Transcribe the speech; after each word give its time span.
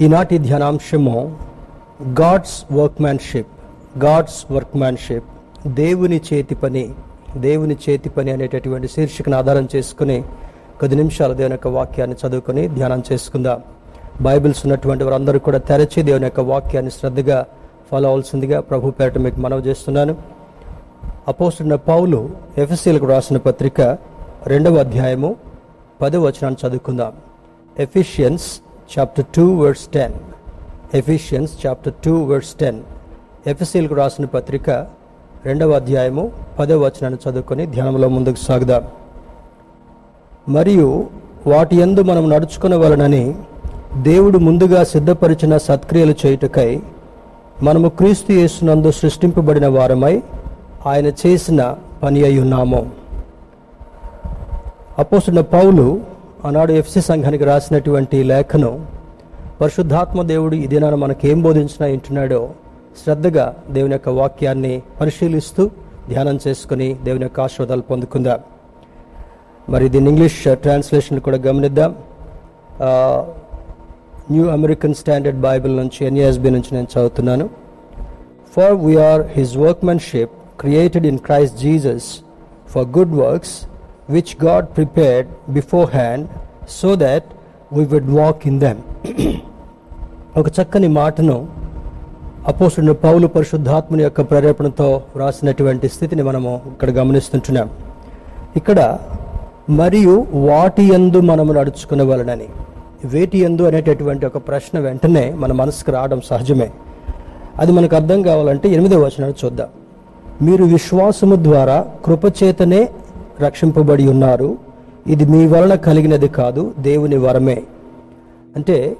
ఈనాటి 0.00 0.38
ధ్యానాంశము 0.38 1.38
God's 2.20 2.72
workmanship 2.72 3.52
God's 3.98 4.52
workmanship 4.52 5.28
దేవుని 5.66 6.20
చేతి 6.32 6.54
పని 6.54 6.94
దేవుని 7.36 7.76
చేతి 7.88 8.08
పని 8.08 8.30
అనేటటువంటి 8.30 8.88
శీర్షికను 8.88 9.36
ఆధారం 9.36 9.68
చేసుకుని 9.76 10.24
కొద్ది 10.80 10.96
నిమిషాలు 10.96 11.34
దేవుని 11.34 11.52
యొక్క 11.52 11.68
వాక్యాన్ని 11.68 12.16
చదువుకొని 12.22 12.68
ధ్యానం 12.68 13.02
చేసుకుందాం. 13.12 13.62
బైబిల్స్ 14.20 14.66
ఉన్నటువంటి 14.66 15.04
వారందరూ 15.04 15.38
కూడా 15.38 15.58
తెరచి 15.58 16.02
దేవుని 16.02 16.24
యొక్క 16.24 16.40
వాక్యాన్ని 16.40 16.90
శ్రద్ధగా 16.90 17.46
ఫాలో 17.90 18.10
అవలసిందిగా 18.10 18.60
ప్రభు 18.60 18.90
పేరట 18.90 19.18
మీకు 19.18 19.40
మనవి 19.40 19.62
చేస్తున్నాను. 19.62 20.16
అపోస్తున్న 21.28 21.74
పౌలు 21.74 22.30
ఎఫ్ఎస్సీలకు 22.58 23.06
రాసిన 23.06 23.36
పత్రిక 23.36 23.80
రెండవ 24.46 24.76
అధ్యాయము 24.76 25.36
పదవ 26.02 26.20
వచనాన్ని 26.20 26.68
చదువుకుందాం. 26.68 27.12
Ephesians 27.78 28.48
chapter 28.90 29.24
two 29.36 29.54
words 29.54 29.86
ten 29.86 30.12
Ephesians 30.94 31.66
chapter 31.66 31.92
two 32.04 32.24
words 32.24 32.54
ten 32.54 32.80
ఎఫ్ఎస్సీలకు 33.46 33.94
రాసిన 33.94 34.24
పత్రిక 34.24 34.70
రెండవ 35.46 35.70
అధ్యాయము 35.70 36.32
పదవ 36.58 36.78
వచనాన్ని 36.78 37.30
చదువుకొని 37.30 37.66
ధ్యానంలో 37.66 38.08
ముందుకు 38.08 38.36
సాగుదాం. 38.36 38.84
మరియు 40.48 41.06
వాటి 41.46 41.76
యందు 41.76 42.02
మనం 42.02 42.30
నడుచుకునవలనని 42.30 43.34
దేవుడు 44.02 44.38
ముందుగా 44.38 44.84
సిద్ధపరిచిన 44.84 45.56
సత్క్రియలు 45.56 46.14
చేయుటకై 46.26 46.82
మనము 47.62 47.88
క్రీస్తు 47.88 48.32
యేసునందు 48.32 48.90
సృష్టింపబడిన 48.90 49.66
వారమై 49.66 50.22
ఆయన 50.86 51.06
చేసిన 51.06 51.76
పని 52.02 52.24
అయి 52.24 52.40
ఉన్నాము. 52.40 52.90
అపోసిన 54.98 55.40
పౌలు 55.40 56.00
ఆనాడు 56.46 56.72
ఎఫ్సి 56.72 57.00
సంఘానికి 57.00 57.44
రాసినటువంటి 57.44 58.18
లేఖను 58.30 58.70
పరిశుద్ధాత్మ 59.60 60.22
దేవుడు 60.32 60.54
ఈ 60.62 60.66
దినాన 60.72 60.94
మనకేం 61.02 61.38
బోధించినా 61.42 61.86
వింటున్నాడో 61.92 62.40
శ్రద్ధగా 63.02 63.46
దేవుని 63.70 63.94
యొక్క 63.96 64.10
వాక్యాన్ని 64.18 64.74
పరిశీలిస్తూ 65.00 65.62
ధ్యానం 66.10 66.38
చేసుకుని 66.44 66.88
దేవుని 67.04 67.24
యొక్క 67.26 67.40
ఆశీర్వాదాలు 67.40 67.84
పొందుకుందాం. 67.90 68.40
మరి 69.72 69.88
దీని 69.88 70.08
ఇంగ్లీష్ 70.10 70.38
ట్రాన్స్లేషన్ 70.64 71.20
కూడా 71.26 71.38
గమనిద్దాం. 71.46 71.92
న్యూ 74.30 74.44
అమెరికన్ 74.56 74.94
స్టాండర్డ్ 75.02 75.40
బైబిల్ 75.48 75.74
నుంచి 75.76 76.00
ఎన్ఏఎస్బి 76.06 76.50
నుంచి 76.56 76.70
నేను 76.76 76.88
చదువుతున్నాను. 76.94 77.46
For 78.54 78.74
we are 78.86 79.22
his 79.36 79.54
workmanship 79.66 80.34
created 80.60 81.06
in 81.12 81.20
Christ 81.28 81.58
Jesus 81.66 82.08
for 82.72 82.86
good 82.98 83.14
works 83.24 83.56
which 84.16 84.34
God 84.44 84.66
prepared 84.76 85.28
beforehand 85.90 86.26
so 86.68 86.94
that 86.94 87.24
we 87.72 87.84
would 87.84 88.10
walk 88.10 88.46
in 88.46 88.60
them 88.60 88.78
ఒక 90.38 90.46
చక్కని 90.48 90.88
మాటను 90.88 91.48
అపోసుడు 92.46 92.92
పౌలు 92.92 93.26
పరిశుద్ధాత్మని 93.26 94.02
యొక్క 94.02 94.20
ప్రేరేపణతో 94.20 95.02
వ్రాసినటువంటి 95.16 95.88
స్థితిని 95.88 96.22
మనము 96.22 96.60
ఇక్కడ 96.66 96.90
గమనిస్తుంటున్నాం. 96.90 97.70
ఇక్కడ 98.56 98.98
మరియు 99.70 100.26
వాటి 100.32 100.82
యందు 100.82 101.20
మనము 101.20 101.52
నడుచుకునవలనని 101.52 102.48
వేటి 103.04 103.38
ఎందు 103.38 103.62
అనేటటువంటి 103.62 104.26
ఒక 104.26 104.36
ప్రశ్న 104.36 104.78
వెంటనే 104.78 105.32
మన 105.32 105.52
మనసుకు 105.52 105.92
రావడం 105.92 106.20
సహజమే. 106.20 106.70
అది 107.58 107.72
మనకు 107.72 107.96
అర్థం 107.96 108.22
కావాలంటే 108.22 108.68
ఎనిమిదవ 108.68 108.98
వచనాలు 108.98 109.34
చూద్దాం. 109.44 109.68
మీరు 110.42 110.64
విశ్వాసము 110.64 111.36
ద్వారా 111.36 111.86
కృపచేతనే 112.04 112.88
రక్షింపబడి 113.40 114.08
ఉన్నారు. 114.08 114.65
ఇది 115.06 115.24
మీ 115.24 115.46
వలన 115.46 115.74
కలిగినది 115.74 116.28
కాదు 116.28 116.74
దేవుని 116.78 117.16
వరమే. 117.16 117.62
అంటే 118.56 118.96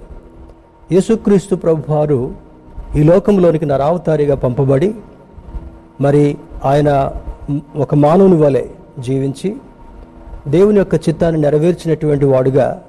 యేసుక్రీస్తు 0.92 1.54
ప్రభువారు 1.54 2.34
ఈ 2.96 3.02
లోకంలోనికి 3.02 3.66
నరావతారిగా 3.66 4.34
పంపబడి 4.34 4.94
మరి 6.00 6.36
ఆయన 6.64 7.12
ఒక 7.76 7.94
మానవుని 7.94 8.36
వలె 8.36 8.64
జీవించి 8.98 9.56
దేవుని 10.48 10.78
యొక్క 10.78 10.94
చిత్తాన్ని 10.94 11.40
నెరవేర్చినటువంటి 11.40 12.24
వాడుగా 12.24 12.82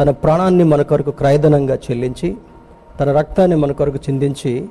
తన 0.00 0.10
ప్రాణాన్ని 0.10 0.64
మన 0.64 0.82
కొరకు 0.82 1.10
క్రయధనంగా 1.10 1.74
చెల్లించి 1.74 2.36
తన 3.00 3.12
రక్తాన్ని 3.12 3.56
మన 3.56 3.72
కొరకు 3.72 3.96
చిందించి 3.96 4.68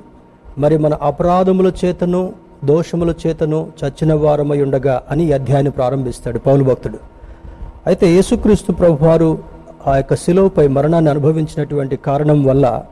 మరి 0.58 0.78
మన 0.78 0.94
అపరాధముల 1.02 1.72
చేతను 1.84 2.32
దోషముల 2.64 3.14
చేతను 3.26 3.72
చచ్చిన 3.80 4.14
వారమై 4.14 4.62
ఉండగా 4.62 5.02
అని 5.10 5.32
అధ్యాయాన్ని 5.32 5.70
ప్రారంభిస్తాడు 5.70 6.38
పౌలు 6.38 6.64
భక్తుడు. 6.64 7.11
అయితే 7.86 8.08
యేసుక్రీస్తు 8.08 8.72
ప్రభువారు 8.72 9.38
ఆ 9.86 9.96
యొక్క 9.96 10.14
శిలువపై 10.14 10.68
మరణాన్ని 10.68 11.10
అనుభవించినటువంటి 11.10 11.96
కారణం 11.96 12.44
వల్ల 12.44 12.82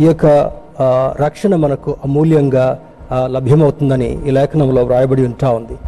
ఈ 0.00 0.04
యొక్క 0.04 0.50
రక్షణ 1.22 1.56
మనకు 1.56 1.96
అమూల్యంగా 2.04 2.78
లభ్యమవుతుందని 3.24 4.28
ఈ 4.28 4.30
లేఖనంలో 4.30 4.84
వ్రాయబడి 4.84 5.24
ఉంటా 5.24 5.50
ఉంది. 5.50 5.78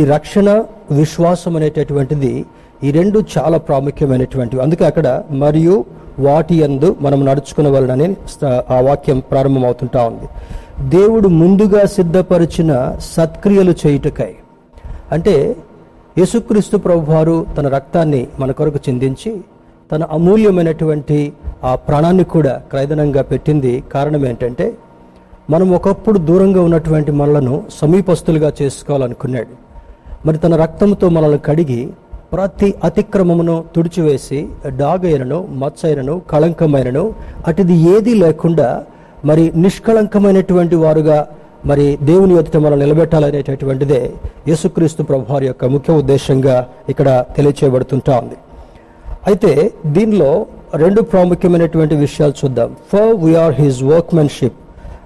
ఈ 0.00 0.04
రక్షణ 0.04 0.64
విశ్వాసం 0.90 1.56
అనేటటువంటిది 1.56 2.46
ఈ 2.84 2.90
రెండు 2.90 3.24
చాలా 3.38 3.58
ప్రాముఖ్యమైనటువంటివి. 3.58 4.62
అందుకే 4.62 4.84
అక్కడ 4.84 5.22
మరియు 5.30 5.84
వాటి 6.18 6.54
యందు 6.54 6.96
మనం 7.00 7.24
నడుచుకునవలనని 7.24 8.14
స్థ- 8.14 8.60
ఆ 8.70 8.80
వాక్యం 8.80 9.22
ప్రారంభమవుతుంటా 9.30 10.04
ఉంది. 10.04 10.28
దేవుడు 10.88 11.28
ముందుగా 11.28 11.86
సిద్ధపరిచిన 11.86 12.96
సత్క్రియలు 13.00 13.74
చేయుటకై. 13.86 14.34
అంటే 15.12 15.56
యేసుక్రీస్తు 16.18 16.76
ప్రభువారు 16.76 17.46
తన 17.58 17.68
రక్తాన్ని 17.68 18.26
మన 18.40 18.50
కొరకు 18.50 18.80
చిందించి 18.88 19.30
తన 19.92 20.02
అమూల్యమైనటువంటి 20.16 21.18
ఆ 21.64 21.74
ప్రాణాన్ని 21.74 22.24
కూడా 22.24 22.62
క్రైదనంగా 22.70 23.22
పెట్టింది 23.22 23.72
కారణం 23.94 24.26
ఏంటంటే 24.26 24.66
మనం 25.50 25.70
ఒకప్పుడు 25.70 26.18
దూరంగా 26.18 26.60
ఉన్నటువంటి 26.62 27.12
మనలను 27.12 27.54
సమీపస్తులుగా 27.80 28.52
చేసుకోవాలనుకున్నాడు. 28.62 29.52
మరి 30.26 30.38
తన 30.38 30.54
రక్తంతో 30.56 31.08
మనల్ని 31.08 31.38
కడిగి 31.38 31.80
ప్రతి 32.32 32.74
అతిక్రమమును 32.84 33.64
తుడిచివేసి 33.76 34.38
డాగైనను 34.76 35.48
మచ్చైనను 35.62 36.22
కళంకమైనను 36.30 37.04
అటుది 37.46 37.74
ఏదీ 37.96 38.14
లేకుండా 38.14 38.68
మరి 39.24 39.52
నిష్కళంకమైనటువంటి 39.56 40.76
వారుగా 40.76 41.18
మరి 41.66 41.98
దేవుని 42.02 42.34
ఎదుట 42.34 42.56
మనం 42.56 42.78
నిలబెట్టాలనేటటువంటిదే 42.78 44.00
యేసుక్రీస్తు 44.48 45.02
ప్రభువారి 45.02 45.46
యొక్క 45.46 45.64
ముఖ్య 45.64 45.92
ఉద్దేశంగా 45.92 46.68
ఇక్కడ 46.88 47.24
తెలియచేయబడుతుంటా 47.36 48.18
ఉంది. 48.18 48.36
అయితే 49.26 49.72
దీనిలో 49.86 50.46
రెండు 50.74 51.00
ప్రాముఖ్యమైనటువంటి 51.02 51.94
విషయాలు 51.94 52.34
చూద్దాం. 52.44 52.70
For 52.92 53.10
we are 53.24 53.54
his 53.54 53.82
workmanship. 53.82 54.58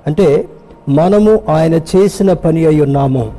అంటే 0.06 0.48
మనము 0.88 1.40
ఆయన 1.48 1.74
చేసిన 1.74 2.32
పని 2.32 2.66
అయి 2.66 2.80
ఉన్నాము. 2.80 3.32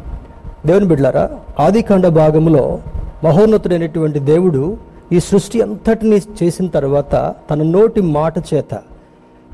దేవుని 0.66 0.86
బిడ్లారా 0.86 1.30
ఆదికాండ 1.60 2.08
భాగంలో 2.08 2.80
మహోన్నతుడైనటువంటి 3.24 4.20
దేవుడు 4.20 4.78
ఈ 5.12 5.20
సృష్టి 5.20 5.62
అంతటిని 5.62 6.22
చేసిన 6.40 6.68
తర్వాత 6.68 7.34
తన 7.52 7.64
నోటి 7.64 8.02
మాట 8.02 8.38
చేత 8.54 8.74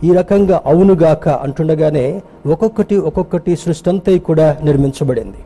ఈ 0.03 0.13
రకంగా 0.13 0.61
అవునుగాక 0.65 1.29
అంటుండగానే 1.29 2.21
ఒక్కొక్కటి 2.45 2.97
ఒక్కొక్కటి 2.97 3.55
సృష్టి 3.55 3.89
అంతా 3.89 4.17
కూడా 4.17 4.57
నిర్మించబడింది. 4.63 5.37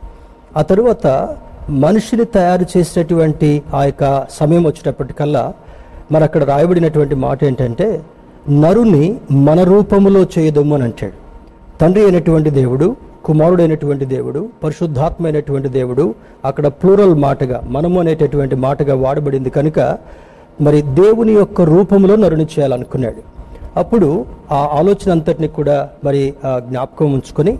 ఆ 0.56 0.62
తరువాత 0.62 1.36
మనిషిని 1.70 2.24
తయారు 2.24 2.66
చేసినటువంటి 2.76 3.62
ఆ 3.74 3.84
యొక్క 3.84 4.26
సమయం 4.30 4.62
వచ్చేటప్పటికల్లా 4.66 5.54
మరి 6.12 6.24
అక్కడ 6.24 6.44
రాయబడినటువంటి 6.44 7.14
మాట 7.14 7.44
ఏంటంటే 7.44 8.02
నరుని 8.50 9.20
మన 9.32 9.62
రూపములో 9.62 10.26
చేయదమ్ము 10.38 10.74
అని 10.74 10.84
అంటాడు. 10.84 11.12
తండ్రి 11.80 12.02
అయినటువంటి 12.02 12.50
దేవుడు 12.50 12.96
కుమారుడైనటువంటి 13.24 14.04
దేవుడు 14.04 14.48
పరిశుద్ధాత్మైనటువంటి 14.64 15.68
దేవుడు 15.68 16.14
అక్కడ 16.44 16.66
ప్లూరల్ 16.66 17.14
మాటగా 17.14 17.62
మనము 17.68 18.00
అనేటటువంటి 18.00 18.54
మాటగా 18.54 18.94
వాడబడింది 18.94 19.50
కనుక 19.50 19.98
మరి 20.60 20.82
దేవుని 20.82 21.32
యొక్క 21.32 21.60
రూపంలో 21.62 22.16
నరుని 22.16 22.44
చేయాలనుకున్నాడు. 22.44 23.37
అప్పుడు 23.76 24.26
ఆ 24.52 24.68
ఆలోచన 24.72 25.10
అంతటిని 25.10 25.48
కూడా 25.48 25.88
మరి 26.04 26.34
ఆ 26.44 26.58
జ్ఞాపకం 26.58 27.12
ఉంచుకొని 27.12 27.58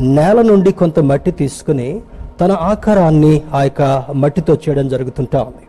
నేల 0.00 0.42
నుండి 0.42 0.72
కొంత 0.72 1.00
మట్టి 1.00 1.30
తీసుకుని 1.30 2.00
తన 2.40 2.52
ఆకారాన్ని 2.52 3.42
ఆ 3.54 3.62
యొక్క 3.62 4.04
మట్టితో 4.14 4.54
చేయడం 4.54 4.88
జరుగుతుంటా 4.88 5.42
ఉంది. 5.42 5.66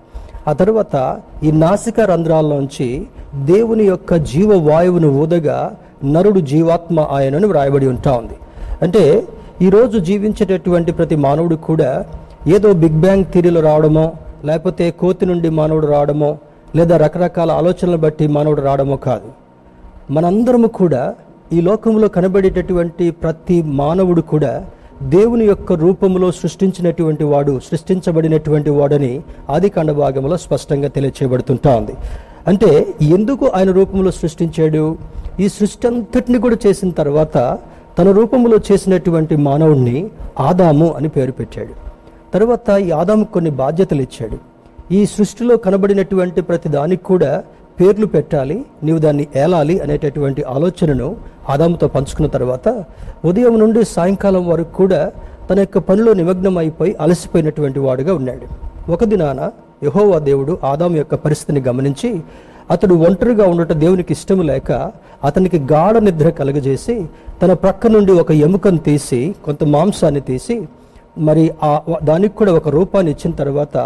ఆ 0.48 0.54
తర్వాత 0.54 1.22
ఈ 1.44 1.52
నాసిక 1.52 2.00
రంధ్రాల్లోంచి 2.00 3.08
దేవుని 3.36 3.84
యొక్క 3.84 4.16
జీవ 4.16 4.70
వాయువును 4.70 5.08
ఊదగా 5.08 5.72
నరుడు 6.04 6.40
జీవాత్మ 6.40 7.00
ఆయనను 7.00 7.48
వ్రాయబడి 7.48 7.88
ఉంటా 7.88 8.12
ఉంది. 8.12 8.34
అంటే 8.82 9.28
ఈరోజు 9.62 10.00
జీవించేటటువంటి 10.00 10.92
ప్రతి 10.92 11.16
మానవుడు 11.16 11.56
కూడా 11.56 12.06
ఏదో 12.48 12.74
బిగ్ 12.74 13.02
బ్యాంగ్ 13.02 13.26
థిరీలో 13.26 13.62
రావడమో 13.62 14.12
లేకపోతే 14.46 14.92
కోతి 14.92 15.26
నుండి 15.26 15.50
మానవుడు 15.50 15.88
రావడమో 15.88 16.38
లేదా 16.76 16.98
రకరకాల 16.98 17.52
ఆలోచనలు 17.52 17.98
బట్టి 17.98 18.28
మానవుడు 18.28 18.62
రావడమో 18.62 18.96
కాదు. 18.96 19.47
మనందరము 20.12 20.68
కూడా 20.68 21.16
ఈ 21.54 21.62
లోకంలో 21.62 22.08
కనబడేటటువంటి 22.08 23.12
ప్రతి 23.12 23.62
మానవుడు 23.62 24.22
కూడా 24.22 24.66
దేవుని 25.04 25.46
యొక్క 25.46 25.74
రూపంలో 25.74 26.32
సృష్టించినటువంటి 26.32 27.24
వాడు 27.24 27.60
సృష్టించబడినటువంటి 27.60 28.70
వాడని 28.70 29.22
ఆది 29.50 29.70
కాండ 29.70 29.92
భాగంలో 29.92 30.38
స్పష్టంగా 30.38 30.88
తెలియచేయబడుతుంటా 30.88 31.76
ఉంది 31.76 31.96
అంటే 32.48 32.94
ఎందుకు 33.02 33.46
ఆయన 33.48 33.72
రూపంలో 33.72 34.12
సృష్టించాడు? 34.12 34.98
ఈ 35.40 35.48
సృష్టి 35.48 35.88
అంతటిని 35.88 36.40
కూడా 36.40 36.58
చేసిన 36.68 36.90
తర్వాత 36.90 37.58
తన 38.00 38.12
రూపంలో 38.12 38.58
చేసినటువంటి 38.72 39.36
మానవుణ్ణి 39.36 40.10
ఆదాము 40.40 40.94
అని 40.94 41.08
పేరు 41.08 41.32
పెట్టాడు. 41.32 41.74
తర్వాత 42.34 42.70
ఈ 42.70 42.92
ఆదాము 42.92 43.26
కొన్ని 43.26 43.52
బాధ్యతలు 43.52 44.02
ఇచ్చాడు. 44.02 44.38
ఈ 44.94 45.06
సృష్టిలో 45.06 45.58
కనబడినటువంటి 45.58 46.42
ప్రతి 46.42 46.70
దానికి 46.70 47.04
కూడా 47.04 47.44
పేర్లు 47.80 48.06
పెట్టాలి 48.06 48.66
నీవు 48.84 49.00
దాన్ని 49.00 49.28
ఏలాలి 49.36 49.80
అనేటటువంటి 49.80 50.44
ఆలోచనను 50.44 51.10
ఆదాముతో 51.50 51.88
పంచుకున్న 51.88 52.28
తర్వాత 52.28 52.68
ఉదయం 53.26 53.60
నుండి 53.60 53.86
సాయంకాలం 53.86 54.48
వరకు 54.48 54.74
కూడా 54.76 55.02
తన 55.50 55.60
యొక్క 55.60 55.78
పనిలో 55.78 56.14
నిమగ్నమైపోయి 56.14 56.96
అలసిపోయినటువంటి 57.00 57.80
వాడుగా 57.80 58.14
ఉన్నాడు. 58.14 58.46
ఒక 58.92 59.04
దినాన 59.04 59.40
యహోవా 59.84 60.20
దేవుడు 60.20 60.58
ఆదాము 60.64 60.96
యొక్క 60.96 61.16
పరిస్థితిని 61.16 61.62
గమనించి 61.62 62.10
అతడు 62.72 62.94
ఒంటరిగా 62.96 63.46
ఉండటం 63.48 63.80
దేవునికి 63.80 64.12
ఇష్టం 64.14 64.40
లేక 64.42 64.72
అతనికి 65.24 65.60
గాఢ 65.72 65.98
నిద్ర 65.98 66.30
కలుగజేసి 66.30 66.96
తన 67.42 67.54
ప్రక్క 67.54 67.88
నుండి 67.88 68.12
ఒక 68.12 68.32
ఎముకను 68.32 68.78
తీసి 68.78 69.36
కొంత 69.46 69.64
మాంసాన్ని 69.64 70.22
తీసి 70.22 70.58
మరి 71.18 71.52
ఆ 71.64 71.72
దానికి 72.04 72.36
కూడా 72.36 72.52
ఒక 72.54 72.70
రూపాన్ని 72.70 73.12
ఇచ్చిన 73.12 73.32
తర్వాత 73.34 73.78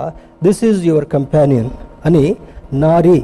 దిస్ 0.44 0.64
ఈజ్ 0.64 0.82
యువర్ 0.88 1.06
కంపానియన్ 1.06 1.70
అని 2.06 2.26
నారి 2.74 3.18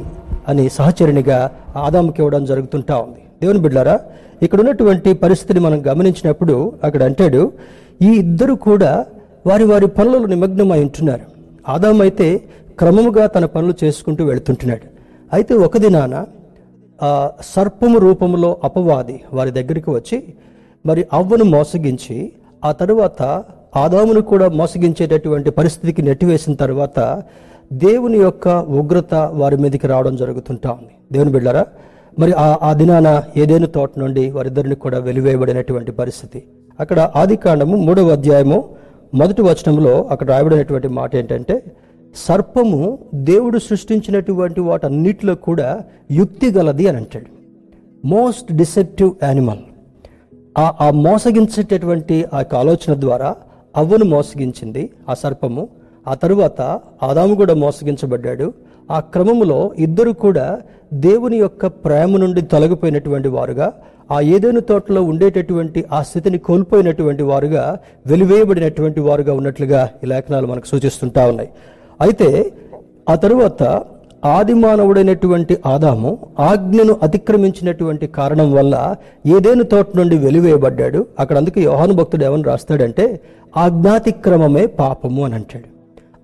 అని 0.48 0.64
సహచరునిగా 0.78 1.40
ఆదాముకి 1.86 2.20
ఇవ్వడం 2.22 2.44
జరుగుతుంటా 2.46 2.96
ఉంది. 2.98 3.22
దేవుని 3.42 3.60
బిడ్డారా 3.66 3.96
ఇక్కడ 4.44 4.60
ఉన్నటువంటి 4.60 5.10
పరిస్థితిని 5.14 5.60
మనం 5.60 5.80
గమనించినప్పుడు 5.88 6.56
అక్కడ 6.84 7.02
అంటాడు 7.04 7.42
ఈ 8.02 8.12
ఇద్దరు 8.24 8.54
కూడా 8.68 8.92
వారి 9.48 9.64
వారి 9.64 9.88
పనులలో 9.98 10.28
నిమగ్నమై 10.28 10.80
ఉంటున్నారు. 10.84 11.26
ఆదాము 11.70 12.02
అయితే 12.02 12.28
క్రమముగా 12.80 13.26
తన 13.28 13.46
పనులు 13.46 13.74
చేసుకుంటూ 13.84 14.22
వెళుతుంటున్నాడు. 14.26 14.86
అయితే 15.34 15.54
ఒక 15.68 15.78
దినాన 15.78 16.16
ఆ 17.00 17.12
సర్పము 17.54 17.98
రూపంలో 18.00 18.50
అపవాది 18.64 19.18
వారి 19.34 19.52
దగ్గరికి 19.52 19.90
వచ్చి 19.90 20.18
మరి 20.86 21.02
అవ్వను 21.14 21.46
మోసగించి 21.56 22.18
ఆ 22.66 22.72
తరువాత 22.72 23.22
ఆదామును 23.76 24.22
కూడా 24.22 24.46
మోసగించేటటువంటి 24.50 25.50
పరిస్థితికి 25.50 26.02
నెట్టివేసిన 26.02 26.54
తర్వాత 26.54 27.00
దేవుని 27.74 28.18
యొక్క 28.18 28.48
ఉగ్రత 28.48 29.14
వారి 29.14 29.58
మీదకి 29.58 29.88
రావడం 29.88 30.16
జరుగుతుంటా 30.16 30.72
ఉంది. 30.72 30.92
దేవుని 31.12 31.32
బిడ్డారా 31.32 31.66
మరి 32.20 32.32
ఆ 32.32 32.58
ఆ 32.62 32.74
దినాన 32.74 33.24
ఏదేను 33.38 33.68
తోట 33.68 33.92
నుండి 33.98 34.32
వారిద్దరిని 34.32 34.76
కూడా 34.76 35.00
వెలివేయబడినటువంటి 35.00 35.92
పరిస్థితి? 35.92 36.44
అక్కడ 36.80 37.12
ఆది 37.16 37.36
కాండము 37.36 37.76
మూడవ 37.78 38.10
అధ్యాయము 38.10 38.70
మొదటి 39.14 39.42
వచనంలో 39.42 40.04
అక్కడ 40.04 40.30
రాయబడినటువంటి 40.30 40.88
మాట 40.88 41.16
ఏంటంటే 41.16 41.64
సర్పము 42.16 42.98
దేవుడు 43.16 43.60
సృష్టించినటువంటి 43.60 44.62
వాటన్నిటిలో 44.62 45.36
కూడా 45.36 45.82
యుక్తి 46.12 46.52
గలది 46.52 46.88
అని 46.88 46.98
అంటాడు. 46.98 47.26
మోస్ట్ 48.08 48.54
డిసెప్టివ్ 48.54 49.12
యానిమల్ 49.24 49.60
ఆ 50.58 50.74
ఆ 50.82 50.92
మోసగించేటటువంటి 50.92 52.26
ఆ 52.34 52.38
యొక్క 52.38 52.56
ఆలోచన 52.56 53.02
ద్వారా 53.02 53.36
అవ్వను 53.78 54.06
మోసగించింది 54.06 54.90
ఆ 55.10 55.14
సర్పము 55.14 55.68
ఆ 56.08 56.14
తరువాత 56.14 56.80
ఆదాము 57.04 57.36
కూడా 57.36 57.54
మోసగించబడ్డాడు. 57.54 58.54
ఆ 58.92 59.00
క్రమములో 59.00 59.72
ఇద్దరు 59.80 60.12
కూడా 60.12 60.60
దేవుని 60.94 61.38
యొక్క 61.38 61.66
ప్రేమ 61.66 62.18
నుండి 62.18 62.42
తొలగిపోయినటువంటి 62.42 63.28
వారుగా 63.28 63.74
ఆ 64.12 64.20
ఏదైనా 64.20 64.60
తోటలో 64.60 65.04
ఉండేటటువంటి 65.04 65.86
ఆ 65.92 66.04
స్థితిని 66.04 66.38
కోల్పోయినటువంటి 66.38 67.24
వారుగా 67.24 67.78
వెలివేయబడినటువంటి 68.08 69.00
వారుగా 69.00 69.34
ఉన్నట్లుగా 69.34 69.90
ఈ 70.04 70.08
లేఖనాలు 70.08 70.48
మనకు 70.48 70.68
సూచిస్తుంటా 70.68 71.28
ఉన్నాయి. 71.28 71.50
అయితే 72.02 72.52
ఆ 73.10 73.16
తరువాత 73.16 73.84
ఆది 74.26 74.54
మానవుడైనటువంటి 74.54 75.58
ఆదాము 75.66 76.18
ఆజ్ఞను 76.40 76.98
అతిక్రమించినటువంటి 77.04 78.08
కారణం 78.08 78.54
వల్ల 78.54 78.96
ఏదేను 79.26 79.64
తోట 79.64 79.88
నుండి 79.98 80.18
వెలివేయబడ్డాడు. 80.18 81.06
అక్కడ 81.20 81.38
అందుకే 81.38 81.62
యోహాను 81.62 81.94
భక్తుడు 81.94 82.26
ఏమని 82.26 82.44
రాస్తాడంటే 82.44 83.20
ఆజ్ఞాతిక్రమమే 83.58 84.66
పాపము 84.66 85.26
అని 85.26 85.36
అంటాడు. 85.36 85.77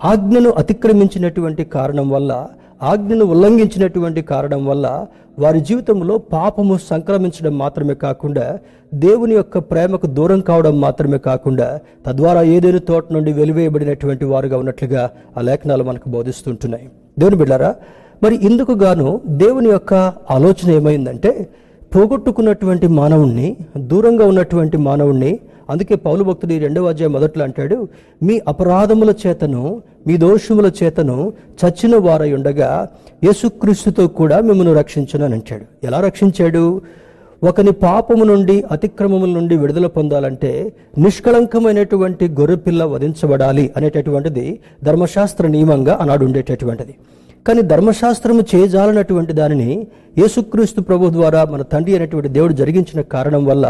ఆజ్ఞను 0.04 0.50
అతిక్రమించినటువంటి 0.50 1.64
కారణం 1.64 2.10
వల్ల 2.10 2.48
ఆజ్ఞను 2.82 3.26
ఉల్లంఘించినటువంటి 3.26 4.22
కారణం 4.22 4.66
వల్ల 4.66 5.06
వారి 5.40 5.62
జీవితంలో 5.62 6.18
పాపము 6.18 6.80
సంక్రమించడం 6.90 7.58
మాత్రమే 7.58 7.94
కాకుండా 7.96 8.60
దేవుని 8.94 9.36
యొక్క 9.36 9.58
ప్రేమకు 9.58 10.08
దూరం 10.08 10.40
కావడం 10.40 10.82
మాత్రమే 10.82 11.18
కాకుండా 11.18 11.80
తద్వారా 12.06 12.42
ఏదైనా 12.42 12.78
తోట 12.78 13.14
నుండి 13.14 13.34
వెలివేయబడినటువంటి 13.34 14.26
వారుగా 14.26 14.58
ఉన్నట్లుగా 14.58 15.10
ఆ 15.38 15.42
లేఖనాలు 15.42 15.84
మనకు 15.84 16.10
బోధిస్తుంటున్నాయి. 16.10 16.90
దేవుని 17.20 17.36
బిడ్డారా 17.36 17.76
మరి 18.24 18.36
ఇందుకు 18.36 18.72
గాను 18.72 19.22
దేవుని 19.28 19.70
యొక్క 19.70 19.94
ఆలోచన 20.32 20.72
ఏమైందంటే 20.72 21.32
పోగొట్టుకున్నటువంటి 21.96 22.88
మానవుణ్ణి 22.88 23.56
దూరంగా 23.78 24.26
ఉన్నటువంటి 24.26 24.78
మానవుణ్ణి 24.78 25.40
అందుకే 25.74 25.96
పౌలు 26.06 26.24
భక్తుడు 26.30 26.54
ఈ 26.56 26.60
రెండవ 26.66 26.90
అధ్యాయం 26.94 27.14
మొదట్లో 27.18 27.44
అంటాడు 27.48 27.78
మీ 28.28 28.36
అపరాధముల 28.52 29.12
చేతను 29.24 29.64
మీ 30.08 30.16
దోషముల 30.24 30.68
చేతను 30.80 31.18
చచ్చిన 31.62 31.96
వారై 32.08 32.30
ఉండగా 32.38 32.72
యేసుక్రీస్తుతో 33.28 34.06
కూడా 34.20 34.38
మిమ్మల్ని 34.50 34.74
రక్షించను 34.82 35.26
అని 35.28 35.36
అంటాడు. 35.40 35.66
ఎలా 35.88 36.00
రక్షించాడు? 36.08 36.64
ఒకని 37.50 37.72
పాపము 37.86 38.24
నుండి 38.30 38.56
అతిక్రమముల 38.74 39.32
నుండి 39.38 39.56
విడుదల 39.62 39.88
పొందాలంటే 39.96 40.52
నిష్కళంకమైనటువంటి 41.04 42.26
గొర్రెపిల్ల 42.40 42.84
వధించబడాలి 42.94 43.66
అనేటటువంటిది 43.78 44.46
ధర్మశాస్త్ర 44.84 45.48
నియమంగా 45.56 45.94
ఆనాడు 46.02 46.24
ఉండేటటువంటిది. 46.30 46.94
కానీ 47.48 47.62
ధర్మశాస్త్రము 47.62 48.42
చేయజాలనటువంటి 48.56 49.34
దానిని 49.34 49.72
యేసుక్రీస్తు 50.18 50.82
ప్రభు 50.82 51.10
ద్వారా 51.10 51.46
మన 51.46 51.62
తండ్రి 51.62 51.96
అనేటువంటి 51.96 52.30
దేవుడు 52.30 52.54
జరిగించిన 52.54 53.02
కారణం 53.02 53.46
వల్ల 53.46 53.66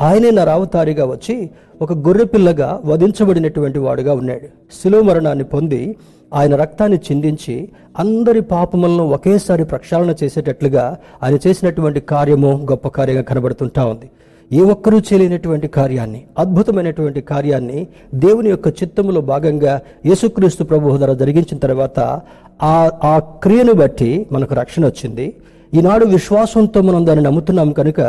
ఆయనే 0.00 0.30
నరావతారిగా 0.30 1.04
వచ్చి 1.04 1.36
ఒక 1.82 1.92
గొర్రెపిల్లగా 1.92 2.68
వధించబడినటువంటి 2.84 3.78
వాడుగా 3.78 4.12
ఉన్నాడు. 4.12 4.46
శిలో 4.82 5.02
మరణాన్ని 5.02 5.44
పొంది 5.44 5.96
ఆయన 6.34 6.54
రక్తాన్ని 6.54 6.98
చిందించి 7.06 7.56
అందరి 7.98 8.40
పాపములను 8.40 9.04
ఒకేసారి 9.16 9.64
ప్రక్షాళన 9.64 10.14
చేసేటట్లుగా 10.22 10.96
ఆయన 11.22 11.38
చేసినటువంటి 11.46 12.00
కార్యము 12.00 12.66
గొప్ప 12.70 12.88
కార్యంగా 12.88 13.22
కనబడుతుంటా 13.22 13.84
ఉంది. 13.84 14.08
ఏ 14.52 14.60
ఒక్కరూ 14.60 14.98
చేయలేనటువంటి 14.98 15.68
కార్యాన్ని 15.68 16.22
అద్భుతమైనటువంటి 16.38 17.20
కార్యాన్ని 17.20 17.86
దేవుని 18.14 18.50
యొక్క 18.50 18.68
చిత్తములో 18.68 19.20
భాగంగా 19.20 19.80
యేసుక్రీస్తు 20.06 20.64
ప్రభు 20.64 20.96
ద్వారా 20.96 21.14
జరిగించిన 21.14 21.58
తర్వాత 21.58 22.20
ఆ 22.62 22.90
ఆ 23.04 23.18
క్రియను 23.18 23.72
బట్టి 23.72 24.26
మనకు 24.32 24.54
రక్షణ 24.54 24.86
వచ్చింది. 24.86 25.34
ఈనాడు 25.74 26.06
విశ్వాసంతో 26.06 26.80
మనం 26.80 27.06
దాన్ని 27.06 27.24
నమ్ముతున్నాం 27.24 27.72
కనుక 27.72 28.00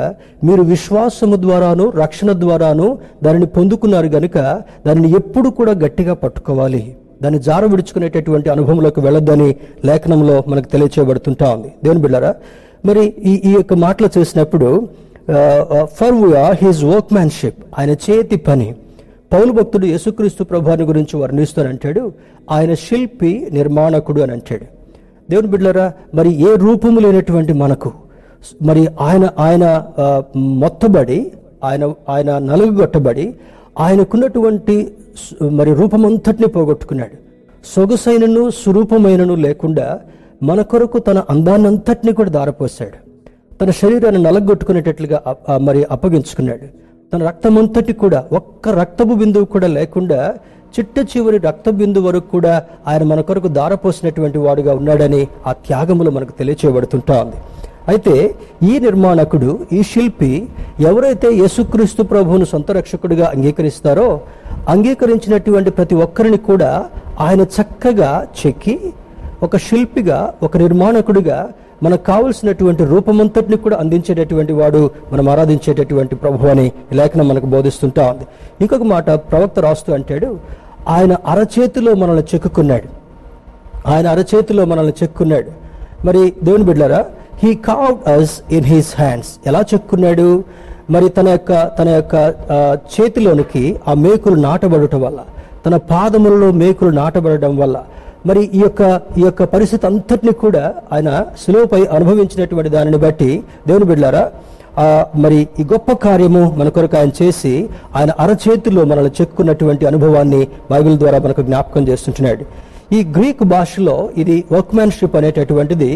మీరు 0.43 0.61
విశ్వాసము 0.61 1.35
ద్వారాను 1.35 1.89
రక్షణ 1.89 2.31
ద్వారాను 2.31 2.97
దానిని 3.23 3.45
పొందుకున్నారు 3.45 4.07
కనుక 4.07 4.61
దానిని 4.87 5.11
ఎప్పుడు 5.11 5.49
కూడా 5.49 5.71
గట్టిగా 5.71 6.13
పట్టుకోవాలి. 6.13 6.95
దాన్ని 7.23 7.39
జార 7.39 7.65
విడుచుకునేటటువంటి 7.65 8.49
అనుభవంలోకి 8.49 8.99
వెళ్ళొద్దని 8.99 9.55
లేఖనంలో 9.85 10.43
మనకు 10.47 10.65
తెలియచేయబడుతుంటా 10.65 11.53
ఉంది. 11.53 11.73
దేవుని 11.83 12.01
బిళ్ళరా 12.01 12.35
మరి 12.85 13.13
ఈ 13.25 13.41
ఈ 13.45 13.51
యొక్క 13.51 13.73
మాటలు 13.73 14.09
చేసినప్పుడు 14.17 14.87
ఫర్ 15.97 16.15
హిజ్ 16.61 16.83
వర్క్మెన్షిప్ 16.85 17.59
ఆయన 17.79 17.91
చేతి 17.91 18.35
పని. 18.35 18.75
పౌలు 19.33 19.51
భక్తుడు 19.51 19.85
యేసుక్రీస్తు 19.85 20.43
ప్రభాని 20.43 20.83
గురించి 20.83 21.19
వర్ణిస్తానంటాడు 21.19 22.11
ఆయన 22.51 22.73
శిల్పి 22.73 23.47
నిర్మాణకుడు 23.51 24.21
అని 24.21 24.31
అంటాడు. 24.31 24.65
దేవుని 25.29 25.47
బిడ్డలరా 25.47 25.93
మరి 26.15 26.29
ఏ 26.41 26.55
రూపము 26.55 26.99
లేనటువంటి 26.99 27.53
మనకు 27.53 27.91
మరి 28.61 28.87
ఆయన 29.01 29.29
ఆయన 29.39 29.65
మొత్తబడి 30.35 31.19
ఆయన 31.63 31.93
ఆయన 32.09 32.37
నలుగుగొట్టబడి 32.37 33.35
ఆయనకున్నటువంటి 33.79 34.75
మరి 35.51 35.73
రూపమంతటిని 35.73 36.47
పోగొట్టుకున్నాడు. 36.47 37.15
సొగసైనను 37.75 38.49
సురూపమైనను 38.49 39.35
లేకుండా 39.35 39.99
మన 40.43 40.61
కొరకు 40.61 40.97
తన 40.99 41.23
అందాన్నంతటిని 41.29 42.13
కూడా 42.13 42.29
దారపోసాడు 42.29 43.08
తన 43.59 43.71
శరీరాన్ని 43.79 44.21
నలగొట్టుకునేటట్లుగా 44.23 45.17
మరి 45.61 45.79
అప్పగించుకున్నాడు. 45.91 46.67
తన 47.13 47.21
రక్తమంతటి 47.23 47.93
కూడా 47.93 48.19
ఒక్క 48.31 48.69
రక్తపు 48.81 49.13
బిందువు 49.13 49.45
కూడా 49.45 49.67
లేకుండా 49.67 50.19
చిట్ట 50.73 50.99
చివరి 51.11 51.37
రక్త 51.37 51.69
బిందు 51.69 51.99
వరకు 51.99 52.27
కూడా 52.27 52.51
ఆయన 52.87 53.03
మన 53.03 53.21
కొరకు 53.21 53.47
దారపోసినటువంటి 53.47 54.37
వాడుగా 54.37 54.73
ఉన్నాడని 54.73 55.21
ఆ 55.47 55.51
త్యాగములు 55.65 56.09
మనకు 56.09 56.31
తెలియచేయబడుతుంటా 56.31 57.15
ఉంది 57.21 57.39
అయితే 57.87 58.13
ఈ 58.63 58.73
నిర్మాణకుడు 58.79 59.49
ఈ 59.73 59.79
శిల్పి 59.83 60.31
ఎవరైతే 60.89 61.29
యేసుక్రీస్తు 61.33 62.03
ప్రభువును 62.03 62.45
సొంత 62.45 62.71
రక్షకుడిగా 62.71 63.27
అంగీకరిస్తారో 63.27 64.07
అంగీకరించినటువంటి 64.67 65.71
ప్రతి 65.71 65.95
ఒక్కరిని 65.95 66.39
కూడా 66.49 66.71
ఆయన 67.19 67.41
చక్కగా 67.55 68.11
చెక్కి 68.39 68.75
ఒక 69.43 69.57
శిల్పిగా 69.67 70.19
ఒక 70.43 70.57
నిర్మాణకుడిగా 70.57 71.39
మనకు 71.83 72.03
కావలసినటువంటి 72.03 72.83
రూపమంతటిని 72.85 73.57
కూడా 73.65 73.77
అందించేటటువంటి 73.77 74.53
వాడు 74.53 74.81
మనం 75.11 75.25
ఆరాధించేటటువంటి 75.33 76.15
ప్రభు 76.23 76.47
అని 76.53 76.65
ఈ 76.91 76.95
లేఖనం 76.99 77.27
మనకు 77.27 77.45
బోధిస్తుంటా 77.55 78.03
ఉంది. 78.11 78.25
ఇంకొక 78.61 78.85
మాట 78.93 79.09
ప్రవక్త 79.31 79.59
రాస్తూ 79.67 79.93
అంటాడు 79.93 80.29
ఆయన 80.95 81.13
అరచేతిలో 81.27 81.93
మనల్ని 82.01 82.23
చెక్కుకున్నాడు. 82.33 82.87
ఆయన 83.87 84.07
అరచేతిలో 84.07 84.65
మనల్ని 84.65 84.93
చెక్కున్నాడు. 85.03 85.51
మరి 86.07 86.21
దేవుని 86.43 86.63
బిడ్డారా 86.63 87.01
he 87.43 87.51
carved 87.67 88.09
us 88.09 88.35
in 88.51 88.67
his 88.71 88.93
hands 89.01 89.31
ఎలా 89.47 89.61
చెక్కున్నాడు? 89.73 90.27
మరి 90.93 91.07
తన 91.17 91.27
యొక్క 91.29 91.51
తన 91.79 91.89
యొక్క 91.89 92.15
చేతిలోనికి 92.93 93.63
ఆ 93.87 93.93
మేకులు 93.93 94.37
నాటబడటం 94.47 95.01
వల్ల 95.01 95.19
తన 95.65 95.75
పాదములలో 95.91 96.47
మేకులు 96.61 96.89
నాటబడడం 96.89 97.53
వల్ల 97.57 97.77
మరి 98.27 98.41
ఈ 98.53 98.59
యొక్క 98.59 98.81
ఈ 99.17 99.21
యొక్క 99.21 99.43
పరిస్థితి 99.43 99.85
అంతటిని 99.85 100.31
కూడా 100.31 100.63
ఆయన 100.91 101.09
సులువుపై 101.37 101.81
అనుభవించినటువంటి 101.85 102.69
దానిని 102.69 102.97
బట్టి 102.97 103.29
దేవుని 103.67 103.85
బిడ్డారా 103.85 104.23
మరి 105.15 105.47
ఈ 105.59 105.63
గొప్ప 105.63 105.91
కార్యము 106.05 106.41
మన 106.57 106.69
కొరకు 106.69 106.97
ఆయన 106.97 107.11
చేసి 107.21 107.53
ఆయన 107.95 108.11
అరచేతిలో 108.19 108.85
మనల్ని 108.85 109.11
చెక్కున్నటువంటి 109.21 109.85
అనుభవాన్ని 109.85 110.41
బైబిల్ 110.71 110.97
ద్వారా 110.97 111.19
మనకు 111.19 111.41
జ్ఞాపకం 111.41 111.87
చేస్తుంటున్నాడు. 111.87 112.43
ఈ 112.93 113.03
గ్రీక్ 113.17 113.43
భాషలో 113.43 114.09
ఇది 114.17 114.45
వర్క్మెన్షిప్ 114.51 115.15
అనేటటువంటిది 115.15 115.89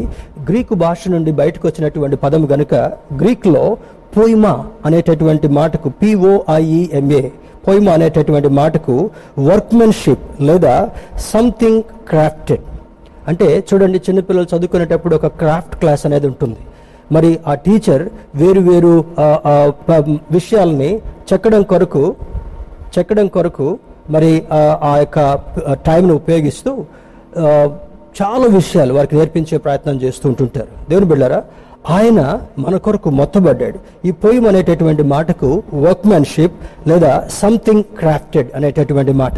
గ్రీకు 0.50 0.76
భాష 0.76 1.08
నుండి 1.08 1.32
బయటకు 1.32 1.68
వచ్చినటువంటి 1.68 2.16
పదం 2.16 2.48
గనుక 2.52 2.74
గ్రీక్లో 3.22 3.78
పోయిమా 4.18 4.66
అనేటటువంటి 4.86 5.48
మాటకు 5.48 5.90
పిఓఐఈఎంఏ 6.02 7.24
పోయిమా 7.68 7.92
అనేటటువంటి 7.94 8.48
మాటకు 8.54 8.96
వర్క్మెన్షిప్ 9.40 10.42
లేదా 10.42 10.74
సంథింగ్ 11.32 11.82
క్రాఫ్టెడ్ 12.10 12.66
అంటే 13.28 13.64
చూడండి 13.68 13.98
చిన్నపిల్లలు 14.00 14.48
చదువుకునేటప్పుడు 14.54 15.16
ఒక 15.16 15.28
క్రాఫ్ట్ 15.40 15.76
క్లాస్ 15.76 16.06
అనేది 16.06 16.28
ఉంటుంది. 16.28 16.62
మరి 17.12 17.40
ఆ 17.48 17.54
టీచర్ 17.66 18.04
వేరు 18.36 18.60
వేరు 18.62 18.94
విషయాల్ని 20.32 20.90
చెక్కడం 21.30 21.64
కొరకు 21.64 22.04
చెక్కడం 22.98 23.28
కొరకు 23.28 23.68
మరి 24.10 24.32
ఆ, 24.52 24.98
యొక్క 24.98 25.20
టైంను 25.86 26.14
ఉపయోగిస్తూ 26.16 26.72
చాలా 28.16 28.46
విషయాలు 28.52 28.94
వారికి 28.94 29.16
నేర్పించే 29.16 29.58
ప్రయత్నం 29.58 29.96
చేస్తూ 29.96 30.30
ఉంటుంటారు. 30.30 30.72
దేవుని 30.90 31.06
బిళ్ళారా 31.06 31.40
ఆయన 31.90 32.42
మన 32.60 32.78
కొరకు 32.78 33.10
మొత్తబడ్డాడు. 33.10 33.80
ఈ 34.08 34.12
పొయ్యం 34.12 34.48
అనేటటువంటి 34.48 35.04
మాటకు 35.04 35.64
వర్క్మెన్షిప్ 35.74 36.54
లేదా 36.88 37.28
సంథింగ్ 37.32 37.84
క్రాఫ్టెడ్ 37.84 38.50
అనేటటువంటి 38.56 39.12
మాట. 39.12 39.34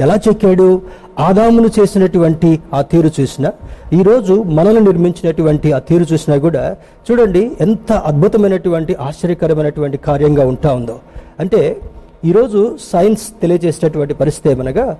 ఎలా 0.00 0.16
చెక్కాడు? 0.28 0.82
ఆదామును 1.18 1.68
చేసినటువంటి 1.80 2.60
ఆ 2.74 2.82
తీరు 2.82 3.10
చూసినా 3.20 3.52
ఈరోజు 3.92 4.34
మనల్ని 4.58 4.80
నిర్మించినటువంటి 4.80 5.72
ఆ 5.72 5.78
తీరు 5.78 6.06
చూసినా 6.12 6.36
కూడా 6.36 6.76
చూడండి 7.10 7.50
ఎంత 7.60 7.92
అద్భుతమైనటువంటి 7.92 8.94
ఆశ్చర్యకరమైనటువంటి 8.94 9.96
కార్యంగా 9.96 10.46
ఉంటా 10.46 10.74
ఉందో. 10.74 10.98
అంటే 11.40 11.76
ఈరోజు 12.24 12.76
సైన్స్ 12.92 13.24
తెలియజేసేటటువంటి 13.42 14.14
పరిస్థితి 14.14 14.50
ఏమనగా 14.54 14.96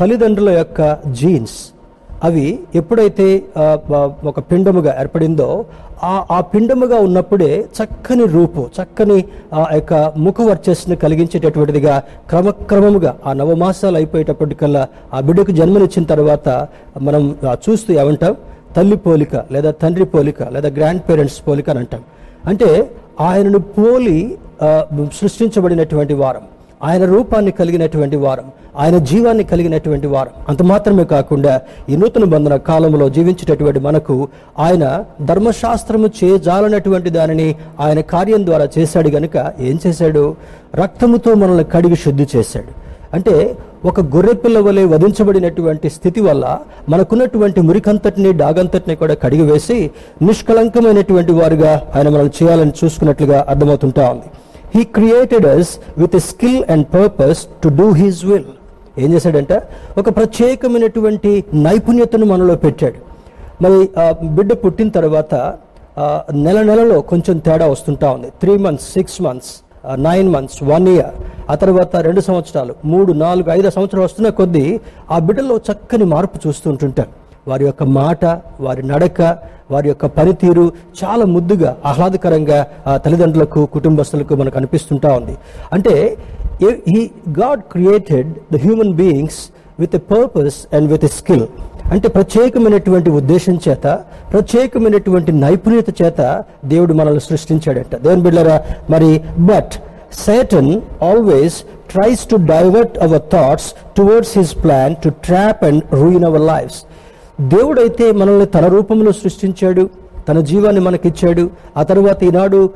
తల్లిదండ్రుల 0.00 0.50
యొక్క 0.50 0.98
జీన్స్ 1.20 1.58
అవి 2.26 2.44
ఎప్పుడైతే 2.80 3.26
ఒక 4.30 4.38
పిండముగా 4.50 4.92
ఏర్పడిందో 5.02 5.48
ఆ 6.10 6.12
ఆ 6.36 6.38
పిండముగా 6.52 6.96
ఉన్నప్పుడే 7.06 7.50
చక్కని 7.76 8.24
రూపు 8.34 8.62
చక్కని 8.76 9.18
ఆ 9.58 9.62
యొక్క 9.76 9.94
ముఖ 10.24 10.36
వర్చస్సును 10.48 10.96
కలిగించేటటువంటిదిగా 11.04 11.94
క్రమక్రమముగా 12.30 13.12
ఆ 13.28 13.32
నవమాసాలు 13.40 13.96
అయిపోయేటప్పటికల్లా 14.00 14.82
ఆ 15.16 15.20
బిడ్డకు 15.28 15.52
జన్మనిచ్చిన 15.60 16.04
తర్వాత 16.12 16.48
మనం 17.08 17.22
చూస్తూ 17.64 17.90
ఏమంటాం? 18.02 18.34
తల్లి 18.76 18.98
పోలిక 19.06 19.34
లేదా 19.54 19.70
తండ్రి 19.82 20.06
పోలిక 20.14 20.42
లేదా 20.54 20.68
గ్రాండ్ 20.78 21.02
పేరెంట్స్ 21.08 21.40
పోలిక 21.46 21.68
అని 21.72 21.80
అంటాం. 21.84 22.02
అంటే 22.50 22.70
ఆయనను 23.28 23.60
పోలి 23.76 24.16
సృష్టించబడినటువంటి 25.20 26.14
వారం. 26.22 26.44
ఆయన 26.84 27.04
రూపాన్ని 27.04 27.50
కలిగినటువంటి 27.50 28.16
వారం 28.16 28.44
ఆయన 28.76 28.98
జీవాన్ని 28.98 29.44
కలిగినటువంటి 29.44 30.06
వారం. 30.06 30.32
అంత 30.48 30.62
మాత్రమే 30.62 31.04
కాకుండా 31.04 31.60
ఈ 31.88 31.96
నూతన 31.96 32.24
బంధన 32.24 32.56
కాలంలో 32.56 33.08
జీవించేటటువంటి 33.08 33.80
మనకు 33.80 34.28
ఆయన 34.58 35.04
ధర్మశాస్త్రము 35.24 36.10
చేయజాలనటువంటి 36.24 37.10
దానిని 37.10 37.56
ఆయన 37.80 38.00
కార్యం 38.00 38.46
ద్వారా 38.46 38.68
చేశాడు 38.78 39.08
గనుక 39.08 39.52
ఏం 39.60 39.78
చేశాడు? 39.86 40.36
రక్తముతో 40.74 41.34
మనల్ని 41.34 41.64
కడిగి 41.64 41.96
శుద్ధి 41.96 42.26
చేశాడు. 42.36 42.84
అంటే 43.14 43.56
ఒక 43.84 44.00
గొర్రెపిల్ల 44.00 44.58
వలె 44.58 44.84
వధించబడినటువంటి 44.84 45.90
స్థితి 45.90 46.20
వల్ల 46.20 46.58
మనకున్నటువంటి 46.88 47.60
మురికంతటిని 47.60 48.32
డాగంతటిని 48.32 48.96
కూడా 48.96 49.14
కడిగివేసి 49.14 49.90
నిష్కలంకమైనటువంటి 50.22 51.32
వారుగా 51.32 51.82
ఆయన 51.96 52.08
మనం 52.08 52.30
చేయాలని 52.42 52.72
చూసుకున్నట్లుగా 52.84 53.46
అర్థమవుతుంటా 53.48 54.10
ఉంది. 54.10 54.24
He 54.74 54.82
created 54.96 55.46
us 55.54 55.72
with 56.02 56.14
skill 56.30 56.62
and 56.74 56.86
purpose 56.94 57.40
to 57.64 57.68
do 57.80 57.86
his 58.02 58.20
will 58.30 58.48
ఏం 59.02 59.08
చేశాడంటే? 59.14 59.56
ఒక 60.00 60.08
ప్రత్యేకమైనటువంటి 60.18 61.30
నైపుణ్యతను 61.66 62.26
మనలో 62.32 62.54
పెట్టాడు. 62.64 62.98
మరి 63.64 63.78
బిడ్డ 64.36 64.52
పుట్టిన 64.64 64.88
తర్వాత 64.98 65.34
నెల 66.46 66.58
నెలలో 66.70 66.96
కొంచెం 67.12 67.36
తేడా 67.46 67.66
వస్తుంటా 67.74 68.08
ఉంది. 68.16 68.28
Three 68.42 68.54
months 68.64 68.86
six 68.94 69.18
months 69.26 69.52
nine 70.08 70.28
months 70.34 70.58
one 70.72 70.86
year 70.94 71.16
ఆ 71.52 71.54
తర్వాత 71.62 71.96
రెండు 72.06 72.22
సంవత్సరాలు 72.28 72.72
మూడు 72.92 73.10
నాలుగు 73.24 73.48
ఐదు 73.58 73.70
సంవత్సరాలు 73.76 74.06
వస్తున్న 74.08 74.28
కొద్దీ 74.38 74.66
ఆ 75.14 75.18
బిడ్డలో 75.26 75.56
చక్కని 75.68 76.06
మార్పు 76.14 76.38
చూస్తుంటుంటారు 76.44 77.12
వారి 77.48 77.64
యొక్క 77.68 77.82
మాట 78.00 78.24
వారి 78.66 78.82
నడక 78.92 79.20
వారి 79.70 79.88
యొక్క 79.88 80.06
పనితీరు 80.16 80.64
చాలా 81.00 81.24
ముద్దుగా 81.34 81.70
ఆహ్లాదకరంగా 81.90 82.58
తల్లిదండ్రులకు 83.04 83.60
కుటుంబస్తులకు 83.76 84.34
మనకు 84.40 84.56
అనిపిస్తుంటా 84.58 85.10
ఉంది. 85.18 85.34
అంటే 85.72 85.94
ఈ 86.96 87.00
God 87.40 87.62
created 87.74 88.30
the 88.52 88.60
human 88.64 88.94
beings 89.02 89.40
with 89.80 89.96
a 90.00 90.02
purpose 90.14 90.58
and 90.74 90.88
with 90.92 91.04
a 91.04 91.12
skill 91.20 91.46
అంటే 91.94 92.08
ప్రత్యేకమైనటువంటి 92.08 93.10
ఉద్దేశం 93.20 93.56
చేత 93.68 93.86
ప్రత్యేకమైనటువంటి 94.32 95.32
నైపుణ్యత 95.46 95.90
చేత 96.02 96.20
దేవుడు 96.64 96.94
మనల్ని 97.00 97.24
సృష్టించాడంట. 97.30 97.94
దేవుని 98.04 98.24
బిడ్డరా 98.28 98.58
మరి 98.90 99.10
but 99.50 99.74
Satan 100.24 100.66
always 101.06 101.52
tries 101.92 102.20
to 102.30 102.36
divert 102.50 102.92
our 103.04 103.18
thoughts 103.32 103.64
towards 103.96 104.28
his 104.38 104.50
plan 104.64 104.90
to 105.04 105.08
trap 105.26 105.56
and 105.68 105.78
ruin 106.00 106.22
our 106.28 106.42
lives. 106.52 106.76
దేవుడైతే 107.40 108.12
మనల్ని 108.12 108.46
తన 108.46 108.66
రూపంలో 108.66 109.12
సృష్టించాడు 109.12 109.90
తన 110.28 110.40
జీవాన్ని 110.40 110.80
మనకిచ్చాడు. 110.80 111.50
ఆ 111.76 111.82
తర్వాత 111.82 112.22
ఈనాడు 112.22 112.70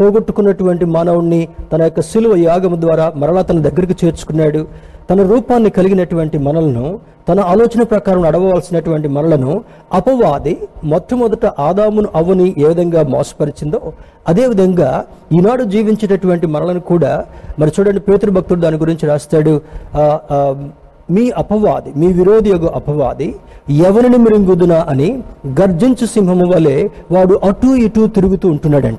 పోగొట్టుకున్నటువంటి 0.00 0.84
మానవుణ్ణి 0.84 1.48
తన 1.72 1.82
యొక్క 1.82 2.00
సిలువ 2.00 2.36
యాగము 2.36 2.76
ద్వారా 2.80 3.12
మరలా 3.16 3.42
తన 3.42 3.58
దగ్గరికి 3.58 4.04
చేర్చుకున్నాడు. 4.04 4.66
తన 5.10 5.22
రూపాన్ని 5.22 5.70
కలిగినటువంటి 5.70 6.38
మనలను 6.38 7.00
తన 7.28 7.40
ఆలోచన 7.40 7.82
ప్రకారం 7.82 8.22
నడవవలసినటువంటి 8.22 9.08
మనలను 9.08 9.64
అపవాది 9.92 10.54
మొట్టమొదట 10.84 11.46
ఆదామును 11.46 12.08
అవ్వని 12.14 12.54
ఏ 12.58 12.66
విధంగా 12.68 13.02
మోసపరిచిందో 13.02 13.80
అదేవిధంగా 14.28 15.04
ఈనాడు 15.32 15.62
జీవించేటటువంటి 15.62 16.46
మనలను 16.46 16.80
కూడా 16.80 17.24
మరి 17.58 17.72
చూడండి 17.78 18.00
పేతృభక్తుడు 18.00 18.32
భక్తుడు 18.40 18.60
దాని 18.60 18.76
గురించి 18.76 19.06
రాస్తాడు. 19.06 19.54
మీ 21.10 21.30
అపవాది 21.30 21.92
మీ 21.96 22.12
విరోధి 22.12 22.50
యొక్క 22.50 22.66
అపవాది 22.66 23.36
ఎవరిని 23.70 24.16
మృంగుదునా 24.16 24.86
అని 24.88 25.22
గర్జించు 25.60 26.06
సింహము 26.06 26.52
వలె 26.54 26.88
వాడు 27.10 27.34
అటు 27.34 27.66
ఇటు 27.66 28.06
తిరుగుతూ 28.06 28.48
ఉంటున్నాడంట. 28.48 28.98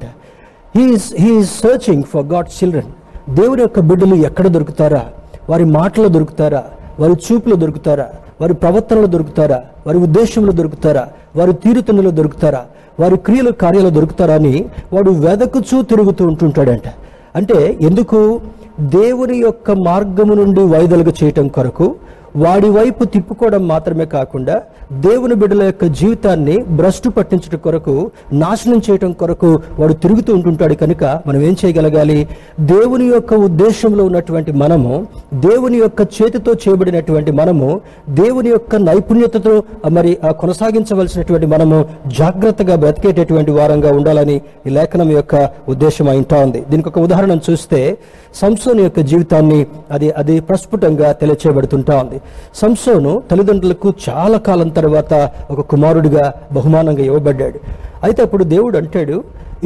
He is 0.78 1.14
he is 1.20 1.50
searching 1.50 2.04
for 2.04 2.26
God 2.26 2.48
children 2.48 3.36
దేవుని 3.36 3.62
యొక్క 3.62 3.80
బిడ్డలు 3.80 4.16
ఎక్కడ 4.16 4.48
దొరుకుతారా? 4.48 5.06
వారి 5.50 5.66
మాటలు 5.66 6.08
దొరుకుతారా? 6.08 6.64
వారి 7.00 7.14
చూపులు 7.14 7.56
దొరుకుతారా? 7.56 8.08
వారి 8.42 8.54
ప్రవర్తనలు 8.54 9.06
దొరుకుతారా? 9.06 9.64
వారి 9.88 9.98
ఉద్దేశంలో 9.98 10.52
దొరుకుతారా? 10.52 11.08
వారి 11.36 11.54
తీరుతనులు 11.54 12.10
దొరుకుతారా? 12.10 12.66
వారి 13.00 13.18
క్రియలు 13.18 13.52
కార్యాలు 13.52 13.90
దొరుకుతారా 13.90 14.34
అని 14.34 14.66
వాడు 14.94 15.12
వెదకుచూ 15.12 15.82
తిరుగుతూ 15.82 16.28
ఉంటుంటాడంట. 16.28 16.94
అంటే 17.36 17.78
ఎందుకు? 17.82 18.42
దేవుని 18.80 19.38
యొక్క 19.38 19.72
మార్గము 19.72 20.34
నుండి 20.34 20.62
వైదొలుగు 20.66 21.14
చేయటం 21.24 21.48
కొరకు 21.48 21.96
వాడి 22.36 22.70
వైపు 22.70 23.04
తిప్పుకోవడం 23.04 23.68
మాత్రమే 23.68 24.06
కాకుండా 24.06 24.56
దేవుని 24.92 25.36
బిడ్డల 25.36 25.64
యొక్క 25.64 25.86
జీవితాన్ని 25.86 26.58
భ్రష్టు 26.58 27.10
పట్టించడం 27.10 27.58
కొరకు 27.58 28.12
నాశనం 28.34 28.82
చేయటం 28.90 29.12
కొరకు 29.12 29.60
వాడు 29.80 29.94
తిరుగుతూ 29.94 30.34
ఉంటుంటాడు 30.34 30.74
కనుక 30.74 31.04
మనం 31.04 31.42
ఏం 31.42 31.56
చేయగలగాలి? 31.66 32.28
దేవుని 32.60 33.06
యొక్క 33.06 33.34
ఉద్దేశంలో 33.34 34.06
ఉన్నటువంటి 34.06 34.52
మనము 34.52 35.08
దేవుని 35.34 35.78
యొక్క 35.78 36.02
చేతితో 36.02 36.54
చేయబడినటువంటి 36.54 37.32
మనము 37.32 37.82
దేవుని 38.10 38.50
యొక్క 38.50 38.76
నైపుణ్యతతో 38.76 39.64
మరి 39.90 40.18
ఆ 40.24 40.32
కొనసాగించవలసినటువంటి 40.32 41.46
మనము 41.46 41.86
జాగ్రత్తగా 42.08 42.76
బ్రతికేటటువంటి 42.76 43.52
వారంగా 43.52 43.92
ఉండాలని 43.92 44.42
ఈ 44.68 44.70
లేఖనం 44.70 45.12
యొక్క 45.12 45.50
ఉద్దేశం 45.70 46.10
అయింటా 46.10 46.40
ఉంది. 46.40 46.64
దీనికి 46.70 46.90
ఒక 46.90 47.00
ఉదాహరణ 47.00 47.40
చూస్తే 47.50 47.98
సంసోను 48.36 48.82
యొక్క 48.82 49.00
జీవితాన్ని 49.00 49.68
అది 49.92 50.12
అది 50.12 50.40
ప్రస్ఫుటంగా 50.40 51.12
తెలియచేయబడుతుంటా 51.12 51.98
ఉంది. 51.98 52.22
సంసోను 52.56 53.24
తల్లిదండ్రులకు 53.32 53.94
చాలా 54.10 54.38
కాలం 54.38 54.70
తర్వాత 54.80 55.14
ఒక 55.54 55.62
కుమారుడిగా 55.72 56.26
బహుమానంగా 56.58 57.04
ఇవ్వబడ్డాడు. 57.10 57.60
అయితే 58.06 58.22
అప్పుడు 58.26 58.44
దేవుడు 58.56 58.78
అంటాడు 58.82 59.18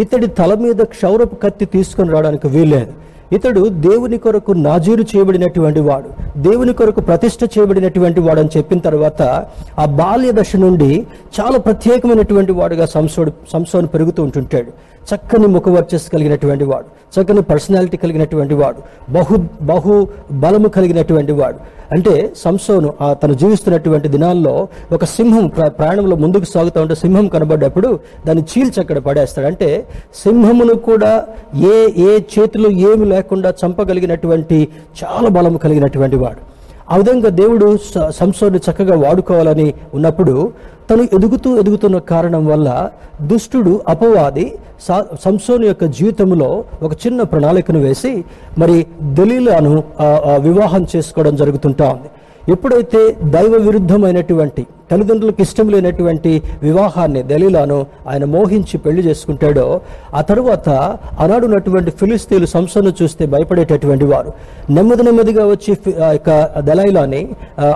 ఇతడి 0.04 0.28
తల 0.40 0.54
మీద 0.66 0.82
క్షౌరపు 0.96 1.36
కత్తి 1.44 1.66
తీసుకొని 1.76 2.12
రావడానికి 2.16 2.48
వీల్లేదు. 2.56 2.92
ఇతడు 3.38 3.62
దేవుని 3.88 4.18
కొరకు 4.18 4.52
నాజీరు 4.66 5.04
చేయబడినటువంటి 5.10 5.82
వాడు 5.88 6.10
దేవుని 6.46 6.74
కొరకు 6.80 7.02
ప్రతిష్ట 7.10 7.42
చేయబడినటువంటి 7.56 8.20
వాడు 8.26 8.40
అని 8.44 8.52
చెప్పిన 8.58 8.80
తర్వాత 8.88 9.22
ఆ 9.80 9.86
బాల్య 10.00 10.32
దశ 10.40 10.56
నుండి 10.64 10.92
చాలా 11.38 11.58
ప్రత్యేకమైనటువంటి 11.68 12.54
వాడుగా 12.60 12.86
సంసోడు 12.96 13.34
సంసోను 13.54 13.90
పెరుగుతూ 13.96 14.24
ఉంటుంటాడు. 14.24 14.72
చక్కని 15.14 15.48
ముఖవర్చస్ 15.48 16.10
కలిగినటువంటి 16.10 16.64
వాడు 16.64 16.86
చక్కని 17.16 17.42
పర్సనాలిటీ 17.42 17.98
కలిగినటువంటి 17.98 18.54
వాడు 18.54 19.12
బహు 19.12 19.38
బహు 19.62 20.08
బలము 20.32 20.68
కలిగినటువంటి 20.68 21.32
వాడు. 21.32 21.58
అంటే 21.92 22.34
సంసోను 22.38 22.94
ఆ 23.02 23.14
తను 23.14 23.34
జీవిస్తున్నటువంటి 23.34 24.08
దినాల్లో 24.08 24.68
ఒక 24.92 25.06
సింహం 25.06 25.48
ప్రయాణంలో 25.48 26.16
ముందుకు 26.16 26.44
సాగుతూ 26.44 26.82
ఉంటే 26.82 26.96
సింహం 26.96 27.28
కనబడ్డప్పుడు 27.28 28.00
దాన్ని 28.28 28.44
చీల్చి 28.44 28.80
అక్కడ 28.80 28.98
పడేస్తాడు. 28.98 29.48
అంటే 29.48 29.88
సింహమును 30.16 30.74
కూడా 30.74 31.26
ఏ 31.56 31.88
ఏ 31.98 32.20
చేతిలో 32.20 32.72
ఏమి 32.72 33.06
లేకుండా 33.06 33.54
చంపగలిగినటువంటి 33.66 34.68
చాలా 35.04 35.30
బలము 35.30 35.58
కలిగినటువంటి 35.58 36.16
వాడు. 36.16 36.59
ఆ 36.90 36.98
విధంగా 36.98 37.30
దేవుడు 37.36 37.78
స- 37.86 38.10
చక్కగా 38.58 38.96
వాడుకోవాలని 38.98 39.68
ఉన్నప్పుడు 39.94 40.36
తను 40.90 41.04
ఎదుగుతూ 41.14 41.60
ఎదుగుతున్న 41.60 41.98
కారణం 42.08 42.46
వల్ల 42.46 42.70
దుష్టుడు 43.22 43.82
అపవాది 43.88 44.46
సా- 44.88 45.06
యొక్క 45.64 45.86
జీవితంలో 45.92 46.50
ఒక 46.84 46.94
చిన్న 46.96 47.24
ప్రణాళికను 47.24 47.80
వేసి 47.80 48.12
మరి 48.58 48.78
దలీలాను 49.14 49.74
వివాహం 50.40 50.88
చేసుకోవడం 50.96 51.36
జరుగుతుంటా 51.36 51.90
ఉంది. 51.90 52.10
ఎప్పుడైతే 52.48 53.02
దైవ 53.30 53.54
విరుద్ధమైనటువంటి 53.58 54.62
తల్లిదండ్రులకు 54.92 55.42
ఇష్టం 55.42 55.70
లేనటువంటి 55.70 56.32
వివాహాన్ని 56.62 57.24
దలీలాను 57.24 57.78
ఆయన 58.08 58.26
మోహించి 58.26 58.78
పెళ్ళి 58.78 59.04
చేసుకుంటాడో 59.04 59.82
ఆ 60.14 60.22
తరువాత 60.22 60.70
ఆనాడున్నటువంటి 61.20 61.92
ఫిలిస్తీన్లు 61.92 62.46
సంస్థను 62.46 62.94
చూస్తే 63.02 63.26
భయపడేటటువంటి 63.26 64.06
వారు 64.06 64.32
నెమ్మది 64.70 65.04
నెమ్మదిగా 65.04 65.46
వచ్చి 65.46 65.74
ఆ 66.04 66.12
యొక్క 66.12 66.30
దలైలాని 66.60 67.22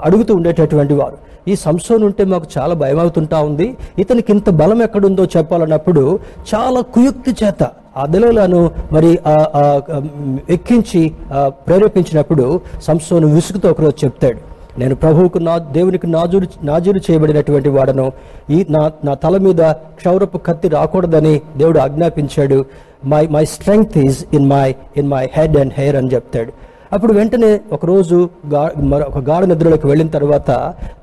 అడుగుతూ 0.03 0.36
ఉండేటటువంటి 0.36 0.93
వారు. 0.93 1.17
ఈ 1.48 1.55
సంసోన్ 1.55 2.03
ఉంటే 2.03 2.24
మాకు 2.24 2.48
చాలా 2.58 2.74
భయం 2.74 3.00
అవుతుంటా 3.00 3.39
ఉంది. 3.39 3.67
ఇతనికి 4.00 4.32
ఇంత 4.32 4.50
బలం 4.50 4.82
ఎక్కడుందో 4.82 5.25
చెప్పాలన్నప్పుడు 5.38 6.03
చాలా 6.53 6.82
కుయుక్తి 6.93 7.32
చేత 7.43 7.63
ఆ 7.96 8.05
దళలను 8.05 8.62
మరి 8.91 9.20
ఆ, 9.27 9.34
ఎక్కించి 10.50 11.01
ప్రేరేపించినప్పుడు 11.67 12.46
సంసోను 12.82 13.27
విసుగుతో 13.27 13.72
ఒకరోజు 13.72 14.05
చెప్తాడు. 14.05 14.53
నేను 14.80 14.96
ప్రభువుకు 14.96 15.38
నా 15.38 15.58
దేవునికి 15.58 16.08
నాజూరు 16.08 16.48
నాజూరు 16.63 16.98
చేయబడినటువంటి 16.98 17.70
వాడను. 17.70 18.12
ఈ 18.50 18.65
నా 18.70 18.92
నా 19.06 19.13
తల 19.13 19.38
మీద 19.38 19.62
క్షౌరపు 19.72 20.38
కత్తి 20.38 20.68
రాకూడదని 20.68 21.42
దేవుడు 21.58 21.80
ఆజ్ఞాపించాడు. 21.80 22.65
My 23.06 23.27
my 23.27 23.46
strength 23.46 23.98
is 23.98 24.25
in 24.34 24.50
my 24.50 24.75
in 24.98 25.08
my 25.08 25.30
head 25.34 25.58
and 25.58 25.74
hair 25.77 25.96
అని 25.96 26.08
చెప్తాడు. 26.08 26.53
అప్పుడు 26.94 27.14
వెంటనే 27.14 27.60
ఒకరోజు 27.72 28.18
గా 28.54 28.72
మరో- 28.84 29.08
ఒక 29.08 29.20
గాఢ 29.20 29.44
నిద్రలోకి 29.44 29.88
వెళ్ళిన 29.88 30.08
తర్వాత 30.08 30.50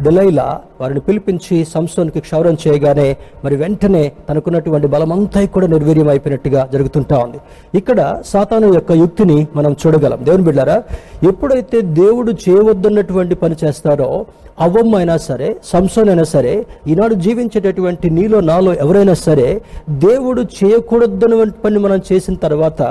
దలైలా 0.02 0.47
వారిని 0.80 1.00
పిలిపించి 1.00 1.64
సంసోన్కి 1.64 2.20
క్షౌరం 2.20 2.56
చేయగానే 2.64 3.06
మరి 3.44 3.56
వెంటనే 3.56 4.12
తనకున్నటువంటి 4.28 4.87
బలమంతా 4.87 5.47
కూడా 5.47 5.66
నిర్వీర్యం 5.66 6.09
అయిపోయినట్టుగా 6.09 6.68
జరుగుతుంటా 6.73 7.18
ఉంది. 7.18 7.38
ఇక్కడ 7.75 8.00
సాతాను 8.25 8.75
యొక్క 8.75 8.92
యుక్తిని 8.92 9.47
మనం 9.56 9.76
చూడగలం. 9.82 10.25
దేవుని 10.25 10.44
బిడ్డారా 10.44 10.76
ఎప్పుడైతే 11.23 11.80
దేవుడు 12.00 12.32
చేయవద్దన్నటువంటి 12.44 13.35
పని 13.35 13.56
చేస్తారో 13.64 14.11
అవ్వమ్మ 14.61 14.97
అయినా 14.97 15.16
సరే 15.18 15.56
సంసోన్ 15.64 16.09
అయినా 16.09 16.25
సరే 16.25 16.66
ఈనాడు 16.88 17.14
జీవించేటటువంటి 17.14 18.11
నీలో 18.11 18.40
నాలో 18.40 18.75
ఎవరైనా 18.75 19.14
సరే 19.26 19.49
దేవుడు 20.02 20.42
చేయకూడదన్నటువంటి 20.59 21.59
పని 21.64 21.78
మనం 21.78 22.00
చేసిన 22.12 22.35
తర్వాత 22.35 22.82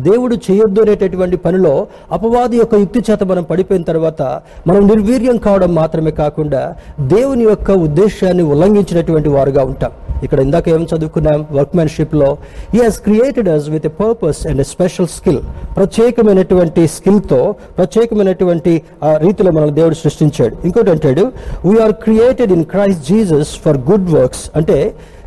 దేవుడు 0.00 0.34
చేయొద్దు 0.46 0.80
అనేటటువంటి 0.80 1.36
పనిలో 1.36 1.72
అపవాది 2.12 2.56
యొక్క 2.56 2.74
యుక్తి 2.74 3.00
చేత 3.00 3.22
మనం 3.22 3.44
పడిపోయిన 3.44 3.82
తర్వాత 3.82 4.22
మనం 4.66 4.86
నిర్వీర్యం 4.86 5.38
కావడం 5.38 5.74
మాత్రమే 5.74 6.10
కాకుండా 6.14 6.62
దేవుని 7.08 7.44
యొక్క 7.44 7.70
ఉద్దేశాన్ని 7.82 8.42
ఉల్లంఘించినటువంటి 8.52 9.28
వారుగా 9.28 9.64
ఉంటాం. 9.64 9.92
ఇక్కడ 10.22 10.40
ఇందాక 10.40 10.68
ఏం 10.68 10.86
చదువుకున్నాం? 10.90 11.46
వర్క్మెన్షిప్లో 11.52 12.28
he 12.74 12.82
has 12.82 13.00
created 13.00 13.48
us 13.48 13.68
with 13.68 13.86
a 13.86 13.94
purpose 14.00 14.46
and 14.46 14.60
a 14.60 14.64
special 14.64 15.06
skill 15.08 15.40
ప్రత్యేకమైనటువంటి 15.76 16.86
స్కిల్తో 16.88 17.40
ప్రత్యేకమైనటువంటి 17.78 18.72
ఆ, 19.02 19.16
రీతిలో 19.16 19.50
మనల్ని 19.52 19.74
దేవుడు 19.74 19.94
సృష్టించాడు. 19.94 20.56
ఇంకోటి 20.64 20.90
అంటాడు 20.90 21.24
we are 21.64 21.92
created 22.02 22.52
in 22.52 22.64
Christ 22.64 23.04
Jesus 23.06 23.58
for 23.58 23.78
good 23.90 24.10
works 24.10 24.50
అంటే 24.56 24.78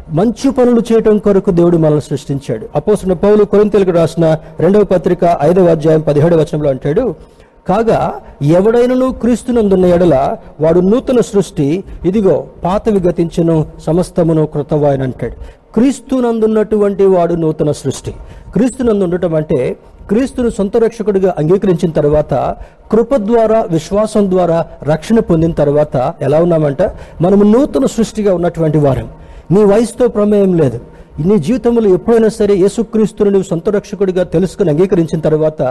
మంచి 0.10 0.52
పనులు 0.52 0.82
చేయటం 0.94 1.18
కొరకు 1.18 1.52
దేవుడు 1.52 1.78
మనల్ని 1.78 2.02
సృష్టించాడు. 2.02 2.70
అపోసిన 2.76 3.13
పౌలు 3.13 3.44
కొరింతలకు 3.44 3.91
రాసిన 3.91 4.38
రెండవ 4.60 4.84
పత్రిక 4.84 5.38
ఐదవ 5.41 5.65
అధ్యాయం 5.65 6.02
పదిహేడవ 6.02 6.38
వచనంలో 6.38 6.70
అంటాడు 6.70 7.15
కాగా 7.68 8.13
ఎవడైనను 8.41 9.12
క్రీస్తునందున్న 9.12 9.86
ఎడల 9.86 10.38
వాడు 10.60 10.80
నూతన 10.80 11.20
సృష్టి 11.20 11.84
ఇదిగో 12.06 12.48
పాతవి 12.63 13.00
గతించను 13.00 13.65
సమస్తమును 13.80 14.46
కృతవాయన 14.46 15.04
అంటాడు. 15.04 15.34
క్రీస్తునందున్నటువంటి 15.74 17.06
వాడు 17.06 17.34
నూతన 17.34 17.72
సృష్టి. 17.72 18.13
క్రీస్తునందు 18.54 19.04
ఉండటం 19.04 19.36
అంటే 19.36 19.78
క్రీస్తును 20.08 20.50
సొంత 20.50 20.78
రక్షకుడిగా 20.78 21.36
అంగీకరించిన 21.38 21.91
తర్వాత 21.91 22.34
కృప 22.91 23.15
ద్వారా 23.15 23.62
విశ్వాసం 23.62 24.32
ద్వారా 24.32 24.65
రక్షణ 24.84 25.20
పొందిన 25.20 25.52
తర్వాత 25.52 26.13
ఎలా 26.22 26.39
ఉన్నామంట? 26.39 26.82
మనము 27.22 27.44
నూతన 27.44 27.86
సృష్టిగా 27.86 28.36
ఉన్నటువంటి 28.36 28.78
వారం. 28.78 29.10
నీ 29.51 29.63
వయసుతో 29.63 30.08
ప్రమేయం 30.08 30.58
లేదు. 30.58 30.79
నీ 31.25 31.38
జీవితంలో 31.38 31.89
ఎప్పుడైనా 31.89 32.27
సరే 32.27 32.55
యేసుక్రీస్తుని 32.55 33.31
నువ్వు 33.31 33.47
సొంత 33.49 33.69
రక్షకుడిగా 33.69 34.23
తెలుసుకుని 34.23 34.69
అంగీకరించిన 34.69 35.19
తర్వాత 35.19 35.62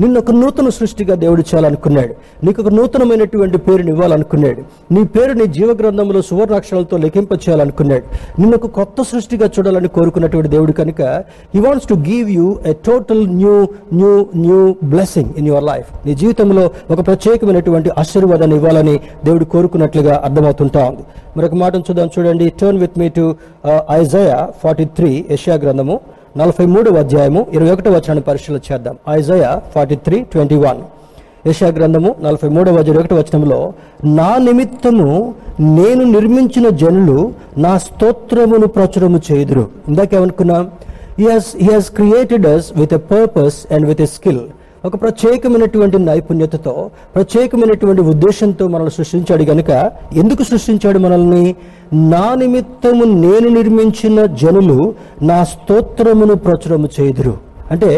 నిన్ను 0.00 0.20
ఒక 0.20 0.30
నూతన 0.30 0.68
సృష్టిగా 0.68 1.14
దేవుడు 1.14 1.40
చేయాలనుకున్నాడు. 1.40 2.14
నీకు 2.46 2.62
ఒక 2.62 2.68
నూతనమైనటువంటి 2.68 3.58
పేరుని 3.58 3.92
ఇవ్వాలనుకున్నాడు. 3.92 4.94
నీ 4.94 5.04
పేరు 5.04 5.32
నీ 5.32 5.46
జీవగ్రంథంలో 5.46 6.22
సువర్ణాక్షరాలతో 6.22 6.96
లెక్కింప 6.96 7.32
చేయాలనుకున్నాడు 7.32 8.02
నిన్ను 8.40 8.56
ఒక 8.56 8.66
కొత్త 8.66 9.02
సృష్టిగా 9.02 9.50
చూడాలని 9.58 9.88
కోరుకున్నటువంటి 9.88 10.48
దేవుడు 10.48 10.72
కనుక 10.72 11.02
he 11.54 11.60
wants 11.60 11.88
to 11.88 11.94
give 11.94 12.30
you 12.30 12.58
a 12.66 12.72
total 12.72 13.28
new 13.28 13.68
new 13.92 14.26
new 14.36 14.76
blessing 14.84 15.30
in 15.38 15.48
your 15.48 15.64
life 15.64 16.06
నీ 16.06 16.14
జీవితంలో 16.14 16.70
ఒక 16.90 17.06
ప్రత్యేకమైనటువంటి 17.06 17.90
ఆశీర్వాదాన్ని 17.98 18.56
ఇవ్వాలని 18.56 19.00
దేవుడు 19.24 19.44
కోరుకున్నట్లుగా 19.44 20.22
అర్థమవుతుంటా 20.24 20.84
ఉంది. 20.84 21.02
మరొక 21.36 21.54
మాటను 21.62 21.84
చూద్దాం 21.88 22.08
చూడండి. 22.14 22.46
Turn 22.60 22.78
with 22.84 22.96
me 23.02 23.08
to 23.18 23.24
Isaiah 23.98 24.38
forty 24.62 24.86
three 24.96 25.10
Asia 25.36 25.56
గ్రంథము 25.64 25.96
నలభై 26.40 26.66
మూడవ 26.72 26.96
అధ్యాయము 27.04 27.40
ఇరవై 27.56 27.70
ఒకటో 27.74 27.90
వచనాన్ని 27.96 28.24
పరిశీలన 28.30 28.60
చేద్దాం. 28.68 28.96
Isaiah 29.18 29.52
forty 29.74 29.96
three 30.06 30.18
twenty 30.32 30.58
one 30.64 30.80
యశా 31.48 31.68
గ్రంథము 31.76 32.10
నలభై 32.24 32.48
మూడవ 32.56 32.80
ఇరవై 32.82 33.02
ఒకటి 33.02 33.14
వచనంలో 33.20 33.60
నా 34.18 34.30
నిమిత్తము 34.46 35.08
నేను 35.78 36.02
నిర్మించిన 36.16 36.66
జనులు 36.82 37.18
నా 37.64 37.72
స్తోత్రమును 37.86 38.66
ప్రచురము 38.76 39.18
చేయుదురు. 39.28 39.64
ఇందాకేమనుకున్నాం 39.90 40.64
he 41.20 41.26
has 41.32 41.50
he 41.62 41.68
has 41.74 41.90
created 41.98 42.46
us 42.54 42.68
with 42.80 42.94
a 42.98 43.00
purpose 43.12 43.58
and 43.74 43.86
with 43.90 44.02
a 44.06 44.08
skill 44.16 44.42
ఒక 44.84 44.94
ప్రత్యేకమైనటువంటి 44.96 45.98
నైపుణ్యతతో 45.98 46.74
ప్రత్యేకమైనటువంటి 47.14 48.02
ఉద్దేశంతో 48.12 48.64
మనల్ని 48.68 48.90
సృష్టించాడు 48.90 49.44
గనుక 49.44 49.70
ఎందుకు 50.16 50.42
సృష్టించాడు 50.42 50.98
మనల్ని? 50.98 51.44
నా 52.12 52.26
నిమిత్తము 52.34 53.04
నేను 53.24 53.48
నిర్మించిన 53.48 54.24
జనులు 54.42 54.78
నా 55.22 55.38
స్తోత్రమును 55.44 56.36
ప్రచురము 56.46 56.88
చేదురు 56.96 57.34
అంటే 57.70 57.90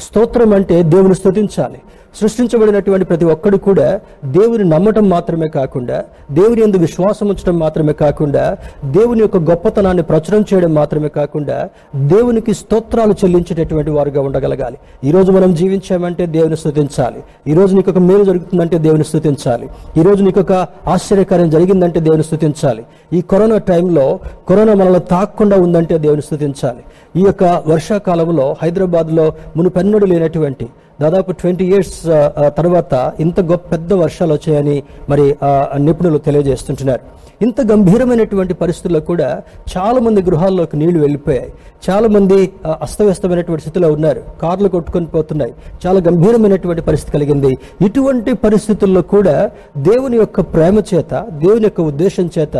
స్తోత్రం 0.00 0.52
అంటే 0.52 0.82
దేవుని 0.82 1.14
స్తుతించాలి. 1.14 1.82
సృష్టించబడినటువంటి 2.20 3.04
ప్రతి 3.04 3.24
ఒక్కడు 3.24 3.56
కూడా 3.56 4.00
దేవుని 4.24 4.64
నమ్మటం 4.64 5.08
మాత్రమే 5.08 5.48
కాకుండా 5.48 6.04
దేవుని 6.30 6.62
ఎందు 6.62 6.76
విశ్వాసం 6.76 7.28
ఉంచడం 7.28 7.58
మాత్రమే 7.58 7.92
కాకుండా 7.92 8.56
దేవుని 8.84 9.20
యొక్క 9.20 9.36
గొప్పతనాన్ని 9.36 10.02
ప్రచురం 10.02 10.44
చేయడం 10.54 10.74
మాత్రమే 10.74 11.08
కాకుండా 11.08 11.68
దేవునికి 11.96 12.54
స్తోత్రాలు 12.54 13.12
చెల్లించేటటువంటి 13.12 13.90
వారుగా 13.90 14.20
ఉండగలగాలి. 14.20 14.76
ఈ 15.04 15.10
రోజు 15.10 15.32
మనం 15.32 15.54
జీవించామంటే 15.54 16.26
దేవుని 16.26 16.56
స్థుతించాలి 16.56 17.22
ఈ 17.46 17.54
నీకు 17.54 17.90
ఒక 17.90 17.98
మేలు 17.98 18.24
జరుగుతుందంటే 18.24 18.78
దేవుని 18.78 19.04
స్థుతించాలి 19.04 19.68
ఈ 19.96 20.02
నీకు 20.22 20.40
ఒక 20.40 20.52
ఆశ్చర్యకార్యం 20.88 21.50
జరిగిందంటే 21.50 22.00
దేవుని 22.00 22.22
స్థుతించాలి 22.22 22.84
ఈ 23.12 23.20
కరోనా 23.20 23.58
టైంలో 23.58 24.20
కరోనా 24.48 24.74
మనలో 24.74 24.98
తాకుండా 24.98 25.56
ఉందంటే 25.56 25.98
దేవుని 25.98 26.22
స్థుతించాలి 26.22 26.84
ఈ 27.20 27.24
యొక్క 27.26 27.44
వర్షాకాలంలో 27.66 28.56
హైదరాబాద్లో 28.62 29.32
కర్ణుడు 29.84 30.06
లేనటువంటి 30.06 30.66
దాదాపు 31.00 31.32
ట్వంటీ 31.32 31.64
ఇయర్స్ 31.64 31.96
తర్వాత 32.56 32.94
ఇంత 33.20 33.40
గొప్ప 33.40 33.70
పెద్ద 33.70 33.92
వర్షాలు 33.94 34.32
వచ్చాయని 34.32 34.76
మరి 35.08 35.36
ఆ, 35.42 35.50
నిపుణులు 35.78 36.18
తెలియజేస్తుంటున్నారు. 36.18 37.04
ఇంత 37.42 37.60
గంభీరమైనటువంటి 37.60 38.54
పరిస్థితుల్లో 38.54 39.00
కూడా 39.00 39.28
చాలా 39.72 40.00
మంది 40.00 40.22
గృహాల్లోకి 40.22 40.76
నీళ్ళు 40.76 41.00
వెళ్ళిపోయాయి. 41.00 41.50
చాలా 41.88 42.08
మంది 42.08 42.36
అస్తవ్యస్తమైనటువంటి 42.80 43.62
స్థితిలో 43.62 43.92
ఉన్నారు. 43.92 44.20
కార్లు 44.42 44.68
కొట్టుకొని 44.68 45.06
పోతున్నాయి. 45.06 45.52
చాలా 45.86 46.00
గంభీరమైనటువంటి 46.00 46.80
పరిస్థితి 46.80 47.12
కలిగింది. 47.12 47.50
ఇటువంటి 47.80 48.34
పరిస్థితుల్లో 48.44 49.02
కూడా 49.14 49.34
దేవుని 49.78 50.16
యొక్క 50.16 50.40
ప్రేమ 50.54 50.78
చేత 50.94 51.12
దేవుని 51.38 51.64
యొక్క 51.64 51.80
ఉద్దేశం 51.82 52.30
చేత 52.38 52.56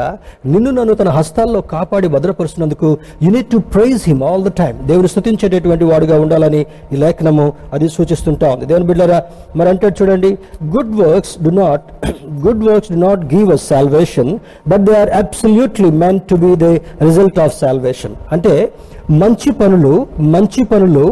నిన్ను 0.47 0.71
నన్ను 0.71 0.95
తన 0.95 1.09
హస్తాల్లో 1.11 1.61
కాపాడి 1.71 2.09
భద్రపరుస్తున్నందుకు 2.09 2.91
you need 3.23 3.51
to 3.51 3.57
praise 3.75 4.03
him 4.07 4.23
all 4.23 4.45
the 4.45 4.53
time 4.55 4.87
దేవుని 4.87 5.09
స్థుతించేటటువంటి 5.09 5.85
వాడుగా 5.85 6.21
ఉండాలని 6.21 6.63
ఈ 6.93 6.97
లేఖనము 6.97 7.47
అది 7.73 7.89
సూచిస్తుంటా 8.25 8.49
ఉంది. 8.55 8.65
దేవుని 8.69 8.87
బిడ్డరా 8.89 9.19
మరి 9.59 9.69
అంటే 9.73 9.87
చూడండి 9.99 10.31
good 10.75 10.93
works 11.01 11.35
do 11.45 11.51
not 11.59 11.87
good 12.45 12.63
works 12.69 12.91
do 12.95 12.99
not 13.05 13.23
give 13.35 13.49
us 13.55 13.65
salvation 13.73 14.31
but 14.71 14.83
they 14.87 14.95
are 15.01 15.11
absolutely 15.21 15.91
meant 16.03 16.21
to 16.31 16.37
be 16.45 16.51
the 16.63 16.69
result 17.07 17.39
of 17.45 17.55
salvation 17.63 18.15
అంటే 18.37 18.55
మంచి 19.23 19.51
పనులు 19.61 19.95
మంచి 20.35 20.63
పనులు 20.71 21.07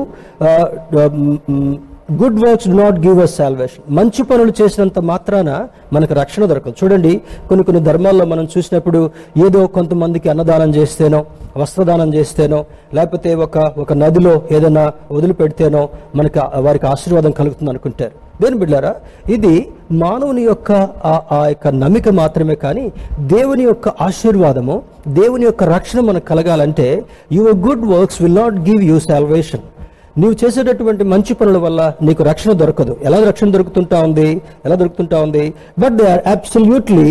good 2.20 2.38
works 2.40 2.68
do 2.68 2.76
not 2.76 2.98
give 2.98 3.18
us 3.20 3.34
salvation 3.36 3.84
మంచి 3.90 4.22
పనులు 4.22 4.52
చేసినంత 4.60 4.98
మాత్రాన 5.02 5.50
మనకు 5.92 6.14
రక్షణ 6.14 6.44
దొరకదు. 6.44 6.74
చూడండి 6.80 7.12
కొన్ని 7.48 7.64
కొన్ని 7.64 7.82
ధర్మాల్లో 7.82 8.24
మనం 8.24 8.44
చూసినప్పుడు 8.52 9.00
ఏదో 9.38 9.66
కొంతమందికి 9.68 10.28
అన్నదానం 10.28 10.74
చేస్తేనో 10.74 11.20
వస్త్రదానం 11.56 12.14
చేస్తేనో 12.14 12.60
లేకపోతే 12.94 13.34
ఒక 13.44 13.56
ఒక 13.78 13.92
నదిలో 13.94 14.42
ఏదైనా 14.50 14.84
వదిలిపెడితేనో 15.10 15.82
మనకి 16.14 16.38
వారికి 16.58 16.86
ఆశీర్వాదం 16.86 17.30
కలుగుతుంది 17.30 17.70
అనుకుంటారు. 17.70 18.14
దేని 18.42 18.56
బిడ్డారా 18.56 18.92
ఇది 19.28 19.54
మానవుని 19.96 20.42
యొక్క 20.42 20.70
ఆ- 21.04 21.22
ఆ 21.32 21.46
యొక్క 21.46 21.68
నమ్మిక 21.76 22.08
మాత్రమే 22.14 22.54
కానీ 22.56 22.84
దేవుని 23.26 23.62
యొక్క 23.62 23.88
ఆశీర్వాదము 24.00 24.76
దేవుని 25.14 25.44
యొక్క 25.44 25.64
రక్షణ 25.70 26.00
మనకు 26.00 26.26
కలగాలంటే 26.26 26.86
your 27.32 27.54
good 27.58 27.86
works 27.88 28.22
will 28.22 28.36
not 28.36 28.58
give 28.68 28.82
you 28.84 28.98
salvation 29.02 29.64
నీవు 30.18 30.34
చేసేటటువంటి 30.40 31.04
మంచి 31.04 31.34
పనుల 31.34 31.58
వల్ల 31.58 31.80
నీకు 32.02 32.22
రక్షణ 32.22 32.52
దొరకదు. 32.52 32.96
ఎలా 33.02 33.18
రక్షణ 33.28 33.50
దొరుకుతుంటా 33.50 33.98
ఉంది? 34.00 34.28
ఎలా 34.66 34.74
దొరుకుతుంటా 34.74 35.20
ఉంది? 35.20 35.44
But 35.78 35.94
they 35.98 36.06
are 36.12 36.22
absolutely 36.26 37.06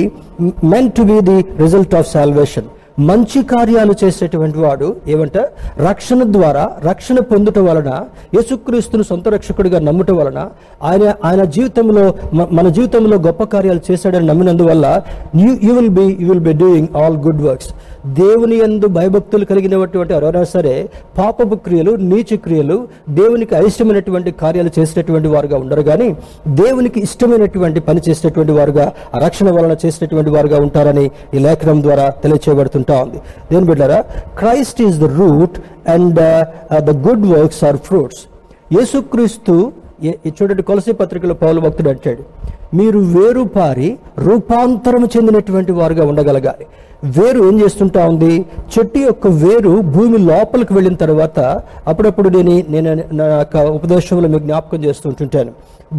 meant 0.74 0.92
to 0.92 1.02
be 1.02 1.22
the 1.30 1.38
result 1.64 1.96
of 1.96 2.12
salvation 2.12 2.70
మంచి 3.10 3.44
కార్యాలు 3.44 3.94
చేసేటువంటి 4.04 4.58
వాడు 4.58 4.96
ఏమంట? 5.08 5.38
రక్షణ 5.88 6.24
ద్వారా 6.32 6.64
రక్షణ 6.90 7.20
పొందుట 7.20 7.60
వలన 7.60 7.92
యేసుక్రీస్తును 8.36 9.04
సొంత 9.04 9.28
రక్షకుడిగా 9.28 9.80
నమ్ముట 9.80 10.12
వలన 10.12 10.40
ఆయన 10.84 11.14
ఆయన 11.26 11.44
జీవితంలో 11.56 12.04
మన 12.52 12.68
జీవితంలో 12.70 13.18
గొప్ప 13.28 13.44
కార్యాలు 13.44 13.82
చేశాడని 13.92 14.28
నమ్మినందువల్ల 14.28 14.86
you 15.36 15.52
you 15.64 15.74
will 15.74 15.94
be 16.00 16.18
you 16.20 16.28
will 16.28 16.46
be 16.50 16.54
doing 16.54 16.88
all 16.96 17.18
good 17.18 17.42
works 17.42 17.72
దేవుని 18.18 18.56
యందు 18.56 18.88
భయభక్తులు 18.88 19.46
కలిగినటువంటి 19.46 20.14
ఎవరైనా 20.14 20.44
సరే 20.44 20.74
పాపపు 21.18 21.56
క్రియలు 21.56 21.92
నీచ 22.06 22.36
క్రియలు 22.36 22.78
దేవునికి 23.10 23.56
అయిష్టమైనటువంటి 23.56 24.32
కార్యాలు 24.32 24.72
చేసినటువంటి 24.80 25.28
వారుగా 25.28 25.58
ఉండరు 25.58 25.82
కానీ 25.82 26.08
దేవునికి 26.56 27.00
ఇష్టమైనటువంటి 27.00 27.80
పని 27.80 28.02
చేసినటువంటి 28.10 28.52
వారుగా 28.52 28.86
రక్షణ 29.26 29.50
వలన 29.50 29.76
చేసినటువంటి 29.86 30.30
వారుగా 30.30 30.58
ఉంటారని 30.58 31.06
ఈ 31.34 31.40
లేఖనం 31.40 31.82
ద్వారా 31.82 32.10
తెలియచేయబడుతుంటా 32.24 33.02
ఉంది. 33.02 33.20
దేని 33.52 33.66
బిడ్డారా 33.66 34.00
Christ 34.40 34.82
is 34.82 35.00
the 35.00 35.10
root 35.20 35.58
and 35.88 36.20
the 36.82 36.98
good 37.08 37.26
works 37.28 37.64
are 37.64 37.78
fruits 37.78 38.22
యేసుక్రీస్తు 38.74 39.56
చూడండి 40.30 40.64
కొలసి 40.64 40.92
పత్రికలో 40.94 41.34
పౌలు 41.34 41.62
భక్తుడు 41.62 41.90
అంటాడు 41.90 42.24
మీరు 42.74 43.00
వేరుపారి 43.16 43.90
రూపాంతరం 44.18 45.04
చెందినటువంటి 45.14 45.72
వారుగా 45.72 46.04
ఉండగలగాలి. 46.06 46.66
వేరు 47.18 47.40
ఏం 47.50 47.56
చేస్తుంటా 47.62 48.02
ఉంది? 48.06 48.34
చెట్టు 48.74 49.00
యొక్క 49.00 49.28
వేరు 49.44 49.70
భూమి 49.96 50.18
లోపలికి 50.18 50.74
వెళ్ళిన 50.74 50.96
తర్వాత 50.96 51.40
అప్పుడప్పుడు 51.88 52.30
నేను 52.30 52.54
నేను 52.70 53.04
నా 53.20 53.26
యొక్క 53.26 53.58
ఉపదేశంలో 53.78 54.28
మీకు 54.28 54.44
జ్ఞాపకం 54.44 54.84
చేస్తుంటుంటాను 54.84 55.52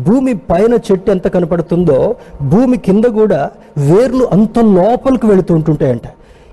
భూమి 0.06 0.34
పైన 0.50 0.72
చెట్టు 0.88 1.10
ఎంత 1.10 1.28
కనపడుతుందో 1.28 1.98
భూమి 2.42 2.76
కింద 2.76 3.04
కూడా 3.04 3.40
వేర్లు 3.88 4.24
అంత 4.32 4.58
లోపలికి 4.58 5.26
వెళుతూ 5.26 5.54
ఉంటుంటాయంట. 5.54 6.06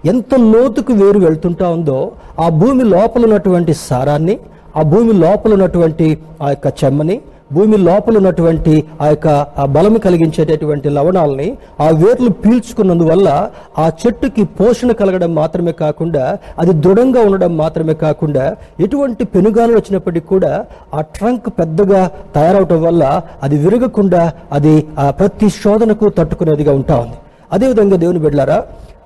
ఎంత 0.05 0.34
లోతుకు 0.53 0.93
వేరు 0.93 1.19
వెళ్తుంటా 1.19 1.69
ఉందో 1.69 1.99
ఆ 2.39 2.49
భూమి 2.49 2.84
లోపల 2.84 3.23
ఉన్నటువంటి 3.23 3.73
సారాన్ని 3.73 4.36
ఆ 4.77 4.82
భూమి 4.82 5.13
లోపల 5.13 5.53
ఉన్నటువంటి 5.53 6.17
ఆ 6.41 6.49
యొక్క 6.49 6.67
చెమ్మని 6.84 7.21
భూమి 7.51 7.77
లోపల 7.85 8.15
ఉన్నటువంటి 8.17 8.73
ఆ 9.01 9.07
యొక్క 9.07 9.27
బలం 9.69 9.95
కలిగించేటటువంటి 10.03 10.89
లవణాలని 10.97 11.47
ఆ 11.79 11.89
వేర్లు 12.01 12.31
పీల్చుకున్నందువల్ల 12.41 13.29
ఆ 13.77 13.88
చెట్టుకి 14.01 14.43
పోషణ 14.57 14.91
కలగడం 14.99 15.31
మాత్రమే 15.35 15.73
కాకుండా 15.79 16.23
అది 16.59 16.73
దృఢంగా 16.83 17.21
ఉండడం 17.21 17.53
మాత్రమే 17.57 17.95
కాకుండా 18.03 18.45
ఎటువంటి 18.79 19.25
పెనుగాలు 19.33 19.73
వచ్చినప్పటికీ 19.75 20.27
కూడా 20.27 20.53
ఆ 20.93 21.01
ట్రంక్ 21.15 21.49
పెద్దగా 21.59 22.01
తయారవటం 22.35 22.81
వల్ల 22.81 23.03
అది 23.43 23.57
విరగకుండా 23.63 24.23
అది 24.51 24.75
ఆ 24.99 25.07
ప్రతి 25.19 25.49
శోధనకు 25.57 26.05
తట్టుకునేదిగా 26.17 26.73
ఉంటా 26.79 26.97
ఉంది. 26.99 27.17
అదేవిధంగా 27.51 27.97
దేవుని 27.97 28.19
బిడ్డారా 28.19 28.57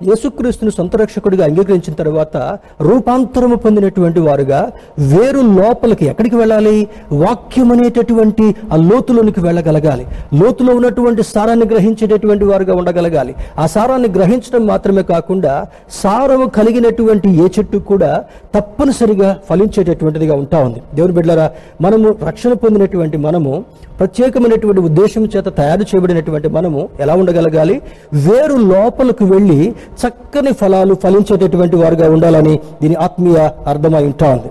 యేసుక్రీస్తుని 0.08 0.70
సొంత 0.70 0.96
రక్షకుడిగా 0.96 1.44
అంగీకరించిన 1.44 1.94
తర్వాత 1.94 2.36
రూపాంతరము 2.80 3.56
పొందినటువంటి 3.56 4.20
వారుగా 4.20 4.72
వేరు 4.98 5.40
లోపలికి 5.58 6.04
ఎక్కడికి 6.06 6.36
వెళ్ళాలి? 6.36 6.88
వాక్యం 7.12 7.72
అనేటటువంటి 7.72 8.54
ఆ 8.72 8.76
లోతులోనికి 8.76 9.40
వెళ్ళగలగాలి. 9.40 10.06
లోతులో 10.40 10.74
ఉన్నటువంటి 10.74 11.22
సారాన్ని 11.22 11.66
గ్రహించేటటువంటి 11.66 12.44
వారుగా 12.44 12.74
ఉండగలగాలి. 12.74 13.34
ఆ 13.58 13.66
సారాన్ని 13.66 14.08
గ్రహించడం 14.08 14.66
మాత్రమే 14.66 15.02
కాకుండా 15.02 15.66
సారము 16.02 16.46
కలిగినటువంటి 16.48 17.28
ఏ 17.44 17.48
చెట్టు 17.58 17.78
కూడా 17.78 18.24
తప్పనిసరిగా 18.54 19.38
ఫలించేటటువంటిదిగా 19.50 20.34
ఉంటా 20.34 20.58
ఉంది. 20.58 20.82
దేవుని 20.94 21.12
బిడ్డలారా 21.12 21.50
మనము 21.80 22.16
రక్షణ 22.26 22.52
పొందినటువంటి 22.52 23.16
మనము 23.16 23.64
ప్రత్యేకమైనటువంటి 24.00 24.80
ఉద్దేశం 24.80 25.24
చేత 25.24 25.44
తయారు 25.44 25.82
చేయబడినటువంటి 25.82 26.48
మనము 26.48 26.88
ఎలా 27.00 27.14
ఉండగలగాలి? 27.14 27.82
వేరు 28.12 28.56
లోపలికి 28.56 29.24
వెళ్ళి 29.24 29.74
చక్కని 30.02 30.52
ఫలాలు 30.52 30.94
ఫలించేటటువంటి 30.94 31.76
వారుగా 31.76 32.06
ఉండాలని 32.10 32.54
దీని 32.82 32.94
ఆత్మీయ 32.94 33.38
అర్థమై 33.66 34.04
ఉంటుంది. 34.10 34.48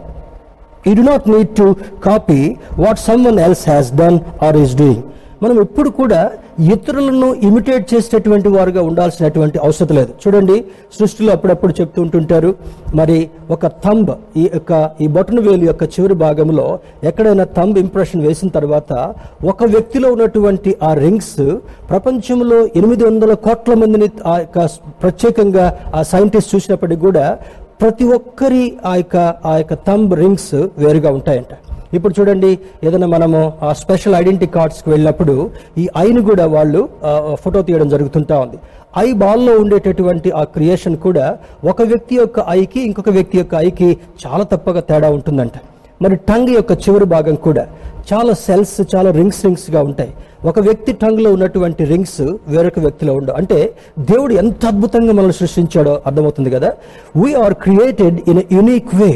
You 0.87 0.93
do 0.93 1.05
not 1.11 1.25
need 1.29 1.51
to 1.59 1.65
copy 2.05 2.39
what 2.79 2.99
someone 3.25 3.39
else 3.39 3.69
has 3.69 3.89
done 4.01 4.19
or 4.45 4.57
is 4.57 4.75
doing 4.75 5.03
మనం 5.43 5.55
ఎప్పుడు 5.63 5.89
కూడా 5.99 6.19
ఇతరులను 6.73 7.27
ఇమిటేట్ 7.47 7.85
చేసేటటువంటి 7.91 8.49
వారుగా 8.55 8.81
ఉండాల్సినటువంటి 8.89 9.57
అవసరం 9.65 9.93
లేదు. 9.99 10.11
చూడండి 10.23 10.57
సృష్టిలో 10.97 11.31
అప్పుడప్పుడు 11.35 11.73
చెప్తూ 11.79 11.99
ఉంటుంటారు 12.05 12.51
మరి 12.99 13.17
ఒక 13.55 13.71
థంబ్ 13.85 14.11
ఈ 14.41 14.43
యొక్క 14.53 14.71
ఈ 15.03 15.07
బొటన 15.15 15.39
వేలు 15.47 15.65
యొక్క 15.69 15.83
చివరి 15.95 16.17
భాగంలో 16.25 16.67
ఎక్కడైనా 17.09 17.45
థంబ్ 17.57 17.79
ఇంప్రెషన్ 17.83 18.23
వేసిన 18.27 18.49
తర్వాత 18.57 18.91
ఒక 19.51 19.63
వ్యక్తిలో 19.73 20.09
ఉన్నటువంటి 20.15 20.73
ఆ 20.89 20.91
రింగ్స్ 21.03 21.35
ప్రపంచంలో 21.91 22.59
ఎనిమిది 22.81 23.03
వందల 23.09 23.33
కోట్ల 23.47 23.75
మందిని 23.83 24.09
ఆ 24.33 24.37
యొక్క 24.43 24.67
ప్రత్యేకంగా 25.03 25.65
ఆ 25.99 26.03
సైంటిస్ట్ 26.13 26.53
చూసినప్పటికీ 26.55 27.01
కూడా 27.07 27.25
ప్రతి 27.81 28.05
ఒక్కరి 28.17 28.63
ఆ 28.89 28.95
యొక్క 28.95 29.17
ఆ 29.51 29.53
యొక్క 29.61 29.75
థంబ్ 29.87 30.13
రింగ్స్ 30.19 30.51
వేరుగా 30.81 31.09
ఉంటాయంట. 31.17 31.53
ఇప్పుడు 31.97 32.13
చూడండి 32.19 32.51
ఏదైనా 32.87 33.07
మనము 33.15 33.39
ఆ 33.67 33.71
స్పెషల్ 33.81 34.15
ఐడెంటిటీ 34.21 34.47
కార్డ్స్కి 34.55 34.89
వెళ్ళినప్పుడు 34.93 35.35
ఈ 35.81 35.85
ఐని 36.05 36.21
కూడా 36.29 36.45
వాళ్ళు 36.55 36.81
ఫోటో 37.43 37.61
తీయడం 37.67 37.89
జరుగుతుంటా 37.93 38.37
ఉంది. 38.45 38.57
ఐ 39.05 39.07
బాల్లో 39.23 39.53
ఉండేటటువంటి 39.63 40.29
ఆ 40.39 40.43
క్రియేషన్ 40.55 40.97
కూడా 41.05 41.25
ఒక 41.71 41.81
వ్యక్తి 41.91 42.15
యొక్క 42.21 42.45
ఐకి 42.59 42.79
ఇంకొక 42.89 43.11
వ్యక్తి 43.17 43.37
యొక్క 43.41 43.55
ఐకి 43.67 43.89
చాలా 44.23 44.43
తప్పగా 44.53 44.81
తేడా 44.89 45.09
ఉంటుందంట. 45.17 45.57
మరి 46.03 46.15
టంగ్ 46.29 46.51
యొక్క 46.59 46.73
చివరి 46.83 47.05
భాగం 47.15 47.35
కూడా 47.47 47.63
చాలా 48.11 48.33
సెల్స్ 48.45 48.77
చాలా 48.93 49.09
రింగ్స్ 49.17 49.41
రింగ్స్గా 49.45 49.81
ఉంటాయి. 49.89 50.11
ఒక 50.49 50.59
వ్యక్తి 50.67 50.91
టంగ్లో 51.03 51.29
ఉన్నటువంటి 51.35 51.83
రింగ్స్ 51.91 52.23
వేరొక 52.53 52.79
వ్యక్తిలో 52.85 53.13
ఉండవు 53.19 53.37
అంటే 53.41 53.57
దేవుడు 54.09 54.33
ఎంత 54.41 54.65
అద్భుతంగా 54.71 55.13
మనల్ని 55.17 55.35
సృష్టించాడో 55.41 55.93
అర్థమవుతుంది 56.07 56.49
కదా. 56.55 56.69
We are 57.21 57.55
created 57.65 58.17
in 58.31 58.41
unique 58.57 58.91
way 59.01 59.11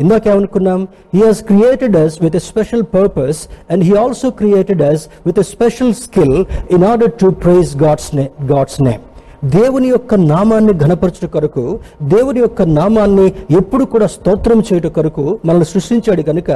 ఇందాక 0.00 0.24
ఏమనుకున్నాం 0.28 0.80
he 1.14 1.20
has 1.20 1.42
created 1.50 1.96
us 1.96 2.16
with 2.24 2.36
a 2.36 2.42
special 2.48 2.84
purpose 2.94 3.40
and 3.70 3.84
he 3.88 3.94
also 4.02 4.30
created 4.40 4.82
us 4.90 5.04
with 5.26 5.38
a 5.38 5.46
special 5.52 5.94
skill 6.02 6.36
in 6.76 6.84
order 6.84 7.14
to 7.22 7.30
praise 7.44 7.72
God's 7.84 8.10
name 8.18 8.26
God's 8.52 8.80
name 8.88 9.02
దేవుని 9.44 9.88
యొక్క 9.88 10.14
నామాన్ని 10.14 10.72
ఘనపరచుట 10.72 11.26
కొరకు 11.30 11.78
దేవుని 12.02 12.40
యొక్క 12.40 12.62
నామాన్ని 12.62 13.32
ఎప్పుడు 13.50 13.84
కూడా 13.84 14.06
స్తోత్రం 14.06 14.60
చేయుట 14.60 14.86
కొరకు 14.86 15.38
మనల్ని 15.44 15.64
సృష్టించాడు 15.64 16.22
కనుక 16.22 16.50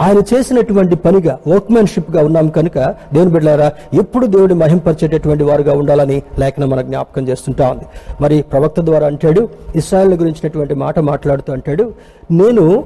ఆయన 0.00 0.18
చేసినటువంటి 0.34 0.96
పనిగా 0.96 1.38
వర్క్మెన్షిప్గా 1.48 2.24
ఉన్నాం 2.24 2.48
కనుక 2.48 2.78
దేవుని 3.12 3.32
బిడ్డారా 3.32 3.72
ఎప్పుడు 3.94 4.26
దేవుని 4.26 4.54
మహింపరిచేటటువంటి 4.54 5.44
వారుగా 5.44 5.72
ఉండాలని 5.72 6.22
లేఖనం 6.38 6.70
మన 6.70 6.80
జ్ఞాపకం 6.80 7.28
చేస్తుంటా 7.28 7.70
ఉంది. 7.70 7.84
మరి 8.20 8.42
ప్రవక్త 8.42 8.80
ద్వారా 8.80 9.06
అంటాడు 9.06 9.48
ఇస్రాయల్ 9.76 10.14
గురించినటువంటి 10.14 10.74
మాట 10.74 10.98
మాట్లాడుతూ 10.98 11.52
అంటాడు 11.52 11.92
నేను 12.30 12.84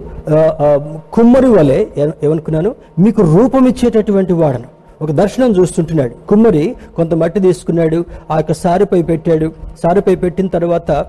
కుమ్మరి 1.12 1.49
వలె 1.49 1.87
ఏమనుకున్నాను? 1.99 2.75
మీకు 2.99 3.23
రూపం 3.23 3.67
ఇచ్చేటటువంటి 3.69 4.33
వాడను. 4.33 4.82
ఒక 5.03 5.11
దర్శనం 5.11 5.51
చూస్తుంటున్నాడు. 5.57 6.15
కుమ్మరి 6.29 6.77
కొంత 6.97 7.15
మట్టి 7.15 7.41
తీసుకున్నాడు. 7.41 8.05
ఆ 8.31 8.37
యొక్క 8.37 8.53
సారిపై 8.53 9.03
పెట్టాడు. 9.03 9.53
సారిపై 9.83 10.15
పెట్టిన 10.15 10.47
తర్వాత 10.47 11.07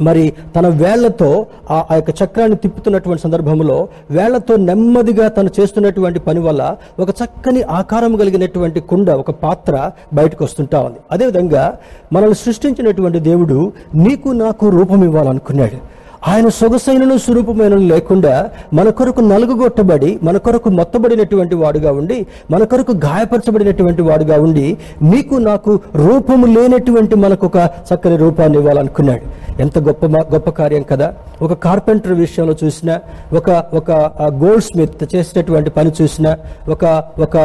మరి 0.00 0.32
తన 0.56 0.66
వేళ్ళతో 0.68 1.46
ఆ 1.70 1.76
ఆ 1.90 1.94
యొక్క 1.94 2.10
చక్రాన్ని 2.22 2.56
తిప్పుతున్నటువంటి 2.56 3.22
సందర్భంలో 3.22 3.88
వేళ్ళతో 4.10 4.56
నెమ్మదిగా 4.56 5.28
తను 5.28 5.50
చేస్తున్నటువంటి 5.60 6.20
పని 6.20 6.40
వల్ల 6.40 6.76
ఒక 6.98 7.10
చక్కని 7.10 7.62
ఆకారం 7.62 8.16
కలిగినటువంటి 8.16 8.80
కుండ 8.80 9.10
ఒక 9.10 9.30
పాత్ర 9.30 9.90
బయటకు 10.14 10.44
వస్తుంటా 10.44 10.80
ఉంది. 10.80 11.00
అదేవిధంగా 11.10 11.64
మనల్ని 12.12 12.34
సృష్టించినటువంటి 12.34 13.18
దేవుడు 13.18 13.72
నీకు 13.94 14.28
నాకు 14.28 14.68
రూపం 14.68 15.04
ఇవ్వాలనుకున్నాడు. 15.04 15.78
ఆయన 16.26 16.48
సొగసైనను 16.48 17.18
స్వరూపమైన 17.18 17.74
లేకుండా 17.74 18.50
మన 18.72 18.90
కొరకు 18.90 19.20
నలుగుగొట్టబడి 19.20 20.18
మన 20.22 20.36
కొరకు 20.36 20.68
మొత్తబడినటువంటి 20.70 21.54
వాడుగా 21.54 21.92
ఉండి 21.92 22.26
మన 22.50 22.64
కొరకు 22.64 22.92
గాయపరచబడినటువంటి 22.92 24.02
వాడుగా 24.02 24.40
ఉండి 24.40 24.76
నీకు 25.02 25.34
నాకు 25.34 25.80
రూపము 25.94 26.46
లేనటువంటి 26.46 27.14
మనకు 27.14 27.46
ఒక 27.46 27.70
చక్కని 27.88 28.16
రూపాన్ని 28.16 28.58
ఇవ్వాలనుకున్నాడు. 28.58 29.38
ఎంత 29.62 29.78
గొప్ప 29.78 30.06
మా- 30.06 30.34
గొప్ప 30.34 30.50
కార్యం 30.50 30.82
కదా. 30.82 31.14
ఒక 31.42 31.52
కార్పెంటర్ 31.52 32.12
విషయంలో 32.12 32.54
చూసినా 32.64 33.00
ఒక 33.32 33.64
ఒక 33.74 33.90
గోల్డ్ 34.20 34.62
స్మిత్ 34.62 35.14
చేసినటువంటి 35.14 35.70
పని 35.70 35.92
చూసినా 36.02 36.36
ఒక 36.68 36.84
ఒక 37.20 37.36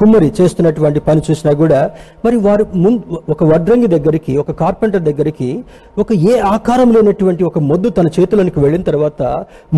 కుమ్మరి 0.00 0.32
చేస్తున్నటువంటి 0.40 1.00
పని 1.00 1.22
చూసినా 1.30 1.52
కూడా 1.52 1.90
మరి 2.24 2.36
వారు 2.36 2.66
ముందు 2.74 3.00
ఒక 3.28 3.44
వడ్రంగి 3.44 3.86
దగ్గరికి 3.86 4.36
ఒక 4.36 4.50
కార్పెంటర్ 4.50 5.02
దగ్గరికి 5.02 5.64
ఒక 5.98 6.12
ఏ 6.12 6.38
ఆకారం 6.38 6.92
లేనటువంటి 6.92 7.44
ఒక 7.44 7.58
మొద్దు 7.70 7.88
తన 7.98 8.08
చేతులకు 8.16 8.60
వెళ్ళిన 8.64 8.82
తర్వాత 8.90 9.22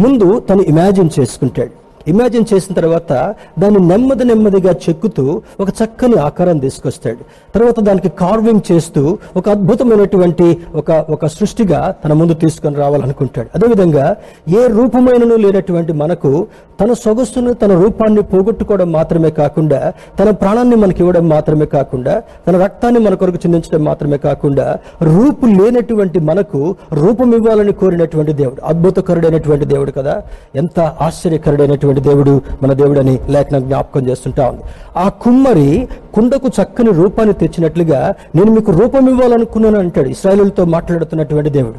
ముందు 0.03 0.27
తను 0.49 0.63
ఇమాజిన్ 0.73 1.11
చేసుకుంటాడు. 1.19 1.73
ఇమాజిన్ 2.09 2.45
చేసిన 2.55 2.75
తర్వాత 2.75 3.35
దాన్ని 3.59 3.81
నెమ్మది 3.81 4.25
నెమ్మదిగా 4.25 4.75
చెక్కుతూ 4.89 5.43
ఒక 5.61 5.69
చక్కని 5.69 6.17
ఆకారం 6.17 6.59
తీసుకొస్తాడు. 6.59 7.19
తర్వాత 7.55 7.81
దానికి 7.81 8.09
కార్వింగ్ 8.09 8.73
చేస్తూ 8.73 9.19
ఒక 9.37 9.49
అద్భుతమైనటువంటి 9.49 10.59
ఒక 10.75 10.91
ఒక 10.91 11.27
సృష్టిగా 11.27 11.95
తన 12.05 12.13
ముందు 12.13 12.35
తీసుకొని 12.35 12.77
రావాలనుకుంటాడు. 12.77 13.49
అదేవిధంగా 13.55 14.17
ఏ 14.49 14.67
రూపమైనను 14.67 15.37
లేనటువంటి 15.37 15.93
మనకు 15.93 16.47
తన 16.81 16.93
సొగస్సును 16.93 17.53
తన 17.53 17.83
రూపాన్ని 17.83 18.23
పోగొట్టుకోవడం 18.23 18.93
మాత్రమే 18.93 19.31
కాకుండా 19.31 19.93
తన 20.19 20.31
ప్రాణాన్ని 20.31 20.77
మనకి 20.77 21.01
ఇవ్వడం 21.01 21.29
మాత్రమే 21.29 21.67
కాకుండా 21.67 22.23
తన 22.47 22.63
రక్తాన్ని 22.63 23.01
మన 23.01 23.15
కొరకు 23.15 23.37
చెందించడం 23.37 23.85
మాత్రమే 23.85 24.17
కాకుండా 24.17 24.79
రూపు 25.03 25.47
లేనటువంటి 25.47 26.21
మనకు 26.21 26.77
రూపం 26.93 27.35
ఇవ్వాలని 27.35 27.73
కోరినటువంటి 27.73 28.33
దేవుడు 28.33 28.61
అద్భుతకరుడైనటువంటి 28.65 29.65
దేవుడు 29.65 29.91
కదా. 29.91 30.23
ఎంత 30.57 30.81
ఆశ్చర్యకరుడైనటువంటి 30.81 31.92
దేవుడు 32.01 32.43
మన 32.63 32.73
దేవుడని 32.73 33.19
లేఖనం 33.29 33.61
జ్ఞాపకం 33.61 34.09
చేస్తుంటా 34.09 34.49
ఉంది. 34.49 34.63
ఆ 34.97 35.09
కుమ్మరి 35.09 35.89
కుండకు 36.15 36.49
చక్కని 36.57 36.93
రూపాన్ని 37.01 37.35
తెచ్చినట్లుగా 37.43 38.01
నేను 38.37 38.51
మీకు 38.57 38.71
రూపం 38.81 39.05
ఇవ్వాలనుకున్నాను 39.13 39.79
అంటాడు. 39.83 40.09
ఇస్రాయలులతో 40.15 40.65
మాట్లాడుతున్నటువంటి 40.75 41.51
దేవుడు. 41.59 41.79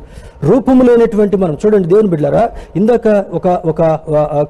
రూపము 0.50 0.82
లేనటువంటి 0.88 1.36
మనం 1.38 1.56
చూడండి 1.62 1.88
దేవుని 1.92 2.10
బిడ్డారా 2.14 2.42
ఇందాక 2.80 3.06
ఒక 3.38 3.48
ఒక 3.72 3.82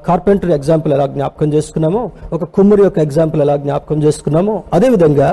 కార్పెంటర్ 0.08 0.52
ఎగ్జాంపుల్ 0.56 0.92
ఎలా 0.96 1.06
జ్ఞాపకం 1.16 1.50
చేసుకున్నామో 1.54 2.02
ఒక 2.36 2.44
కుమ్మరి 2.56 2.82
యొక్క 2.84 3.00
ఎగ్జాంపుల్ 3.00 3.42
ఎలా 3.42 3.56
జ్ఞాపకం 3.56 3.98
చేసుకున్నామో 4.04 4.56
అదేవిధంగా 4.74 5.30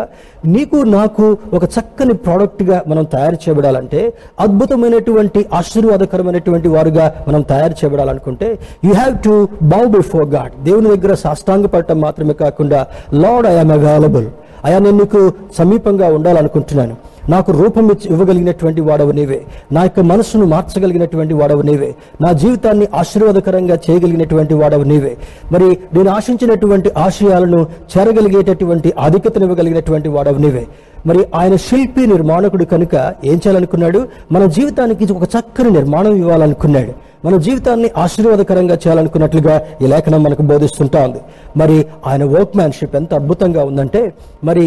నీకు 0.46 0.78
నాకు 0.96 1.24
ఒక 1.54 1.64
చక్కని 1.76 2.14
ప్రోడక్ట్గా 2.26 2.78
మనం 2.86 3.04
తయారు 3.14 3.38
చేయబడాలంటే 3.44 4.02
అద్భుతమైనటువంటి 4.46 5.42
ఆశీర్వాదకరమైనటువంటి 5.60 6.68
వారుగా 6.68 7.06
మనం 7.28 7.42
తయారు 7.52 7.76
చేయబడాలనుకుంటే 7.80 8.50
you 8.84 8.92
have 8.92 9.16
to 9.24 9.34
bow 9.72 9.82
before 9.96 10.28
God 10.36 10.54
దేవుని 10.64 10.90
దగ్గర 10.96 11.14
సాష్టాంగపడటం 11.24 12.00
మాత్రమే 12.00 12.36
కాకుండా 12.42 12.80
లార్డ్ 13.14 13.48
ఐఎమ్ 13.48 13.74
అవైలబుల్ 13.78 14.28
అయా 14.64 14.78
నేను 14.78 14.98
నీకు 14.98 15.32
సమీపంగా 15.58 16.08
ఉండాలనుకుంటున్నాను. 16.08 16.96
నాకు 17.28 17.52
రూపం 17.52 17.86
ఇచ్చి 17.86 18.12
ఇవ్వగలిగినటువంటి 18.12 18.80
వాడవు 18.80 19.12
నీవే. 19.12 19.42
నా 19.72 19.82
యొక్క 19.82 20.00
మనసును 20.00 20.46
మార్చగలిగినటువంటి 20.46 21.34
వాడవు 21.34 21.62
నీవే. 21.62 21.94
నా 22.20 22.32
జీవితాన్ని 22.32 22.88
ఆశీర్వాదకరంగా 22.94 23.78
చేయగలిగినటువంటి 23.90 24.54
వాడవు 24.54 24.84
నీవే. 24.84 25.16
మరి 25.52 25.64
నేను 25.64 26.10
ఆశించినటువంటి 26.10 26.90
ఆశయాలను 26.98 27.66
చేరగలిగేటటువంటి 27.98 28.94
ఆధిక్యతను 28.98 29.44
ఇవ్వగలిగినటువంటి 29.44 30.08
వాడవు 30.08 30.38
నీవే. 30.38 30.66
మరి 31.06 31.26
ఆయన 31.34 31.56
శిల్పి 31.56 32.06
నిర్మాణకుడు 32.06 32.64
కనుక 32.64 32.94
ఏం 33.24 33.34
చేయాలనుకున్నాడు? 33.34 34.08
మన 34.32 34.44
జీవితానికి 34.44 35.12
ఒక 35.12 35.22
చక్కని 35.22 35.70
నిర్మాణం 35.70 36.14
ఇవ్వాలనుకున్నాడు. 36.14 37.09
మన 37.24 37.36
జీవితాన్ని 37.36 37.88
ఆశీర్వాదకరంగా 37.96 38.74
చేయాలనుకున్నట్లుగా 38.74 39.54
ఈ 39.82 39.86
లేఖనం 39.86 40.22
మనకు 40.22 40.42
బోధిస్తుంటా 40.42 41.00
ఉంది 41.04 41.20
మరి 41.56 41.76
ఆయన 42.06 42.24
వర్క్ 42.24 42.54
మ్యాన్షిప్ 42.56 42.94
ఎంత 42.96 43.12
అద్భుతంగా 43.14 43.64
ఉందంటే 43.64 44.02
మరి 44.44 44.64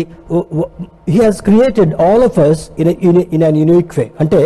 he 1.12 1.18
has 1.24 1.40
created 1.48 1.94
all 2.04 2.24
of 2.26 2.38
us 2.44 2.62
in 2.82 2.90
in 3.36 3.44
an 3.48 3.58
unique 3.62 3.94
way 3.98 4.04
అంటే 4.24 4.42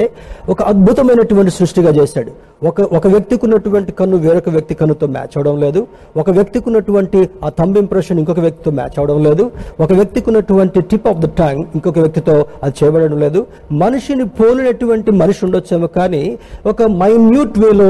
ఒక 0.53 0.59
అద్భుతమైనటువంటి 0.71 1.51
సృష్టిగా 1.57 1.91
చేశాడు. 1.97 2.31
ఒక 2.69 2.81
ఒక 2.97 3.07
వ్యక్తికి 3.13 3.43
ఉన్నటువంటి 3.47 3.91
కన్ను 3.99 4.17
వేరొక 4.23 4.49
వ్యక్తి 4.55 4.73
కన్నుతో 4.79 5.07
మ్యాచ్ 5.15 5.33
అవడం 5.37 5.57
లేదు. 5.63 5.81
ఒక 6.21 6.29
వ్యక్తికి 6.37 6.67
ఉన్నటువంటి 6.71 7.19
ఆ 7.45 7.49
థంబ్ 7.59 7.77
ఇంప్రెషన్ 7.81 8.19
ఇంకొక 8.21 8.41
వ్యక్తితో 8.45 8.71
మ్యాచ్ 8.79 8.97
అవడం 9.01 9.19
లేదు. 9.27 9.43
ఒక 9.83 9.91
వ్యక్తికి 9.99 10.27
ఉన్నటువంటి 10.31 10.81
టిప్ 10.93 11.07
ఆఫ్ 11.11 11.19
ద 11.25 11.29
టంగ్ 11.41 11.61
ఇంకొక 11.79 11.97
వ్యక్తితో 12.05 12.37
అది 12.63 12.75
చేయబడడం 12.79 13.19
లేదు. 13.25 13.41
మనిషిని 13.83 14.27
పోలినటువంటి 14.39 15.13
మనిషి 15.21 15.45
ఉండొచ్చేమో 15.49 15.89
కానీ 15.99 16.23
ఒక 16.73 16.81
మైన్యూట్ 17.03 17.55
వేలో 17.65 17.89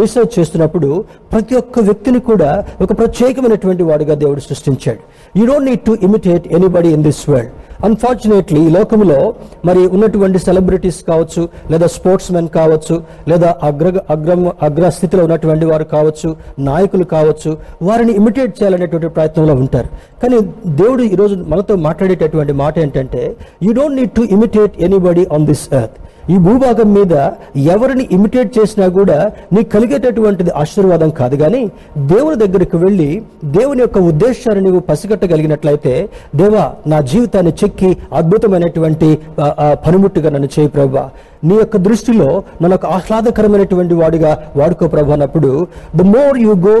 రీసెర్చ్ 0.00 0.34
చేస్తున్నప్పుడు 0.38 0.90
ప్రతి 1.34 1.56
ఒక్క 1.62 1.78
వ్యక్తిని 1.90 2.22
కూడా 2.32 2.50
ఒక 2.84 2.90
ప్రత్యేకమైనటువంటి 3.02 3.82
వాడిగా 3.92 4.16
దేవుడు 4.24 4.44
సృష్టించాడు. 4.50 5.02
You 5.38 5.46
don't 5.52 5.68
need 5.70 5.86
to 5.90 5.96
imitate 6.08 6.46
anybody 6.58 6.92
in 6.98 7.06
this 7.10 7.24
world 7.30 7.56
unfortunately 8.00 8.60
ఈ 8.66 8.70
లోకంలో 8.76 9.16
మరి 9.68 9.80
ఉన్నటువంటి 9.94 10.38
సెలబ్రిటీస్ 10.44 11.00
కావచ్చు 11.08 11.42
లేదా 11.72 11.86
స్పోర్ట్స్ 11.94 12.28
మెన్ 12.34 12.48
కావచ్చు 12.54 12.96
లేదా 13.30 13.48
అగ్ర 13.68 13.88
అగ్ర 14.14 14.34
అగ్రస్థితిలో 14.68 15.22
ఉన్నటువంటి 15.26 15.66
వారు 15.70 15.86
కావచ్చు 15.94 16.28
నాయకులు 16.68 17.04
కావచ్చు 17.14 17.50
వారిని 17.88 18.12
ఇమిటేట్ 18.20 18.54
చేయాలనేటువంటి 18.58 19.08
ప్రయత్నంలో 19.16 19.56
ఉంటారు. 19.64 19.88
కానీ 20.22 20.38
దేవుడు 20.80 21.04
ఈరోజు 21.14 21.36
మనతో 21.52 21.76
మాట్లాడేటటువంటి 21.88 22.54
మాట 22.62 22.74
ఏంటంటే 22.84 23.22
you 23.66 23.72
don't 23.80 23.98
need 24.00 24.14
to 24.18 24.24
imitate 24.36 24.76
anybody 24.88 25.26
on 25.36 25.46
this 25.50 25.66
earth 25.80 25.98
ఈ 26.30 26.36
భూభాగం 26.44 26.88
మీద 26.94 27.14
ఎవరిని 27.70 28.04
ఇమిటేట్ 28.14 28.50
చేసినా 28.56 28.86
కూడా 28.96 29.18
నీకు 29.52 29.68
కలిగేటటువంటిది 29.74 30.50
ఆశీర్వాదం 30.60 31.10
కాదు 31.18 31.36
కానీ 31.36 31.62
దేవుని 32.10 32.36
దగ్గరికి 32.42 32.76
వెళ్ళి 32.78 33.08
దేవుని 33.54 33.82
యొక్క 33.82 33.98
ఉద్దేశాన్ని 34.10 34.62
నువ్వు 34.66 34.82
పసిగట్టగలిగినట్లయితే 34.88 35.94
దేవా 36.36 36.64
నా 36.86 37.00
జీవితాన్ని 37.10 37.54
చెక్కి 37.60 37.90
అద్భుతమైనటువంటి 38.20 39.10
పనిముట్టుగా 39.84 40.30
నన్ను 40.30 40.50
చేయి 40.54 40.70
ప్రభా. 40.70 41.04
నీ 41.42 41.54
యొక్క 41.54 41.76
దృష్టిలో 41.78 42.28
మనకు 42.62 42.86
ఆహ్లాదకరమైనటువంటి 42.88 43.94
వాడిగా 43.94 44.30
వాడుకో 44.56 44.88
ప్రభు 44.88 45.12
అన్నప్పుడు 45.12 45.50
the 45.96 46.02
more 46.08 46.38
you 46.38 46.52
go 46.64 46.74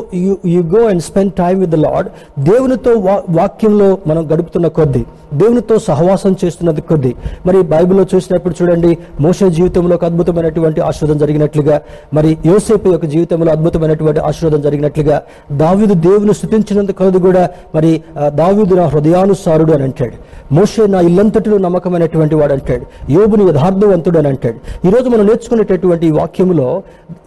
you 0.48 0.62
go 0.72 0.82
and 0.88 1.02
spend 1.02 1.32
time 1.34 1.60
with 1.60 1.70
the 1.70 1.78
Lord 1.80 2.08
దేవునితో 2.42 2.92
వా- 3.00 3.22
వాక్యంలో 3.30 3.98
మనం 4.06 4.22
గడుపుతున్న 4.32 4.66
కొద్దీ 4.70 5.02
దేవునితో 5.34 5.78
సహవాసం 5.78 6.36
చేస్తున్నది 6.44 6.80
కొద్దీ 6.82 7.12
మరి 7.46 7.62
బైబిల్లో 7.64 8.06
చూసినప్పుడు 8.14 8.54
చూడండి 8.54 8.90
మోసే 9.20 9.50
జీవితంలో 9.50 9.94
ఒక 9.94 10.04
అద్భుతమైనటువంటి 10.04 10.80
ఆశీర్వాదం 10.80 11.18
జరిగినట్లుగా 11.18 11.76
మరి 12.14 12.38
యోసేపు 12.46 12.88
యొక్క 12.88 13.06
జీవితంలో 13.06 13.52
అద్భుతమైనటువంటి 13.52 14.20
ఆశీర్వాదం 14.20 14.60
జరిగినట్లుగా 14.60 15.16
దావిదు 15.52 15.94
దేవుని 16.00 16.34
స్థుతించినందు 16.34 16.92
కొద్ది 16.92 17.18
కూడా 17.18 17.44
మరి 17.74 17.92
దావిదు 18.34 18.74
నా 18.74 18.86
హృదయానుసారుడు 18.86 19.72
అని 19.72 19.82
అంటాడు. 19.82 20.16
మోషే 20.54 20.86
నా 20.86 21.00
ఇల్లంతటిలో 21.00 21.58
నమ్మకమైనటువంటి 21.58 22.34
వాడు 22.34 22.52
అంటాడు. 22.52 22.84
యోబుని 23.12 23.44
యథార్థవంతుడు 23.44 24.18
అని 24.18 24.28
అంటాడు. 24.28 24.49
ఈ 24.84 24.90
రోజు 24.90 25.08
మనం 25.08 25.24
నేర్చుకునేటటువంటి 25.26 25.88
వాక్యంలో 26.12 26.28
వాక్యములో 26.32 26.68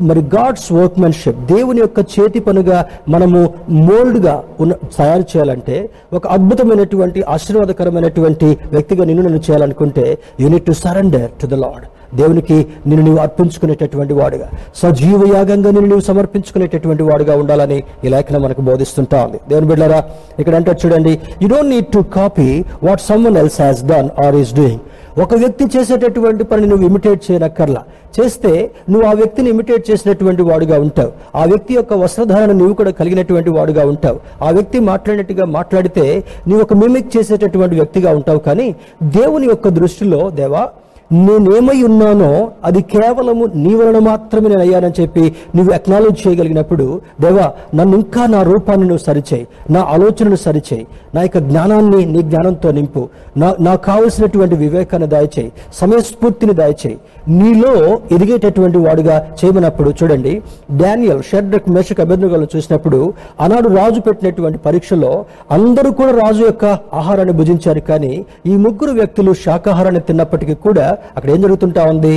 మరి 0.03 0.21
గాడ్స్ 0.33 0.67
వర్క్మెన్షిప్ 0.71 1.39
దేవుని 1.47 1.79
యొక్క 1.79 1.99
చేతి 2.13 2.39
పనుగా 2.39 2.77
మనము 3.09 3.39
మోల్డ్గా 3.81 4.35
ఉన్న 4.59 4.73
తయారు 4.97 5.25
చేయాలంటే 5.31 5.75
ఒక 6.13 6.23
అద్భుతమైనటువంటి 6.27 7.19
ఆశీర్వాదకరమైనటువంటి 7.35 8.47
వ్యక్తిగా 8.71 9.05
నిన్ను 9.05 9.23
నన్ను 9.23 9.41
చేయాలనుకుంటే 9.47 10.05
you need 10.39 10.65
to 10.65 10.75
surrender 10.81 11.29
to 11.41 11.47
the 11.47 11.57
Lord 11.61 11.85
దేవునికి 12.13 12.57
నిన్ను 12.87 13.03
నీవు 13.05 13.19
అర్పించుకునేటటువంటి 13.19 14.13
వాడుగా 14.13 14.47
సజీవ 14.81 15.21
యాగంగా 15.33 15.69
నిన్ను 15.71 15.89
నీవు 15.89 16.03
సమర్పించుకునేటటువంటి 16.07 17.03
వాడుగా 17.03 17.35
ఉండాలని 17.35 17.77
ఈ 18.03 18.09
లేఖనం 18.09 18.41
మనకు 18.41 18.61
బోధిస్తుంటా 18.61 19.19
ఉంది. 19.25 19.39
దేవుని 19.49 19.67
బిడ్డారా 19.67 19.99
ఇక్కడ 20.39 20.53
అంటే 20.55 20.73
చూడండి 20.81 21.13
you 21.41 21.47
don't 21.47 21.71
need 21.71 21.89
to 21.93 22.01
copy 22.13 22.49
what 22.83 23.03
someone 23.07 23.37
else 23.37 23.59
has 23.61 23.81
done 23.85 24.09
or 24.25 24.35
is 24.35 24.53
doing 24.55 24.81
ఒక 25.17 25.33
వ్యక్తి 25.33 25.65
చేసేటటువంటి 25.77 26.43
పని 26.43 26.67
నువ్వు 26.67 26.85
ఇమిటేట్ 26.85 27.31
చేయనక్కర్లా. 27.31 27.83
చేస్తే 28.19 28.71
నువ్వు 28.89 29.09
ఆ 29.09 29.13
వ్యక్తిని 29.13 29.49
ఇమిటేట్ 29.49 29.91
చేసినటువంటి 29.91 30.41
వాడుగా 30.41 30.79
ఉంటావు. 30.79 31.11
ఆ 31.35 31.45
వ్యక్తి 31.45 31.73
యొక్క 31.73 31.93
వస్త్రధారణ 31.93 32.51
నువ్వు 32.51 32.73
కూడా 32.73 32.91
కలిగినటువంటి 32.91 33.49
వాడుగా 33.49 33.85
ఉంటావు. 33.85 34.19
ఆ 34.41 34.49
వ్యక్తి 34.49 34.79
మాట్లాడినట్టుగా 34.79 35.45
మాట్లాడితే 35.45 36.23
నీవు 36.47 36.61
ఒక 36.61 36.73
మిమిక్ 36.73 37.17
చేసేటటువంటి 37.17 37.75
వ్యక్తిగా 37.75 38.15
ఉంటావు. 38.15 38.39
కానీ 38.39 38.75
దేవుని 39.03 39.47
యొక్క 39.47 39.67
దృష్టిలో 39.67 40.29
దేవా 40.29 40.69
నేనేమై 41.17 41.77
ఉన్నానో 41.83 42.29
అది 42.65 42.81
కేవలము 42.91 43.45
నీ 43.63 43.73
వలన 43.75 43.99
మాత్రమే 44.05 44.47
నేను 44.49 44.61
అయ్యానని 44.61 44.97
చెప్పి 44.99 45.23
నువ్వు 45.55 45.71
అక్నాలెడ్జ్ 45.73 46.21
చేయగలిగినప్పుడు 46.23 46.85
దేవా 47.21 47.47
నన్ను 47.75 47.97
ఇంకా 47.97 48.25
నా 48.25 48.41
రూపాన్ని 48.43 48.87
నువ్వు 48.87 49.03
సరిచేయి 49.03 49.45
నా 49.71 49.81
ఆలోచనను 49.93 50.39
సరిచేయి 50.43 50.85
నా 51.15 51.21
యొక్క 51.21 51.39
జ్ఞానాన్ని 51.47 52.05
నీ 52.05 52.21
జ్ఞానంతో 52.23 52.71
నింపు 52.71 53.01
నా 53.37 53.49
నాకు 53.59 53.81
కావలసినటువంటి 53.85 54.55
వివేకాన్ని 54.55 55.07
దయచేయి 55.07 55.49
సమయస్ఫూర్తిని 55.73 56.53
దయచేయి. 56.53 56.97
నీలో 57.33 57.73
ఎదిగేటటువంటి 58.11 58.77
వాడుగా 58.77 59.17
చేయమన్నప్పుడు 59.39 59.89
చూడండి 59.99 60.33
డానియల్ 60.77 61.21
షెడ్రక్ 61.23 61.69
మేషక్ 61.69 61.99
అభ్యర్థులను 61.99 62.47
చూసినప్పుడు 62.53 62.99
ఆనాడు 63.41 63.69
రాజు 63.75 64.01
పెట్టినటువంటి 64.01 64.57
పరీక్షలో 64.57 65.11
అందరూ 65.51 65.91
కూడా 65.91 66.11
రాజు 66.21 66.43
యొక్క 66.43 66.65
ఆహారాన్ని 66.93 67.33
భుజించారు 67.33 67.79
కానీ 67.89 68.13
ఈ 68.45 68.55
ముగ్గురు 68.57 68.91
వ్యక్తులు 68.91 69.33
శాకాహారాన్ని 69.43 70.01
తిన్నప్పటికీ 70.01 70.53
కూడా 70.63 70.87
అక్కడ 71.15 71.29
ఏం 71.29 71.41
జరుగుతుంటా 71.41 71.83
ఉంది? 71.83 72.15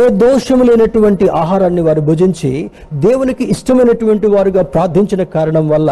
ఏ 0.00 0.08
దోషము 0.08 0.64
లేనటువంటి 0.64 1.28
ఆహారాన్ని 1.28 1.82
వారు 1.82 2.00
భుజించి 2.00 2.52
దేవునికి 2.94 3.44
ఇష్టమైనటువంటి 3.44 4.26
వారుగా 4.26 4.62
ప్రార్థించిన 4.62 5.22
కారణం 5.22 5.68
వల్ల 5.68 5.90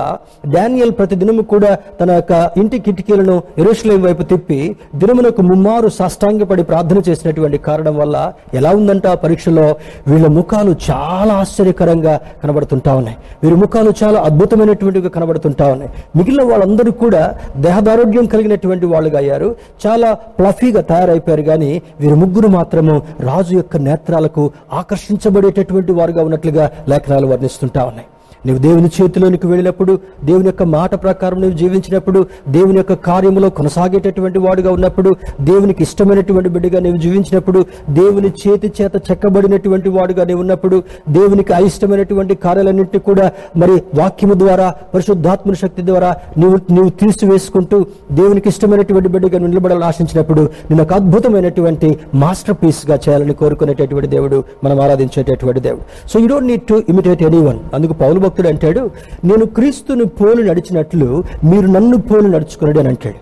డానియల్ 0.55 0.93
ప్రతి 0.93 1.15
దినము 1.15 1.43
కూడా 1.43 1.79
తన 2.01 2.11
యొక్క 2.11 2.33
ఇంటి 2.57 2.79
కిటికీలను 2.79 3.43
ఎరుషులేం 3.59 4.03
వైపు 4.03 4.23
తిప్పి 4.23 4.77
దినమునకు 4.97 5.43
ముమ్మారు 5.43 5.89
సాష్టాంగపడి 5.89 6.63
ప్రార్థన 6.63 6.99
చేసినటువంటి 7.09 7.59
కారణం 7.59 7.97
వల్ల 7.97 8.17
ఎలా 8.55 8.71
ఉందంట 8.71 9.07
పరీక్షలో? 9.07 9.77
వీళ్ళ 10.07 10.27
ముఖాలు 10.27 10.77
చాలా 10.91 11.35
ఆశ్చర్యకరంగా 11.35 12.21
కనబడుతుంటా 12.43 12.95
ఉన్నాయి. 12.95 13.17
వీరి 13.43 13.57
ముఖాలు 13.57 13.93
చాలా 14.03 14.21
అద్భుతమైనటువంటివి 14.21 15.11
కనబడుతుంటా 15.11 15.67
ఉన్నాయి. 15.67 15.91
మిగిలిన 16.17 16.43
వాళ్ళందరూ 16.51 16.91
కూడా 16.93 17.23
దేహదారోగ్యం 17.57 18.27
కలిగినటువంటి 18.27 18.87
వాళ్ళుగా 18.87 19.19
అయ్యారు. 19.19 19.57
చాలా 19.87 20.13
ప్లఫీగా 20.39 20.81
తయారైపోయారు. 20.81 21.43
కానీ 21.43 21.83
వీరి 22.01 22.15
ముగ్గురు 22.21 22.49
మాత్రము 22.59 22.95
రాజు 23.29 23.53
యొక్క 23.61 23.77
నేత్రాలకు 23.89 24.45
ఆకర్షించబడేటటువంటి 24.81 25.93
వారుగా 25.99 26.23
ఉన్నట్లుగా 26.29 26.67
లేఖనాలు 26.93 27.27
వర్ణిస్తుంటా 27.33 27.83
ఉన్నాయి. 27.91 28.09
నువ్వు 28.47 28.63
దేవుని 28.63 28.91
చేతిలోనికి 28.97 29.47
వెళ్ళినప్పుడు 29.47 29.99
దేవుని 30.25 30.47
యొక్క 30.47 30.63
మాట 30.63 30.95
ప్రకారం 31.03 31.41
నువ్వు 31.41 31.57
జీవించినప్పుడు 31.57 32.27
దేవుని 32.49 32.77
యొక్క 32.77 32.93
కార్యములో 32.93 33.51
కొనసాగేటటువంటి 33.51 34.39
వాడుగా 34.39 34.73
ఉన్నప్పుడు 34.73 35.17
దేవునికి 35.41 35.83
ఇష్టమైనటువంటి 35.83 36.49
బిడ్డగా 36.49 36.81
నువ్వు 36.81 36.99
జీవించినప్పుడు 36.99 37.67
దేవుని 37.91 38.33
చేతి 38.43 38.73
చేత 38.81 38.93
చెక్కబడినటువంటి 39.11 39.89
వాడుగా 39.89 40.25
నీవు 40.25 40.41
ఉన్నప్పుడు 40.41 40.83
దేవునికి 41.09 41.53
అయిష్టమైనటువంటి 41.53 42.35
కార్యాలన్నింటినీ 42.35 43.01
కూడా 43.01 43.33
మరి 43.57 43.83
వాక్యము 43.95 44.35
ద్వారా 44.35 44.75
పరిశుద్ధాత్మ 44.95 45.53
శక్తి 45.53 45.87
ద్వారా 45.87 46.17
నీవు 46.39 46.57
నువ్వు 46.73 46.91
తీసివేసుకుంటూ 46.91 47.87
దేవునికి 48.13 48.49
ఇష్టమైనటువంటి 48.49 49.09
బిడ్డగా 49.09 49.39
నువ్వు 49.39 49.47
నిలబడాలని 49.47 49.85
ఆశించినప్పుడు 49.85 50.51
నేను 50.71 50.83
ఒక 50.83 50.93
అద్భుతమైనటువంటి 50.93 51.99
మాస్టర్ 52.15 52.57
పీస్గా 52.63 52.99
చేయాలని 53.09 53.35
కోరుకునేటటువంటి 53.35 54.09
దేవుడు 54.09 54.45
మనం 54.65 54.81
ఆరాధించేటటువంటి 54.81 55.61
దేవుడు. 55.61 56.09
So 56.09 56.19
you 56.19 56.27
don't 56.27 56.47
need 56.47 56.63
to 56.63 56.83
imitate 56.89 57.23
anyone 57.39 57.59
అందుకు 57.75 57.93
పౌలు 57.93 58.21
భక్తుడు 58.29 58.51
అంటాడు 58.53 58.85
నేను 59.31 59.47
క్రీస్తుని 59.59 60.07
పోలు 60.21 60.43
నడిచినట్లు 60.51 61.09
మీరు 61.51 61.69
నన్ను 61.77 61.99
పోలు 62.11 62.29
నడుచుకున్నాడు 62.37 62.81
అని 62.85 62.91
అంటాడు. 62.95 63.21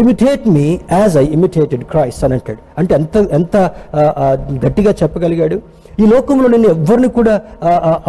Imitate 0.00 0.44
me 0.54 0.66
as 0.92 1.14
I 1.22 1.24
imitated 1.36 1.84
Christ 1.92 2.22
అని 2.26 2.34
అంటాడు. 2.38 2.60
అంటే 2.78 2.92
ఎంత 3.00 3.16
ఎంత 3.38 3.56
గట్టిగా 4.64 4.92
చెప్పగలిగాడు? 5.00 5.56
ఈ 6.02 6.04
లోకంలో 6.12 6.46
నేను 6.54 6.68
ఎవరిని 6.74 7.08
కూడా 7.18 7.34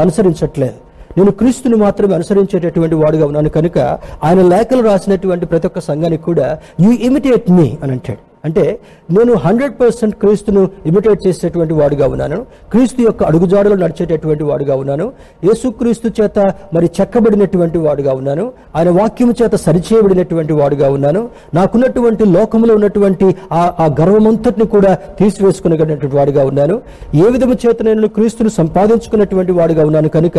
అనుసరించట్లేదు. 0.03 0.77
నేను 1.17 1.31
క్రీస్తుని 1.39 1.77
మాత్రమే 1.85 2.13
అనుసరించేటటువంటి 2.17 2.95
వాడుగా 3.01 3.25
ఉన్నాను. 3.31 3.49
కనుక 3.57 3.77
ఆయన 4.27 4.41
లేఖలు 4.53 4.83
రాసినటువంటి 4.89 5.45
ప్రతి 5.51 5.67
ఒక్క 5.69 5.81
సంఘానికి 5.89 6.23
కూడా 6.29 6.47
యూ 6.83 6.91
ఇమిటేట్ 7.07 7.49
మీ 7.57 7.67
అని 7.83 7.91
అంటాడు. 7.95 8.21
అంటే 8.45 8.79
నేను 9.11 9.33
హండ్రెడ్ 9.33 9.73
పర్సెంట్ 9.81 10.15
క్రీస్తును 10.15 10.69
ఇమిటేట్ 10.85 11.27
చేసేటువంటి 11.27 11.73
వాడుగా 11.73 12.07
ఉన్నాను. 12.07 12.45
క్రీస్తు 12.71 13.01
యొక్క 13.01 13.23
అడుగుజాడలో 13.23 13.75
నడిచేటటువంటి 13.75 14.43
వాడుగా 14.43 14.75
ఉన్నాను. 14.75 15.11
యేసుక్రీస్తు 15.43 16.21
చేత 16.21 16.53
మరి 16.73 16.89
చెక్కబడినటువంటి 17.01 17.77
వాడుగా 17.77 18.13
ఉన్నాను. 18.13 18.51
ఆయన 18.75 18.89
వాక్యం 18.89 19.33
చేత 19.43 19.55
సరిచేయబడినటువంటి 19.55 20.53
వాడుగా 20.53 20.89
ఉన్నాను. 20.89 21.29
నాకున్నటువంటి 21.53 22.25
లోకంలో 22.25 22.73
ఉన్నటువంటి 22.73 23.35
ఆ 23.51 23.73
ఆ 23.79 23.95
గర్వమంతటిని 24.01 24.67
కూడా 24.67 24.93
తీసివేసుకునేటువంటి 24.93 26.07
వాడుగా 26.07 26.45
ఉన్నాను. 26.45 26.81
ఏ 27.15 27.29
విధము 27.29 27.53
చేత 27.53 27.81
నేను 27.81 28.07
క్రీస్తును 28.07 28.49
సంపాదించుకున్నటువంటి 28.49 29.51
వాడుగా 29.51 29.85
ఉన్నాను 29.85 30.09
కనుక 30.09 30.37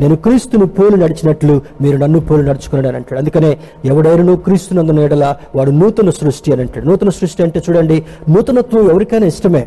నేను 0.00 0.16
క్రీస్తును 0.16 0.66
పోలు 0.66 0.96
నడిచినట్లు 0.96 1.62
మీరు 1.80 1.96
నన్ను 1.96 2.20
పోలు 2.20 2.42
నడుచుకున్నాడు 2.42 2.96
అంటాడు 2.96 3.18
అందుకనే 3.18 3.58
ఎవడైనా 3.84 4.34
క్రీస్తునందున 4.34 5.00
ఎడల 5.00 5.36
వాడు 5.54 5.70
నూతన 5.70 6.10
సృష్టి 6.10 6.52
అని 6.52 6.60
అంటాడు. 6.60 6.86
నూతన 6.86 7.08
సృష్టి 7.08 7.42
అంటే 7.46 7.62
చూడండి 7.66 7.98
నూతనత్వం 8.34 8.90
ఎవరికైనా 8.90 9.26
ఇష్టమే. 9.34 9.64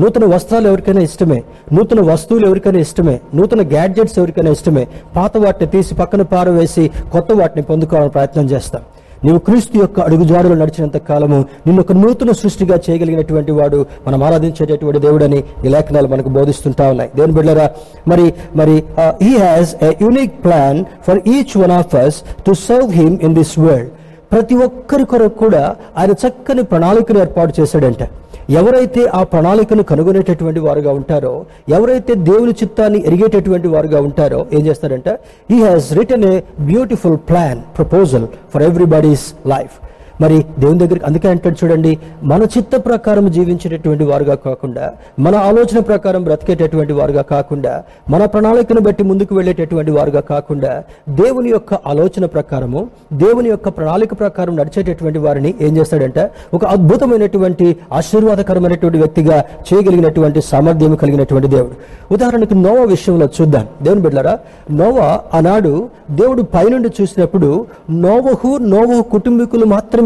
నూతన 0.00 0.24
వస్త్రాలు 0.34 0.66
ఎవరికైనా 0.68 1.02
ఇష్టమే. 1.08 1.38
నూతన 1.72 2.00
వస్తువులు 2.12 2.46
ఎవరికైనా 2.46 2.78
ఇష్టమే. 2.86 3.16
నూతన 3.34 3.62
గ్యాడ్జెట్స్ 3.74 4.18
ఎవరికైనా 4.18 4.50
ఇష్టమే. 4.58 4.84
పాత 5.16 5.36
వాటిని 5.44 5.70
తీసి 5.70 5.94
పక్కన 5.94 6.22
పారవేసి 6.34 6.84
కొత్త 7.12 7.32
వాటిని 7.40 7.62
పొందుకోవాలని 7.70 8.14
ప్రయత్నం 8.16 8.46
చేస్తాం. 8.54 8.82
నీవు 9.24 9.38
క్రీస్తు 9.44 9.76
యొక్క 9.78 9.98
అడుగుజాడలో 10.06 10.54
నడిచినంత 10.54 10.96
కాలము 11.10 11.38
నిన్ను 11.66 11.82
ఒక 11.82 11.92
నూతన 11.92 12.32
సృష్టిగా 12.40 12.76
చేయగలిగినటువంటి 12.86 13.52
వాడు 13.58 13.78
మనం 14.06 14.22
ఆరాధించేటటువంటి 14.22 15.00
దేవుడని 15.06 15.38
ఈ 15.66 15.68
లేఖనాలు 15.74 16.08
మనకు 16.08 16.28
బోధిస్తుంటా 16.28 16.84
ఉన్నాయి. 16.90 17.10
దేని 17.16 17.32
బిడ్డరా 17.32 17.66
మరి 18.08 18.26
మరి 18.56 18.74
he 19.22 19.30
has 19.44 19.84
a 19.84 19.92
unique 20.02 20.34
plan 20.44 20.80
for 21.06 21.20
each 21.36 21.54
one 21.62 21.74
of 21.78 21.94
us 21.94 22.18
to 22.46 22.54
serve 22.68 22.92
him 23.00 23.16
in 23.22 23.34
this 23.34 23.58
world 23.58 23.90
ప్రతి 24.32 24.54
ఒక్కరి 24.54 25.04
కొరకు 25.04 25.36
కూడా 25.38 25.62
ఆయన 25.98 26.12
చక్కని 26.12 26.62
ప్రణాళికను 26.62 27.18
ఏర్పాటు 27.18 27.60
చేశాడంట. 27.60 28.02
ఎవరైతే 28.50 29.02
ఆ 29.14 29.22
ప్రణాళికను 29.22 29.82
కనుగొనేటటువంటి 29.82 30.60
వారుగా 30.60 30.92
ఉంటారో 30.92 31.32
ఎవరైతే 31.68 32.14
దేవుని 32.28 32.52
చిత్తాన్ని 32.52 32.98
ఎరిగేటటువంటి 33.06 33.68
వారుగా 33.68 34.00
ఉంటారో 34.00 34.46
ఏం 34.52 34.66
చేస్తారంటే? 34.66 35.12
He 35.50 35.58
has 35.62 35.98
written 35.98 36.24
a 36.24 36.34
beautiful 36.60 37.16
plan 37.28 37.60
proposal 37.78 38.26
for 38.54 38.62
everybody's 38.62 39.26
life 39.46 39.74
మరి 40.20 40.46
దేవుని 40.58 40.78
దగ్గరికి 40.78 41.04
అందుకే 41.04 41.28
అంటాడు 41.28 41.66
చూడండి 41.66 41.98
మన 42.22 42.42
చిత్త 42.42 42.76
ప్రకారం 42.76 43.30
జీవించేటటువంటి 43.30 44.04
వారుగా 44.04 44.34
కాకుండా 44.34 44.92
మన 45.18 45.34
ఆలోచన 45.36 45.78
ప్రకారం 45.78 46.22
బ్రతికేటటువంటి 46.22 46.92
వారుగా 46.92 47.22
కాకుండా 47.22 47.84
మన 48.10 48.24
ప్రణాళికను 48.24 48.80
బట్టి 48.80 49.04
ముందుకు 49.04 49.34
వెళ్ళేటటువంటి 49.34 49.90
వారుగా 49.90 50.20
కాకుండా 50.20 50.82
దేవుని 51.08 51.50
యొక్క 51.50 51.74
ఆలోచన 51.74 52.26
ప్రకారము 52.26 52.88
దేవుని 53.12 53.48
యొక్క 53.48 53.68
ప్రణాళిక 53.68 54.12
ప్రకారం 54.20 54.56
నడిచేటటువంటి 54.56 55.18
వారిని 55.18 55.54
ఏం 55.60 55.76
చేస్తాడంటే 55.76 56.30
ఒక 56.54 56.64
అద్భుతమైనటువంటి 56.64 57.76
ఆశీర్వాదకరమైనటువంటి 57.92 58.98
వ్యక్తిగా 58.98 59.44
చేయగలిగినటువంటి 59.72 60.40
సామర్థ్యం 60.40 60.94
కలిగినటువంటి 60.94 61.48
దేవుడు. 61.48 62.14
ఉదాహరణకు 62.14 62.54
నోవా 62.54 62.84
విషయంలో 62.84 63.28
చూద్దాం. 63.40 63.66
దేవుని 63.82 64.02
బిడ్డారా 64.02 64.38
నోవా 64.70 65.20
ఆనాడు 65.34 65.88
దేవుడు 66.10 66.42
పైనుండి 66.42 66.90
చూసినప్పుడు 67.02 67.66
నోవహు 67.90 68.58
నోవహు 68.58 69.02
కుటుంబీకులు 69.02 69.64
మాత్రమే 69.64 70.05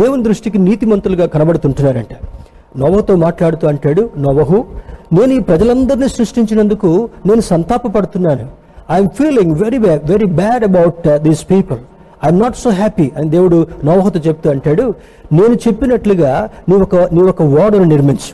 దేవుని 0.00 0.22
దృష్టికి 0.22 0.58
నీతిమంతులుగా 0.58 1.26
కనబడుతుంటున్నారంట. 1.26 2.14
నోవతో 2.80 3.16
మాట్లాడుతూ 3.16 3.68
అంటాడు 3.68 4.10
నోవహు 4.18 4.58
నేను 5.12 5.32
ఈ 5.32 5.40
ప్రజలందరినీ 5.40 6.08
సృష్టించినందుకు 6.08 6.90
నేను 7.26 7.40
సంతాపపడుతున్నాను 7.40 8.46
I'm 8.92 9.08
feeling 9.08 9.52
very 9.62 9.78
very 10.12 10.28
bad 10.40 10.64
about 10.64 11.18
these 11.18 11.44
people 11.50 11.80
I'm 12.24 12.40
not 12.40 12.56
so 12.56 12.70
happy 12.70 13.10
అని 13.16 13.28
దేవుడు 13.30 13.66
నోవహతో 13.84 14.20
చెప్తూ 14.20 14.50
అంటాడు 14.50 14.94
నేను 15.32 15.54
చెప్పినట్లుగా 15.66 16.32
నీవు 16.68 16.82
ఒక 16.82 16.96
నీ 17.14 17.20
ఒక 17.20 17.42
ఓడను 17.42 17.84
నిర్మించు. 17.84 18.32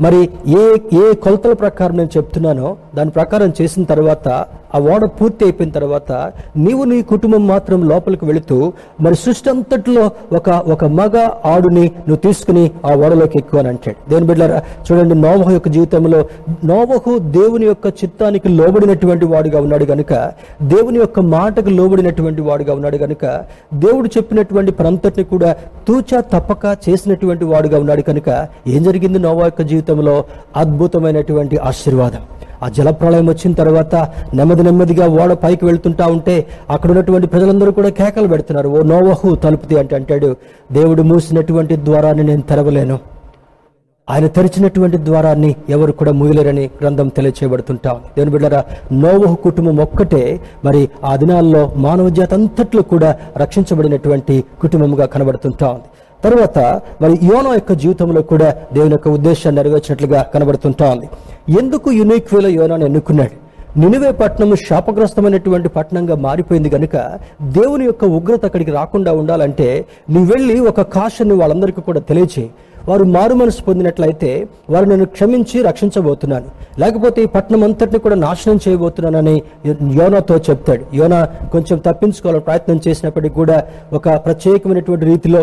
మరి 0.00 0.20
ఏ 0.60 0.62
ఏ 1.02 1.14
కొలతల 1.14 1.52
ప్రకారం 1.52 1.96
నేను 1.96 2.10
చెప్తున్నానో 2.16 2.76
దాని 2.94 3.10
ప్రకారం 3.10 3.52
చేసిన 3.60 3.82
తర్వాత 3.84 4.28
ఆ 4.74 4.78
ఓడ 4.78 5.04
పూర్తి 5.20 5.44
అయిపోయిన 5.44 5.70
తర్వాత 5.70 6.12
నీవు 6.56 6.84
నీ 6.84 7.02
కుటుంబం 7.02 7.46
మాత్రం 7.46 7.88
లోపలికి 7.88 8.24
వెళుతూ 8.24 8.58
మరి 9.00 9.14
సృష్టి 9.14 9.50
అంతట్లో 9.50 10.10
ఒక 10.32 10.50
ఒక 10.50 10.84
మగ 10.84 11.16
ఆడుని 11.44 11.84
నువ్వు 12.08 12.16
తీసుకుని 12.16 12.70
ఆ 12.86 12.94
ఓడలోకి 12.94 13.38
ఎక్కువ 13.38 13.60
అని 13.60 13.68
అంటాడు. 13.68 14.10
దేని 14.10 14.26
బిడ్డారా 14.26 14.62
చూడండి 14.86 15.14
నోవహు 15.14 15.50
యొక్క 15.50 15.68
జీవితంలో 15.68 16.20
నోవహు 16.64 17.18
దేవుని 17.18 17.66
యొక్క 17.66 17.86
చిత్తానికి 17.86 18.48
లోబడినటువంటి 18.48 19.24
వాడుగా 19.24 19.60
ఉన్నాడు 19.60 19.84
గనుక 19.84 20.12
దేవుని 20.62 20.98
యొక్క 20.98 21.20
మాటకు 21.20 21.70
లోబడినటువంటి 21.70 22.42
వాడుగా 22.42 22.74
ఉన్నాడు 22.74 22.96
గనుక 22.96 23.24
దేవుడు 23.74 24.08
చెప్పినటువంటి 24.16 24.72
పనంతటిని 24.72 25.24
కూడా 25.24 25.56
తూచా 25.88 26.20
తప్పక 26.20 26.76
చేసినటువంటి 26.88 27.44
వాడుగా 27.44 27.78
ఉన్నాడు 27.78 28.02
కనుక 28.02 28.48
ఏం 28.66 28.82
జరిగింది 28.82 29.18
నోవా 29.18 29.44
యొక్క 29.44 29.62
జీవితంలో? 29.62 30.24
అద్భుతమైనటువంటి 30.56 31.56
ఆశీర్వాదం. 31.56 32.22
ఆ 32.62 32.68
జలప్రళయం 32.68 33.28
వచ్చిన 33.28 33.52
తర్వాత 33.52 33.94
నెమ్మది 34.34 34.62
నెమ్మదిగా 34.62 35.06
ఓడ 35.22 35.32
పైకి 35.32 35.64
వెళ్తుంటా 35.64 36.06
ఉంటే 36.06 36.36
అక్కడ 36.70 36.90
ఉన్నటువంటి 36.90 37.26
ప్రజలందరూ 37.26 37.72
కూడా 37.72 37.88
కేకలు 37.88 38.28
పెడుతున్నారు. 38.28 38.68
ఓ 38.68 38.82
నోవహు 38.82 39.34
తలుపుది 39.34 39.78
అంటే 39.78 39.96
అంటాడు. 39.96 40.36
దేవుడు 40.72 41.02
మూసినటువంటి 41.02 41.76
ద్వారాన్ని 41.76 42.24
నేను 42.24 42.42
తెరవలేను. 42.42 42.98
ఆయన 44.08 44.26
తెరిచినటువంటి 44.26 44.98
ద్వారాన్ని 44.98 45.54
ఎవరు 45.68 45.92
కూడా 45.92 46.12
మూయలేరని 46.12 46.70
గ్రంథం 46.80 47.08
తెలియచేయబడుతుంటా 47.08 47.90
దేవుని 48.16 48.32
బిడ్డరా 48.32 48.64
నోవహు 48.92 49.34
కుటుంబం 49.34 49.76
ఒక్కటే 49.76 50.22
మరి 50.64 50.88
ఆ 51.04 51.16
దినాల్లో 51.16 51.62
మానవ 51.76 52.08
జాతి 52.08 52.34
అంతట్లో 52.34 52.82
కూడా 52.82 53.10
రక్షించబడినటువంటి 53.36 54.44
కుటుంబముగా 54.62 55.06
కనబడుతుంటా 55.06 55.68
ఉంది. 55.68 55.88
తర్వాత 56.24 56.58
మరి 57.02 57.14
యోనో 57.30 57.52
యొక్క 57.54 57.72
జీవితంలో 57.82 58.22
కూడా 58.32 58.48
దేవుని 58.74 58.94
యొక్క 58.96 59.08
ఉద్దేశాన్ని 59.18 59.58
నెరవేర్చినట్లుగా 59.58 60.22
కనబడుతుంటా 60.34 60.88
ఉంది 60.94 61.08
ఎందుకు 61.60 61.90
యునిక్ 62.00 62.34
వేలో 62.34 62.50
యోనాను 62.60 62.86
ఎన్నుకున్నాడు? 62.86 63.36
నినివే 63.80 64.10
పట్టణము 64.20 64.54
శాపగ్రస్తమైనటువంటి 64.68 65.68
పట్టణంగా 65.68 66.14
మారిపోయింది 66.26 66.70
కనుక 66.70 66.96
దేవుని 67.58 67.84
యొక్క 67.84 68.04
ఉగ్రత 68.18 68.44
అక్కడికి 68.44 68.70
రాకుండా 68.78 69.12
ఉండాలంటే 69.12 69.68
నువ్వు 70.14 70.28
వెళ్ళి 70.32 70.56
ఒక 70.70 70.80
కాషన్ని 70.96 71.34
వాళ్ళందరికీ 71.34 71.80
కూడా 71.88 72.00
తెలియచేయి. 72.00 72.50
వారు 72.88 73.04
మారు 73.14 73.34
మనసు 73.34 73.62
పొందినట్లయితే 73.66 74.30
వారు 74.70 74.84
నన్ను 74.84 75.06
క్షమించి 75.16 75.56
రక్షించబోతున్నాను. 75.62 76.48
లేకపోతే 76.80 77.18
ఈ 77.22 77.28
పట్టణం 77.34 77.62
అంతటిని 77.66 77.98
కూడా 77.98 78.16
నాశనం 78.26 78.58
చేయబోతున్నానని 78.68 79.34
యోనాతో 80.00 80.36
చెప్తాడు. 80.48 80.84
యోనా 81.00 81.18
కొంచెం 81.52 81.78
తప్పించుకోవాలని 81.86 82.46
ప్రయత్నం 82.48 82.80
చేసినప్పటికీ 82.88 83.34
కూడా 83.34 83.58
ఒక 83.92 84.08
ప్రత్యేకమైనటువంటి 84.26 85.06
రీతిలో 85.12 85.42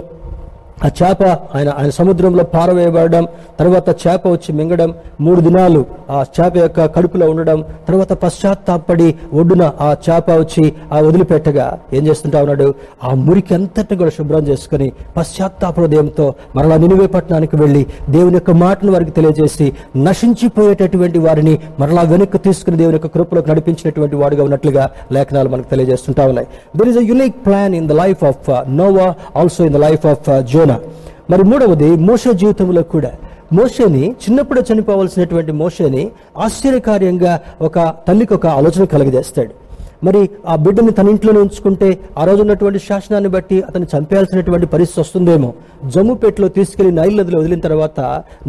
ఆ 0.77 0.87
చేప 0.97 1.21
ఆయన 1.55 1.69
ఆయన 1.77 1.89
సముద్రంలో 1.89 2.43
పారవేయబడడం 2.53 3.23
తర్వాత 3.59 3.89
చేప 4.03 4.21
వచ్చి 4.27 4.53
మింగడం 4.53 4.89
మూడు 5.21 5.41
దినాలు 5.41 5.79
ఆ 6.09 6.19
చేప 6.35 6.57
యొక్క 6.57 6.85
కడుపులో 6.85 7.29
ఉండడం 7.29 7.59
తర్వాత 7.87 8.13
పశ్చాత్తాపడి 8.23 9.07
ఒడ్డున 9.33 9.71
ఆ 9.79 9.95
చేప 10.05 10.27
వచ్చి 10.31 10.63
ఆ 10.91 10.99
వదిలిపెట్టగా 10.99 11.65
ఏం 11.93 12.07
చేస్తుంటా 12.07 12.41
ఉన్నాడు? 12.41 12.67
ఆ 13.03 13.13
మురికి 13.25 13.53
అంతటిని 13.53 13.97
కూడా 13.97 14.09
శుభ్రం 14.09 14.43
చేసుకుని 14.47 14.87
పశ్చాత్తాప 15.15 15.75
హృదయంతో 15.79 16.27
మరలా 16.55 16.77
నినివే 16.77 17.07
పట్టణానికి 17.07 17.55
వెళ్ళి 17.55 17.83
దేవుని 18.09 18.33
యొక్క 18.33 18.51
మాటను 18.63 18.91
వారికి 18.91 19.11
తెలియజేసి 19.11 19.67
నశించిపోయేటటువంటి 20.07 21.19
వారిని 21.19 21.59
మరలా 21.79 22.01
వెనక్కి 22.01 22.37
తీసుకుని 22.37 22.77
దేవుని 22.77 22.95
యొక్క 22.95 23.07
కృపలోకి 23.07 23.49
నడిపించినటువంటి 23.49 24.15
వాడుగా 24.15 24.43
ఉన్నట్లుగా 24.43 24.85
లేఖనాలు 25.11 25.49
మనకు 25.49 25.69
తెలియజేస్తుంటా 25.69 26.25
ఉన్నాయి. 26.27 26.47
There 26.77 26.87
is 26.87 26.97
a 26.97 27.05
unique 27.11 27.45
plan 27.45 27.75
in 27.75 27.87
the 27.87 27.99
life 28.03 28.23
of 28.23 28.47
Noah 28.79 29.07
also 29.35 29.65
in 29.65 29.73
the 29.73 29.81
life 29.87 30.05
of 30.05 30.29
Jo 30.53 30.63
Jonah 30.67 30.77
మరి 31.31 31.43
మూడవది 31.51 31.89
మోష 32.09 32.23
జీవితంలో 32.41 32.81
కూడా. 32.93 33.11
మోషేని 33.57 34.03
చిన్నప్పుడు 34.23 34.59
చనిపోవలసినటువంటి 34.69 35.51
మోషేని 35.61 36.03
ఆశ్చర్యకార్యంగా 36.45 37.33
ఒక 37.67 37.77
తల్లికి 38.07 38.33
ఒక 38.37 38.45
ఆలోచన 38.59 38.83
కలగజేస్తాడు. 38.93 39.53
మరి 40.05 40.21
ఆ 40.51 40.55
బిడ్డని 40.63 40.91
తన 40.97 41.13
ఇంట్లోనే 41.13 41.39
ఉంచుకుంటే 41.45 41.87
ఆ 42.17 42.23
రోజు 42.29 42.41
ఉన్నటువంటి 42.45 42.79
శాసనాన్ని 42.87 43.29
బట్టి 43.35 43.57
అతను 43.69 43.85
చంపేయాల్సినటువంటి 43.93 44.67
పరిస్థితి 44.73 45.01
వస్తుందేమో. 45.03 45.49
జమ్ముపేటలో 45.95 46.49
తీసుకెళ్ళి 46.57 46.93
నైల్ 46.99 47.17
నదిలో 47.19 47.39
వదిలిన 47.41 47.61
తర్వాత 47.67 47.99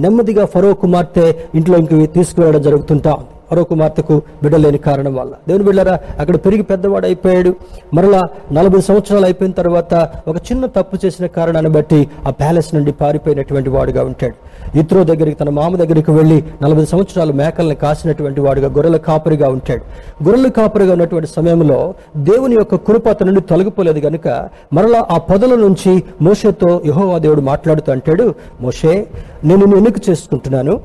నెమ్మదిగా 0.04 0.46
ఫరో 0.54 0.70
కుమార్తె 0.82 1.26
ఇంట్లోకి 1.54 2.00
తీసుకువెళ్ళడం 2.16 2.62
జరుగుతుంటా 2.68 3.12
ఉంది. 3.20 3.34
మరో 3.53 3.64
కుమార్తెకు 3.64 4.22
బిడ్డలేని 4.42 4.78
కారణం 4.78 5.14
వల్ల. 5.14 5.32
దేవుని 5.49 5.64
బిడ్డరా 5.64 6.01
అక్కడ 6.18 6.36
పెరిగి 6.36 6.62
పెద్దవాడు 6.62 7.07
అయిపోయాడు. 7.07 7.55
మరలా 7.94 8.28
నలభై 8.53 8.80
సంవత్సరాలు 8.80 9.24
అయిపోయిన 9.24 9.53
తర్వాత 9.53 9.94
ఒక 10.28 10.36
చిన్న 10.36 10.66
తప్పు 10.66 11.07
చేసిన 11.07 11.26
కారణాన్ని 11.26 11.70
బట్టి 11.70 12.09
ఆ 12.26 12.30
ప్యాలెస్ 12.30 12.74
నుండి 12.74 12.92
పారిపోయినటువంటి 12.92 13.70
వాడుగా 13.70 14.05
ఉంటాడు. 14.05 14.34
ఇత్రో 14.78 15.05
దగ్గరికి 15.05 15.38
తన 15.38 15.51
మామ 15.51 15.76
దగ్గరికి 15.76 16.11
వెళ్ళి 16.11 16.44
నలభై 16.62 16.84
సంవత్సరాలు 16.84 17.32
మేకల్ని 17.32 17.74
కాసినటువంటి 17.74 18.40
వాడుగా 18.40 18.68
గొర్రెల 18.68 18.96
కాపరిగా 18.96 19.49
ఉంటాడు. 19.49 19.82
గొర్రెల 20.24 20.49
కాపరిగా 20.49 20.92
ఉన్నటువంటి 20.92 21.30
సమయంలో 21.36 21.94
దేవుని 22.16 22.55
యొక్క 22.55 22.74
కృప 22.74 23.09
నుండి 23.22 23.40
తొలగిపోలేదు 23.40 23.99
గనుక 23.99 24.28
మరలా 24.72 25.07
ఆ 25.11 25.18
పొదల 25.18 25.55
నుంచి 25.55 26.03
మోషేతో 26.22 26.80
యహోవా 26.86 27.18
దేవుడు 27.18 27.40
మాట్లాడుతూ 27.40 27.92
అంటాడు 27.92 28.34
మోషే 28.61 29.07
నేను 29.44 29.76
ఎన్నిక 29.76 29.94
చేసుకుంటున్నాను? 30.11 30.80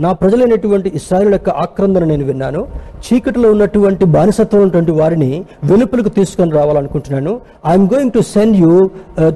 నా 0.00 0.12
ప్రజలైనటువంటి 0.12 0.92
ఇస్రాయిల్ 0.94 1.32
యొక్క 1.32 1.50
ఆక్రందన 1.50 2.04
నేను 2.04 2.24
విన్నాను. 2.24 2.66
చీకటిలో 3.04 3.50
ఉన్నటువంటి 3.50 4.04
బానిసత్వం 4.04 4.60
ఉన్నటువంటి 4.62 4.90
వారిని 4.90 5.44
వెలుపలకు 5.64 6.08
తీసుకొని 6.08 6.50
రావాలనుకుంటున్నాను. 6.50 7.40
I'm 7.66 7.88
going 7.94 8.12
to 8.12 8.18
send 8.18 8.56
you 8.56 8.90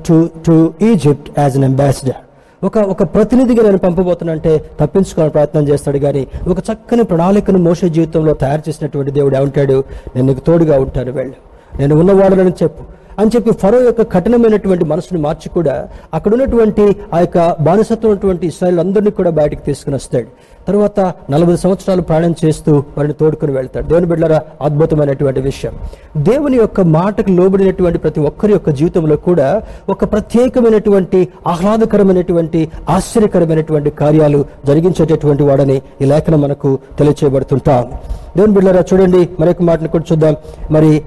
to 0.09 0.31
to 0.47 0.75
Egypt 0.83 1.41
as 1.41 1.57
an 1.57 1.65
ambassador 1.65 2.21
ఒక 2.65 2.79
ఒక 2.79 3.03
ప్రతినిధిగా 3.03 3.63
నేను 3.63 3.79
పంపబోతున్నంటే 3.79 4.51
తప్పించుకోవాలని 4.81 5.33
ప్రయత్నం 5.33 5.69
చేస్తాడు 5.69 5.99
కానీ 5.99 6.27
ఒక 6.49 6.59
చక్కని 6.59 7.03
ప్రణాళికను 7.03 7.59
మోసే 7.59 7.89
జీవితంలో 7.89 8.35
తయారు 8.35 8.63
చేసినటువంటి 8.69 9.11
దేవుడు 9.11 9.37
ఏమంటాడు? 9.37 9.85
నేను 10.17 10.27
నీకు 10.27 10.41
తోడుగా 10.41 10.81
ఉంటాను 10.81 11.13
వెళ్ళు. 11.13 11.35
నేను 11.79 11.97
ఉన్నవాడు 11.97 12.35
చెప్పు. 12.35 13.02
అని 13.19 13.31
చెప్పి 13.37 13.51
ఫరో 13.53 13.81
యొక్క 13.83 14.03
కఠినమైనటువంటి 14.13 14.85
మనసుని 14.85 15.21
మార్చి 15.21 15.49
కూడా 15.49 15.89
అక్కడ 16.15 16.33
ఉన్నటువంటి 16.33 16.97
ఆ 17.15 17.19
యొక్క 17.19 17.57
బానిసత్వం 17.61 18.11
ఉన్నటువంటి 18.11 18.47
ఇస్రాయల్ 18.47 18.79
అందరినీ 18.79 19.11
కూడా 19.11 19.31
బయటకు 19.31 19.65
తీసుకుని 19.67 19.97
వస్తాడు. 19.97 20.27
తర్వాత 20.67 21.01
నలభై 21.31 21.57
సంవత్సరాలు 21.57 22.03
ప్రయాణం 22.03 22.35
చేస్తూ 22.45 22.73
వారిని 22.97 23.15
తోడుకుని 23.15 23.53
వెళ్తాడు. 23.53 23.87
దేవుని 23.87 24.07
బిడ్డరా 24.07 24.41
అద్భుతమైనటువంటి 24.63 25.41
విషయం. 25.41 25.73
దేవుని 26.17 26.57
యొక్క 26.57 26.81
మాటకు 26.81 27.31
లోబడినటువంటి 27.31 27.99
ప్రతి 27.99 28.21
ఒక్కరి 28.21 28.53
యొక్క 28.53 28.71
జీవితంలో 28.71 29.17
కూడా 29.17 29.63
ఒక 29.89 30.13
ప్రత్యేకమైనటువంటి 30.13 31.29
ఆహ్లాదకరమైనటువంటి 31.47 32.69
ఆశ్చర్యకరమైనటువంటి 32.91 33.91
కార్యాలు 33.91 34.45
జరిగించేటటువంటి 34.67 35.43
వాడని 35.43 35.83
ఈ 36.03 36.05
లేఖనం 36.05 36.41
మనకు 36.41 36.79
తెలియచేయబడుతుంటాం. 36.99 37.93
దేవుని 38.37 38.53
బిడ్డరా 38.53 38.85
చూడండి 38.93 39.29
మరొక 39.41 39.63
మాటను 39.63 39.89
కూడా 39.89 40.05
చూద్దాం. 40.13 40.37
మరి 40.71 41.03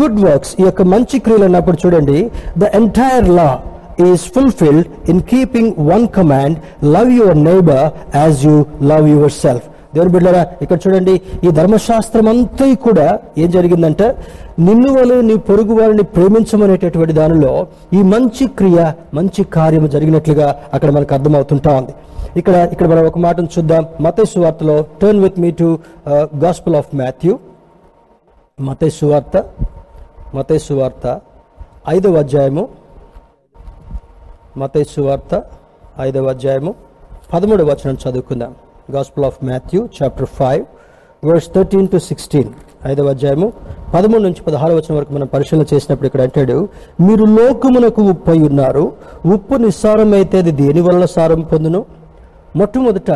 గుడ్ 0.00 0.20
వర్క్స్ 0.20 0.54
ఈ 0.60 0.62
యొక్క 0.62 0.82
మంచి 0.82 1.18
క్రియలు 1.18 1.43
అన్నప్పుడు 1.48 1.78
చూడండి 1.84 2.18
the 2.62 2.70
entire 2.80 3.28
law 3.38 3.48
is 4.08 4.24
fulfilled 4.36 4.88
in 5.12 5.22
keeping 5.32 5.72
one 5.92 6.06
command 6.18 6.56
love 6.96 7.12
your 7.20 7.38
neighbour 7.50 7.86
as 8.22 8.42
you 8.48 8.56
love 8.92 9.06
yourself 9.44 9.66
దేవుని 9.96 10.12
బిడ్డరా 10.14 10.40
ఇక్కడ 10.64 10.78
చూడండి 10.84 11.12
ఈ 11.46 11.50
ధర్మశాస్త్రం 11.58 12.28
అంతా 12.30 12.66
కూడా 12.86 13.04
ఏం 13.42 13.50
జరిగిందంటే 13.56 14.06
నిన్ను 14.66 14.88
వాళ్ళు 14.94 15.16
నీ 15.28 15.34
పొరుగు 15.48 15.74
వారిని 15.78 16.04
ప్రేమించమనేటటువంటి 16.14 17.14
దానిలో 17.18 17.52
ఈ 17.98 18.00
మంచి 18.14 18.44
క్రియ 18.58 18.78
మంచి 19.18 19.42
కార్యము 19.56 19.88
జరిగినట్లుగా 19.94 20.48
అక్కడ 20.74 20.90
మనకు 20.96 21.14
అర్థమవుతుంటా 21.16 21.72
ఉంది. 21.80 21.94
ఇక్కడ 22.40 22.54
ఇక్కడ 22.74 22.86
మనం 22.92 23.04
ఒక 23.10 23.18
మాటను 23.24 23.50
చూద్దాం. 23.54 23.82
మతై 24.04 24.24
సువార్తలో 24.32 24.76
turn 25.02 25.20
with 25.24 25.38
me 25.44 25.50
to 25.60 25.68
gospel 26.44 26.76
of 26.80 26.90
Matthew 27.00 27.34
మతేసు 28.58 29.06
వార్త 29.12 29.36
మతేసు 30.36 30.66
సువార్త 30.68 31.06
ఐదవ 31.88 32.14
అధ్యాయము. 32.14 32.68
మతై 34.56 34.84
సువార్త 34.84 35.42
ఐదవ 36.00 36.24
అధ్యాయము. 36.26 36.74
పదమూడవ 37.32 37.66
వచనం 37.66 37.96
చదువుకుందాం. 38.08 38.54
Gospel 38.92 39.24
of 39.24 39.44
Matthew 39.44 39.88
chapter 40.02 40.26
five 40.26 40.64
verse 41.26 41.52
thirteen 41.54 41.88
to 41.88 41.98
sixteen 41.98 42.48
ఐదవ 42.86 43.08
అధ్యాయము. 43.08 43.52
పదమూడు 43.94 44.22
నుంచి 44.22 44.42
పదహారు 44.42 44.72
వచనం 44.72 44.96
వరకు 44.96 45.12
మనం 45.12 45.26
పరిశీలన 45.26 45.64
చేసినప్పుడు 45.74 46.06
ఇక్కడ 46.06 46.20
అంటాడు 46.20 46.68
మీరు 47.00 47.24
లోకమునకు 47.24 48.02
ఉప్పై 48.02 48.38
ఉన్నారు. 48.38 48.92
ఉప్పు 49.34 49.54
నిస్సారమైతే 49.54 50.38
అది 50.38 50.50
దేని 50.50 50.80
వలన 50.80 51.04
సారం 51.04 51.40
పొందును? 51.40 51.86
మొట్టమొదట 52.56 53.10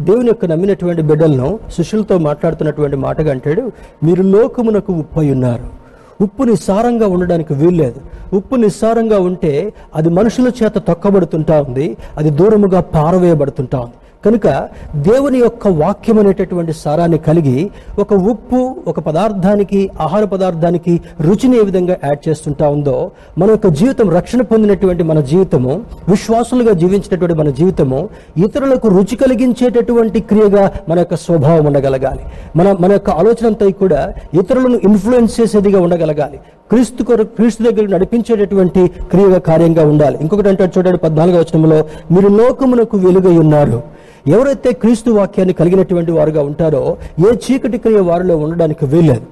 దేవుని 0.00 0.26
యొక్క 0.26 0.44
నమ్మినటువంటి 0.44 1.02
బిడ్డలను 1.02 1.58
శిష్యులతో 1.76 2.18
మాట్లాడుతున్నటువంటి 2.18 2.96
మాటగా 2.96 3.30
అంటాడు 3.30 3.72
మీరు 4.02 4.22
లోకమునకు 4.22 4.92
ఉప్పై 4.92 5.30
ఉన్నారు. 5.30 5.87
ఉప్పు 6.22 6.42
నిస్సారంగా 6.42 7.06
ఉండడానికి 7.08 7.54
వీల్లేదు. 7.54 8.00
ఉప్పు 8.36 8.56
నిస్సారంగా 8.56 9.18
ఉంటే 9.20 9.72
అది 9.94 10.08
మనుషుల 10.08 10.48
చేత 10.62 10.76
తొక్కబడుతుంటా 10.78 11.62
ఉంది 11.62 11.96
అది 12.16 12.30
దూరముగా 12.30 12.80
పారవేయబడుతుంటా 12.80 13.78
ఉంది. 13.78 13.96
కనుక 14.24 14.68
దేవుని 14.96 15.38
యొక్క 15.38 15.68
వాక్యం 15.68 16.18
అనేటటువంటి 16.18 16.72
సారాన్ని 16.72 17.18
కలిగి 17.18 17.70
ఒక 17.98 18.14
ఉప్పు 18.14 18.76
ఒక 18.86 19.00
పదార్థానికి 19.00 19.90
ఆహార 20.00 20.24
పదార్థానికి 20.24 21.00
రుచిని 21.20 21.56
ఏ 21.56 21.62
విధంగా 21.62 21.96
యాడ్ 22.04 22.28
చేస్తుంటా 22.28 22.68
ఉందో 22.68 23.10
మన 23.38 23.50
యొక్క 23.50 23.66
జీవితం 23.68 24.10
రక్షణ 24.10 24.42
పొందినటువంటి 24.42 25.02
మన 25.02 25.20
జీవితము 25.20 25.82
విశ్వాసులుగా 26.08 26.72
జీవించినటువంటి 26.72 27.36
మన 27.38 27.50
జీవితము 27.50 28.08
ఇతరులకు 28.36 28.88
రుచి 28.88 29.16
కలిగించేటటువంటి 29.16 30.20
క్రియగా 30.20 30.72
మన 30.88 30.98
యొక్క 30.98 31.16
స్వభావం 31.16 31.64
ఉండగలగాలి. 31.64 32.20
మన 32.56 32.76
మన 32.80 32.92
యొక్క 32.92 33.10
ఆలోచన 33.10 33.46
అంతా 33.46 33.70
కూడా 33.70 34.12
ఇతరులను 34.34 34.80
ఇన్ఫ్లుయెన్స్ 34.84 35.40
చేసేదిగా 35.40 35.80
ఉండగలగాలి. 35.80 36.40
క్రీస్తు 36.70 37.02
కొరకు 37.02 37.36
క్రీస్తు 37.36 37.62
దగ్గర 37.62 37.88
నడిపించేటటువంటి 37.88 38.88
క్రియగా 38.88 39.38
కార్యంగా 39.38 39.84
ఉండాలి. 39.84 40.18
ఇంకొకటి 40.20 40.48
అంటే 40.48 40.72
చూడండి 40.78 40.98
పద్నాలుగో 40.98 41.38
వచనంలో 41.38 41.84
మీరు 42.10 42.28
లోకమునకు 42.28 42.96
వెలుగై 42.96 43.38
ఉన్నారు. 43.38 43.82
ఎవరైతే 44.28 44.72
క్రీస్తు 44.72 45.10
వాక్యాన్ని 45.10 45.54
కలిగినటువంటి 45.54 46.12
వారుగా 46.12 46.42
ఉంటారో 46.42 46.96
ఏ 47.28 47.32
చీకటి 47.44 47.78
క్రియ 47.78 48.00
వారిలో 48.00 48.36
ఉండడానికి 48.36 48.86
వీల్లేదు. 48.86 49.26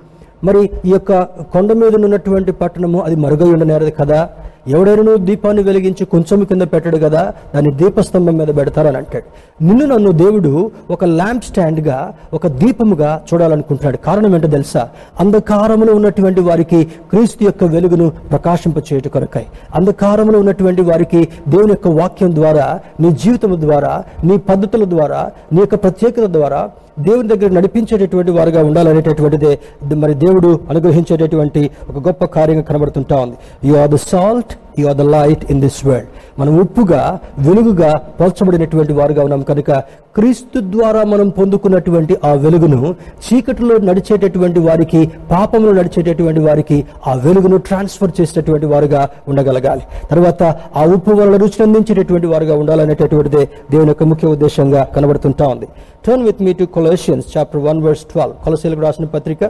మరి 0.45 0.71
ఈ 0.85 0.91
యొక్క 0.91 1.13
కొండ 1.53 1.73
మీద 1.73 1.95
ఉన్నటువంటి 1.95 2.53
పట్టణము 2.53 3.01
అది 3.01 3.17
మరుగై 3.17 3.49
ఉండనేరదు 3.51 3.91
కదా? 3.91 4.31
ఎవడైనా 4.69 5.17
దీపాన్ని 5.17 5.63
వెలిగించి 5.63 6.05
కొంచెం 6.05 6.45
కింద 6.45 6.63
పెట్టడు 6.63 6.97
కదా 6.97 7.33
దాన్ని 7.55 7.73
దీపస్తంభం 7.73 8.37
మీద 8.39 8.49
పెడతారని 8.57 8.97
అంటాడు. 8.97 9.25
నిన్ను 9.65 9.87
నన్ను 9.87 10.13
దేవుడు 10.13 10.71
ఒక 10.91 11.05
ల్యాంప్ 11.05 11.45
స్టాండ్గా 11.45 12.13
ఒక 12.35 12.47
దీపముగా 12.47 13.23
చూడాలనుకుంటున్నాడు. 13.29 13.97
కారణం 13.97 14.35
ఏంటో 14.35 14.49
తెలుసా? 14.49 14.89
అంధకారములో 15.21 15.95
ఉన్నటువంటి 15.95 16.41
వారికి 16.41 16.85
క్రీస్తు 16.85 17.45
యొక్క 17.45 17.65
వెలుగును 17.65 18.13
ప్రకాశింప 18.31 18.79
కొరకాయి 19.09 19.47
అంధకారంలో 19.75 20.39
ఉన్నటువంటి 20.39 20.83
వారికి 20.83 21.29
దేవుని 21.49 21.73
యొక్క 21.73 21.89
వాక్యం 21.89 22.35
ద్వారా 22.35 22.81
నీ 23.01 23.13
జీవితం 23.13 23.61
ద్వారా 23.61 24.05
నీ 24.25 24.37
పద్ధతుల 24.37 24.85
ద్వారా 24.85 25.31
నీ 25.53 25.61
యొక్క 25.61 25.75
ప్రత్యేకత 25.75 26.27
ద్వారా 26.27 26.71
దేవుని 26.99 27.29
దగ్గర 27.29 27.51
నడిపించేటటువంటి 27.53 28.31
వారుగా 28.31 28.65
ఉండాలనేటటువంటిదే. 28.65 29.59
మరి 29.95 30.15
దేవుడు 30.15 30.61
అనుగ్రహించేటటువంటి 30.71 31.71
ఒక 31.91 32.07
గొప్ప 32.07 32.25
కార్యంగా 32.25 32.63
కనబడుతుంటా 32.63 33.17
ఉంది. 33.17 33.37
You 33.65 33.75
are 33.77 33.91
the 33.91 33.95
salt 33.95 34.53
you 34.79 34.87
are 34.93 34.97
the 34.97 35.07
light 35.17 35.45
in 35.53 35.61
this 35.65 35.81
world 35.87 36.11
మనం 36.41 36.53
ఉప్పుగా 36.63 37.03
వెలుగుగా 37.39 37.91
పోల్చబడినటువంటి 38.19 38.93
వారుగా 38.93 39.23
ఉన్నాం. 39.27 39.43
కనుక 39.43 39.71
క్రీస్తు 40.17 40.59
ద్వారా 40.75 41.01
మనం 41.05 41.29
పొందుకున్నటువంటి 41.39 42.17
ఆ 42.25 42.33
వెలుగును 42.45 42.81
చీకటిలో 43.25 43.75
నడిచేటటువంటి 43.89 44.61
వారికి 44.61 45.01
పాపంలో 45.31 45.73
నడిచేటటువంటి 45.73 46.41
వారికి 46.41 46.79
ఆ 47.07 47.15
వెలుగును 47.27 47.57
ట్రాన్స్ఫర్ 47.57 48.13
చేసేటటువంటి 48.21 48.67
వారుగా 48.67 49.09
ఉండగలగాలి. 49.29 49.85
తర్వాత 50.11 50.43
ఆ 50.77 50.85
ఉప్పు 50.95 51.11
వలన 51.11 51.37
రుచిని 51.43 51.65
అందించేటటువంటి 51.67 52.27
వారుగా 52.27 52.55
ఉండాలనేటటువంటిదే 52.55 53.45
దేవుని 53.71 53.89
యొక్క 53.89 54.03
ముఖ్య 54.03 54.29
ఉద్దేశంగా 54.29 54.85
కనబడుతుంటా 54.97 55.47
ఉంది. 55.55 55.69
Turn 56.07 56.25
with 56.25 56.43
me 56.43 56.53
to 56.53 56.65
Colossians 56.77 57.27
chapter 57.37 57.63
one 57.69 57.83
verse 57.87 58.05
twelve 58.13 58.37
కొలసీలకు 58.45 58.81
రాసిన 58.81 59.07
పత్రిక 59.17 59.45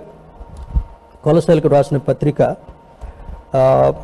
కొలసీలకు 1.25 1.69
రాసిన 1.69 1.97
పత్రిక 2.09 2.43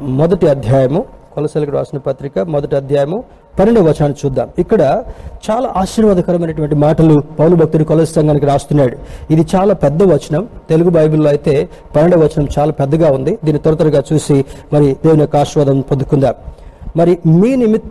మొదటి 0.02 0.48
అధ్యాయము 0.48 1.04
కొలసలకు 1.34 1.70
రాసిన 1.70 1.98
పత్రిక 1.98 2.38
మొదటి 2.38 2.76
అధ్యాయము 2.76 3.24
పన్నెండవ 3.58 3.82
వచనాన్ని 3.82 4.26
చూద్దాం. 4.26 4.48
ఇక్కడ 4.58 5.02
చాలా 5.50 5.72
ఆశీర్వాదకరమైనటువంటి 5.76 6.74
మాటలు 6.74 7.22
పౌరు 7.38 7.54
భక్తుడు 7.54 7.84
కొలస 7.84 8.14
సంఘానికి 8.14 8.46
రాస్తున్నాడు. 8.46 8.96
ఇది 9.30 9.46
చాలా 9.54 9.74
పెద్ద 9.74 10.02
వచనం. 10.02 10.48
తెలుగు 10.68 10.90
బైబిల్లో 10.90 11.28
అయితే 11.28 11.68
పన్నెండవ 11.96 12.20
వచనం 12.20 12.48
చాలా 12.58 12.72
పెద్దగా 12.72 13.10
ఉంది. 13.10 13.38
దీన్ని 13.44 13.62
త్వర 13.62 13.74
త్వరగా 13.74 14.02
చూసి 14.12 14.44
మరి 14.72 14.96
దేవుని 15.04 15.20
యొక్క 15.20 15.36
ఆశీర్వాదం 15.36 15.80
పొందుకుందాం. 15.80 16.34
మరి 16.96 17.18
మీ 17.26 17.56
నిమిత్ 17.56 17.84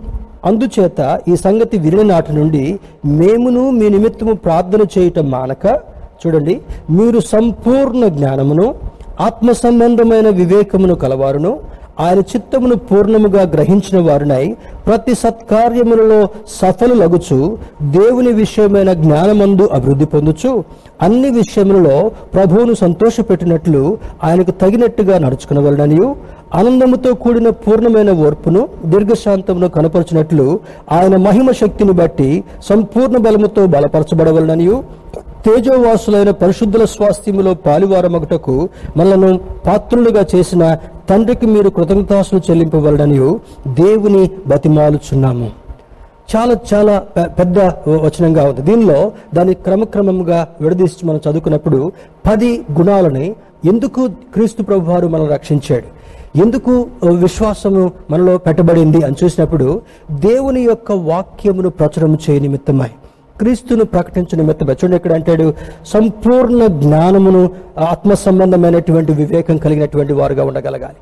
అందుచేత 0.46 1.22
ఈ 1.28 1.36
సంగతి 1.36 1.78
విని 1.78 2.04
నాటి 2.04 2.34
నుండి 2.34 2.80
మేమును 3.06 3.70
మీ 3.70 3.90
నిమిత్తము 3.90 4.34
ప్రార్థన 4.34 5.00
చేయటం 5.00 5.32
మానక 5.32 5.66
చూడండి 6.26 6.62
మీరు 6.90 7.20
సంపూర్ణ 7.20 8.08
జ్ఞానమును 8.08 8.76
ఆత్మ 9.22 9.52
సంబంధమైన 9.60 10.28
వివేకమును 10.38 10.96
కలవారును 11.02 11.52
ఆయన 12.02 12.20
చిత్తమును 12.30 12.76
పూర్ణముగా 12.86 13.42
గ్రహించిన 13.54 13.98
వారునై 14.02 14.46
ప్రతి 14.86 15.14
సత్కార్యములలో 15.16 16.20
సఫలులగుచు 16.56 17.40
దేవుని 17.92 18.32
విషయమైన 18.40 18.92
జ్ఞానమందు 19.02 19.66
అభివృద్ధి 19.72 20.08
పొందుచు 20.14 20.52
అన్ని 21.02 21.30
విషయములలో 21.32 21.98
ప్రభువును 22.34 22.76
సంతోషపెట్టినట్లు 22.82 23.82
ఆయనకు 24.24 24.54
తగినట్టుగా 24.62 25.18
నడుచుకునవలననియు 25.26 26.08
ఆనందముతో 26.60 27.10
కూడిన 27.24 27.50
పూర్ణమైన 27.64 28.12
ఓర్పును 28.26 28.62
దీర్ఘశాంతమును 28.92 29.68
కనపరచినట్లు 29.76 30.46
ఆయన 30.98 31.16
మహిమ 31.28 31.52
శక్తిని 31.62 31.94
బట్టి 32.00 32.30
సంపూర్ణ 32.70 33.18
బలముతో 33.26 33.64
బలపరచబడవలననియు 33.76 34.76
తేజోవాసులైన 35.46 36.32
పరిశుద్ధుల 36.42 36.84
స్వాస్థ్యములో 36.96 37.52
పాలివారమగుటకు 37.68 38.56
మనలను 38.98 39.30
పాత్రులుగా 39.68 40.24
చేసిన 40.34 40.64
తండ్రికి 41.10 41.48
మీరు 41.54 41.70
కృతజ్ఞతాసులు 41.78 42.42
చెల్లింపవలనని 42.48 43.18
దేవుని 43.82 44.24
బతిమాలుచున్నాము. 44.52 45.48
చాలా 46.32 46.56
చాలా 46.72 46.94
పెద్ద 47.40 47.60
వచనంగా 48.06 48.44
ఉంది. 48.50 48.62
దీనిలో 48.70 49.00
దాన్ని 49.36 49.56
క్రమక్రమంగా 49.66 50.40
విడదీసి 50.62 51.08
మనం 51.08 51.22
చదువుకున్నప్పుడు 51.26 51.80
పది 52.28 52.52
గుణాలని 52.80 53.26
ఎందుకు 53.72 54.02
క్రీస్తు 54.34 54.62
ప్రభు 54.70 54.92
వారు 54.92 55.08
మనల్ని 55.08 55.34
రక్షించాడు? 55.34 55.88
ఎందుకు 56.36 56.88
విశ్వాసము 57.06 57.92
మనలో 58.12 58.38
పెట్టబడింది 58.38 59.06
అని 59.06 59.16
చూసినప్పుడు 59.24 59.82
దేవుని 60.12 60.62
యొక్క 60.62 60.92
వాక్యమును 60.92 61.70
ప్రచురం 61.70 62.18
చేయ 62.30 62.40
నిమిత్తమై 62.40 62.88
క్రీస్తును 63.40 63.86
ప్రకటించిన 63.86 64.42
నిమిత్తమై. 64.42 64.74
చూడండి 64.74 64.96
ఇక్కడ 64.96 65.14
అంటాడు 65.14 65.54
సంపూర్ణ 65.86 66.66
జ్ఞానమును 66.66 67.50
ఆత్మ 67.80 68.14
సంబంధమైనటువంటి 68.14 69.12
వివేకం 69.14 69.58
కలిగినటువంటి 69.58 70.14
వారుగా 70.14 70.44
ఉండగలగాలి. 70.44 70.96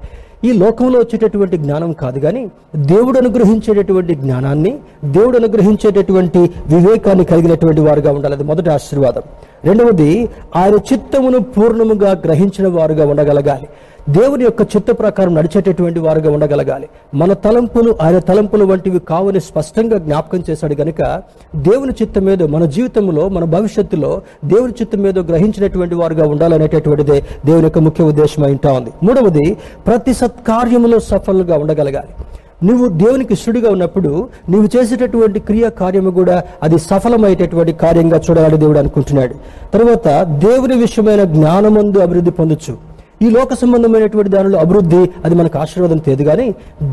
ఈ 0.49 0.51
లోకంలో 0.51 0.99
వచ్చేటటువంటి 0.99 1.57
జ్ఞానం 1.57 1.93
కాదు 1.93 2.19
కానీ 2.19 2.49
దేవుడు 2.75 3.17
అనుగ్రహించేటటువంటి 3.17 4.15
జ్ఞానాన్ని 4.15 4.79
దేవుడు 5.05 5.37
అనుగ్రహించేటటువంటి 5.37 6.39
వివేకాన్ని 6.67 7.25
కలిగినటువంటి 7.25 7.81
వారుగా 7.81 8.11
ఉండాలి. 8.11 8.35
అది 8.35 8.43
మొదటి 8.43 8.69
ఆశీర్వాదం. 8.69 9.21
రెండవది 9.65 10.29
ఆయన 10.55 10.75
చిత్తమును 10.75 11.39
పూర్ణముగా 11.39 12.11
గ్రహించిన 12.11 12.67
వారుగా 12.67 13.07
ఉండగలగాలి. 13.07 13.67
దేవుని 14.09 14.43
యొక్క 14.43 14.61
చిత్త 14.61 14.91
ప్రకారం 14.91 15.35
నడిచేటటువంటి 15.35 15.99
వారుగా 15.99 16.31
ఉండగలగాలి. 16.31 16.89
మన 17.13 17.33
తలంపులు 17.33 17.95
ఆయన 18.01 18.19
తలంపులు 18.19 18.65
వంటివి 18.65 18.99
కావని 18.99 19.39
స్పష్టంగా 19.39 19.97
జ్ఞాపకం 19.97 20.43
చేశాడు 20.49 20.75
గనుక 20.75 21.21
దేవుని 21.55 21.91
చిత్తం 22.01 22.21
మీద 22.21 22.43
మన 22.43 22.65
జీవితంలో 22.65 23.29
మన 23.29 23.43
భవిష్యత్తులో 23.43 24.21
దేవుని 24.45 24.73
చిత్తం 24.81 24.99
మీద 24.99 25.19
గ్రహించినటువంటి 25.19 25.95
వారుగా 25.95 26.27
ఉండాలనేటటువంటిదే 26.27 27.25
దేవుని 27.45 27.63
యొక్క 27.63 27.79
ముఖ్య 27.79 28.03
ఉద్దేశం 28.03 28.43
అయింటా 28.43 28.71
ఉంది. 28.71 28.89
మూడవది 29.03 29.57
ప్రతి 29.87 30.13
సత్కార్యములో 30.13 30.99
సఫలుగా 30.99 31.57
ఉండగలగాలి. 31.57 32.25
నువ్వు 32.65 32.87
దేవునికి 32.87 33.33
ఇష్టడుగా 33.33 33.71
ఉన్నప్పుడు 33.71 34.29
నువ్వు 34.49 34.77
చేసేటటువంటి 34.77 35.39
క్రియ 35.39 35.69
కార్యము 35.69 36.11
కూడా 36.11 36.43
అది 36.63 36.79
సఫలమయ్యేటటువంటి 36.79 37.73
కార్యంగా 37.73 38.21
చూడాలని 38.29 38.57
దేవుడు 38.57 38.79
అనుకుంటున్నాడు. 38.79 39.33
తర్వాత 39.73 40.23
దేవుని 40.23 40.75
విషయమైన 40.75 41.23
జ్ఞానమందు 41.23 41.99
అభివృద్ధి 41.99 42.31
పొందొచ్చు. 42.31 42.89
ఈ 43.23 43.29
లోక 43.29 43.53
సంబంధమైనటువంటి 43.53 44.29
దానిలో 44.29 44.59
అభివృద్ధి 44.59 45.01
అది 45.25 45.35
మనకు 45.35 45.57
ఆశీర్వాదం 45.59 45.97
తేదు 45.97 46.23
కానీ 46.23 46.47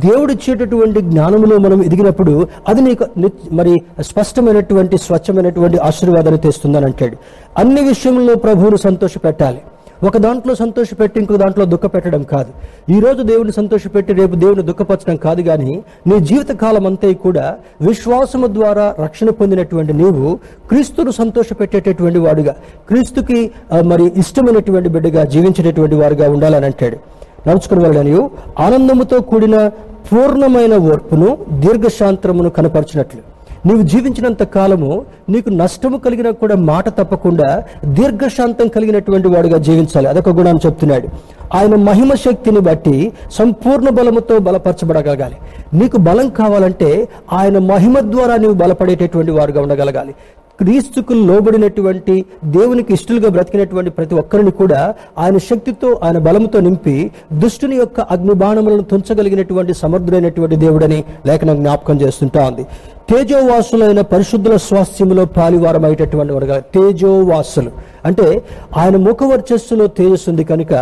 దేవుడు 0.07 0.33
ఇచ్చేటటువంటి 0.33 1.01
జ్ఞానములో 1.01 1.59
మనం 1.59 1.83
ఎదిగినప్పుడు 1.83 2.49
అది 2.69 2.81
నీకు 2.81 3.07
మరి 3.53 3.75
స్పష్టమైనటువంటి 4.01 4.99
స్వచ్ఛమైనటువంటి 4.99 5.79
ఆశీర్వాదాన్ని 5.79 6.41
తెస్తుందని 6.41 6.85
అంటాడు. 6.85 7.17
అన్ని 7.59 7.83
విషయంలో 7.89 8.35
ప్రభువును 8.35 8.77
సంతోషపెట్టాలి. 8.77 9.61
ఒక 10.05 10.17
దాంట్లో 10.17 10.55
సంతోషపెట్టి 10.55 11.17
ఇంకొక 11.21 11.39
దాంట్లో 11.43 11.65
దుఃఖ 11.65 11.87
పెట్టడం 11.95 12.23
కాదు. 12.23 12.51
ఈ 12.95 12.99
రోజు 13.01 13.23
దేవుని 13.23 13.53
సంతోషపెట్టి 13.53 14.13
రేపు 14.13 14.35
దేవుని 14.43 14.63
దుఃఖపరచడం 14.63 15.17
కాదు 15.17 15.43
కానీ 15.43 15.73
నీ 16.09 16.17
జీవిత 16.29 16.51
కాలం 16.63 16.87
అంతా 16.91 17.11
కూడా 17.25 17.45
విశ్వాసము 17.89 18.47
ద్వారా 18.57 18.95
రక్షణ 19.05 19.31
పొందినటువంటి 19.31 19.93
నీవు 20.03 20.25
క్రీస్తును 20.71 21.15
సంతోషపెట్టేటటువంటి 21.21 22.19
వాడుగా 22.27 22.55
క్రీస్తుకి 22.89 23.41
మరి 23.93 24.07
ఇష్టమైనటువంటి 24.23 24.89
బిడ్డగా 24.97 25.25
జీవించేటటువంటి 25.35 25.99
వారుగా 26.03 26.29
ఉండాలని 26.37 26.69
అంటాడు. 26.71 26.99
నడుచుకుని 27.49 27.81
వెళ్ళడానికి 27.85 28.23
ఆనందముతో 28.67 29.19
కూడిన 29.31 29.57
పూర్ణమైన 30.11 30.75
ఓర్పును 30.91 31.31
దీర్ఘశాంతరమును 31.63 32.51
కనపరిచినట్లు. 32.51 33.36
నీవు 33.67 33.83
జీవించినంత 33.83 34.43
కాలము 34.43 35.05
నీకు 35.29 35.51
నష్టము 35.51 35.97
కలిగినా 35.97 36.31
కూడా 36.31 36.57
మాట 36.57 36.89
తప్పకుండా 36.89 37.65
దీర్ఘశాంతం 37.85 38.69
కలిగినటువంటి 38.69 39.29
వాడుగా 39.29 39.59
జీవించాలి. 39.59 40.09
అదొక 40.09 40.29
గుణాన్ని 40.29 40.67
చెప్తున్నాడు. 40.67 41.09
ఆయన 41.55 41.75
మహిమ 41.75 42.15
శక్తిని 42.15 42.61
బట్టి 42.61 43.13
సంపూర్ణ 43.33 43.89
బలముతో 43.89 44.39
బలపరచబడగలగాలి. 44.39 45.37
నీకు 45.75 45.97
బలం 45.97 46.29
కావాలంటే 46.29 47.09
ఆయన 47.33 47.59
మహిమ 47.59 48.01
ద్వారా 48.01 48.37
నీవు 48.37 48.53
బలపడేటటువంటి 48.53 49.33
వారుగా 49.33 49.63
ఉండగలగాలి. 49.63 50.15
క్రీస్తుకు 50.61 51.13
లోబడినటువంటి 51.13 52.25
దేవునికి 52.45 52.93
ఇష్టలుగా 52.93 53.29
బ్రతికినటువంటి 53.29 53.91
ప్రతి 53.91 54.15
ఒక్కరిని 54.15 54.51
కూడా 54.51 54.95
ఆయన 55.19 55.39
శక్తితో 55.39 56.01
ఆయన 56.03 56.19
బలముతో 56.19 56.61
నింపి 56.61 57.11
దుష్టుని 57.33 57.77
యొక్క 57.77 58.01
అగ్నిబాణములను 58.01 58.83
తుంచగలిగినటువంటి 58.83 59.75
సమర్థుడైనటువంటి 59.75 60.57
దేవుడని 60.57 61.05
లేఖనం 61.27 61.57
జ్ఞాపకం 61.57 62.01
చేస్తుంటా 62.01 62.49
ఉంది. 62.49 62.67
తేజోవాసులైన 63.11 64.01
పరిశుద్ధుల 64.01 64.57
స్వాస్థ్యములో 64.57 65.25
పాలివారమైనటువంటి 65.25 66.33
వాడుగా 66.33 66.59
తేజోవాసులు. 66.59 67.71
అంటే 68.05 68.43
ఆయన 68.77 68.97
ముఖ 68.97 69.17
వర్చస్సులో 69.23 69.87
తేజస్సు 69.87 70.31
ఉంది 70.31 70.45
కనుక 70.45 70.73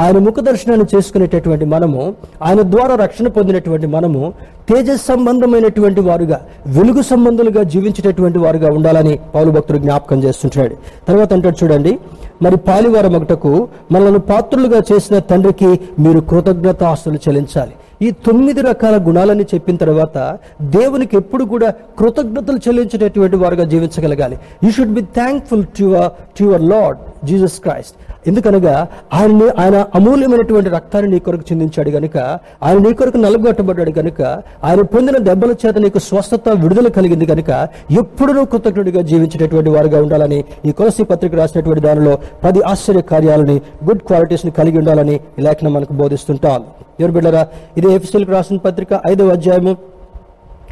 ఆయన 0.00 0.18
ముఖ 0.18 0.34
దర్శనాన్ని 0.40 0.86
చేసుకునేటటువంటి 0.96 1.64
మనము 1.64 2.14
ఆయన 2.42 2.62
ద్వారా 2.62 2.94
రక్షణ 2.94 3.28
పొందినటువంటి 3.28 3.86
మనము 3.86 4.32
తేజస్ 4.70 5.06
సంబంధమైనటువంటి 5.06 6.00
వారుగా 6.00 6.40
వెలుగు 6.66 7.02
సంబంధులుగా 7.02 7.62
జీవించేటటువంటి 7.62 8.38
వారుగా 8.38 8.68
ఉండాలని 8.74 9.18
పౌలు 9.34 9.50
భక్తుడు 9.50 9.78
జ్ఞాపకం 9.78 10.24
చేస్తుంటాడు. 10.24 10.76
తర్వాత 11.08 11.32
అంటాడు 11.32 11.64
చూడండి 11.64 11.98
మరి 12.42 12.56
పాలివారం 12.56 13.14
ఒకటకు 13.14 13.68
మనల్ని 13.92 14.18
పాత్రులుగా 14.18 14.82
చేసిన 14.92 15.18
తండ్రికి 15.18 15.80
మీరు 15.98 16.20
కృతజ్ఞత 16.20 16.82
ఆస్తులు 16.82 17.14
చెల్లించాలి. 17.14 17.72
ఈ 18.02 18.10
తొమ్మిది 18.10 18.60
రకాల 18.60 18.96
గుణాలని 19.08 19.44
చెప్పిన 19.54 19.76
తర్వాత 19.76 20.38
దేవునికి 20.62 21.16
ఎప్పుడు 21.16 21.44
కూడా 21.44 21.70
కృతజ్ఞతలు 21.98 22.56
చెల్లించేటటువంటి 22.56 23.36
వారుగా 23.36 23.64
జీవించగలగాలి. 23.64 24.38
You 24.64 24.70
should 24.70 24.94
be 24.94 25.02
thankful 25.02 25.64
to 25.66 25.82
your 25.82 26.10
to 26.38 26.44
your 26.44 26.62
Lord 26.62 27.26
Jesus 27.26 27.60
Christ 27.60 28.19
ఎందుకనగా 28.26 28.86
ఆయన 29.14 29.50
ఆయన 29.58 29.86
అమూల్యమైనటువంటి 29.94 30.70
రక్తాన్ని 30.70 31.10
నీ 31.10 31.18
కొరకు 31.18 31.42
చిందించాడు 31.52 31.90
గనుక 31.90 32.16
ఆయన 32.62 32.78
నీ 32.78 32.92
కొరకు 32.92 33.16
నలుగొట్టబడ్డాడు 33.16 33.90
గనుక 33.90 34.22
ఆయన 34.64 34.82
పొందిన 34.82 35.18
దెబ్బల 35.18 35.54
చేత 35.66 35.78
నీకు 35.78 35.98
స్వస్థత 35.98 36.48
విడుదల 36.48 36.88
కలిగింది 36.88 37.26
కనుక 37.26 37.68
ఎప్పుడు 37.90 38.32
నువ్వు 38.32 38.46
కృతజ్ఞుడిగా 38.46 39.02
జీవించేటటువంటి 39.02 39.70
వారుగా 39.70 40.02
ఉండాలని 40.02 40.44
ఈ 40.64 40.72
కొలసి 40.72 41.04
పత్రిక 41.04 41.34
రాసినటువంటి 41.34 41.82
దానిలో 41.82 42.18
పది 42.44 42.62
ఆశ్చర్య 42.62 43.02
కార్యాలని 43.02 43.60
గుడ్ 43.84 44.02
క్వాలిటీస్ని 44.02 44.50
కలిగి 44.50 44.78
ఉండాలని 44.78 45.20
ఈ 45.38 45.42
లేఖనం 45.42 45.72
మనకు 45.72 45.92
బోధిస్తుంటాం. 45.92 46.64
ఎవరు 47.00 47.12
బిడ్డరా? 47.12 47.46
ఇది 47.76 47.92
ఎఫ్సిల్కి 47.92 48.30
రాసిన 48.30 48.56
పత్రిక 48.56 48.88
ఐదవ 49.06 49.28
అధ్యాయము. 49.28 49.76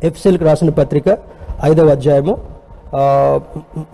ఎఫ్సిల్కి 0.05 0.45
రాసిన 0.45 0.71
పత్రిక 0.71 1.19
ఐదవ 1.65 1.89
అధ్యాయము. 1.89 2.58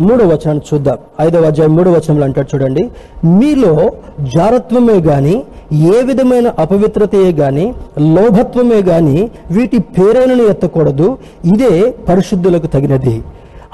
మూడో 0.01 0.27
వచనాన్ని 0.27 0.61
చూద్దాం. 0.75 0.99
ఐదవ 1.21 1.43
అధ్యాయం 1.43 1.77
మూడో 1.77 1.91
వచనంలో 1.93 2.25
అంటాడు 2.25 2.55
చూడండి. 2.55 2.91
మీలో 3.25 3.91
జారత్వమే 4.37 4.93
గాని 4.93 5.43
ఏ 5.73 6.03
విధమైన 6.03 6.49
అపవిత్రతయే 6.59 7.33
గాని 7.33 7.75
లోభత్వమే 7.99 8.83
గాని 8.83 9.31
వీటి 9.51 9.79
పేరైనను 9.79 10.43
ఎత్తకూడదు. 10.43 11.19
ఇదే 11.45 11.95
పరిశుద్ధులకు 12.09 12.67
తగినది. 12.67 13.25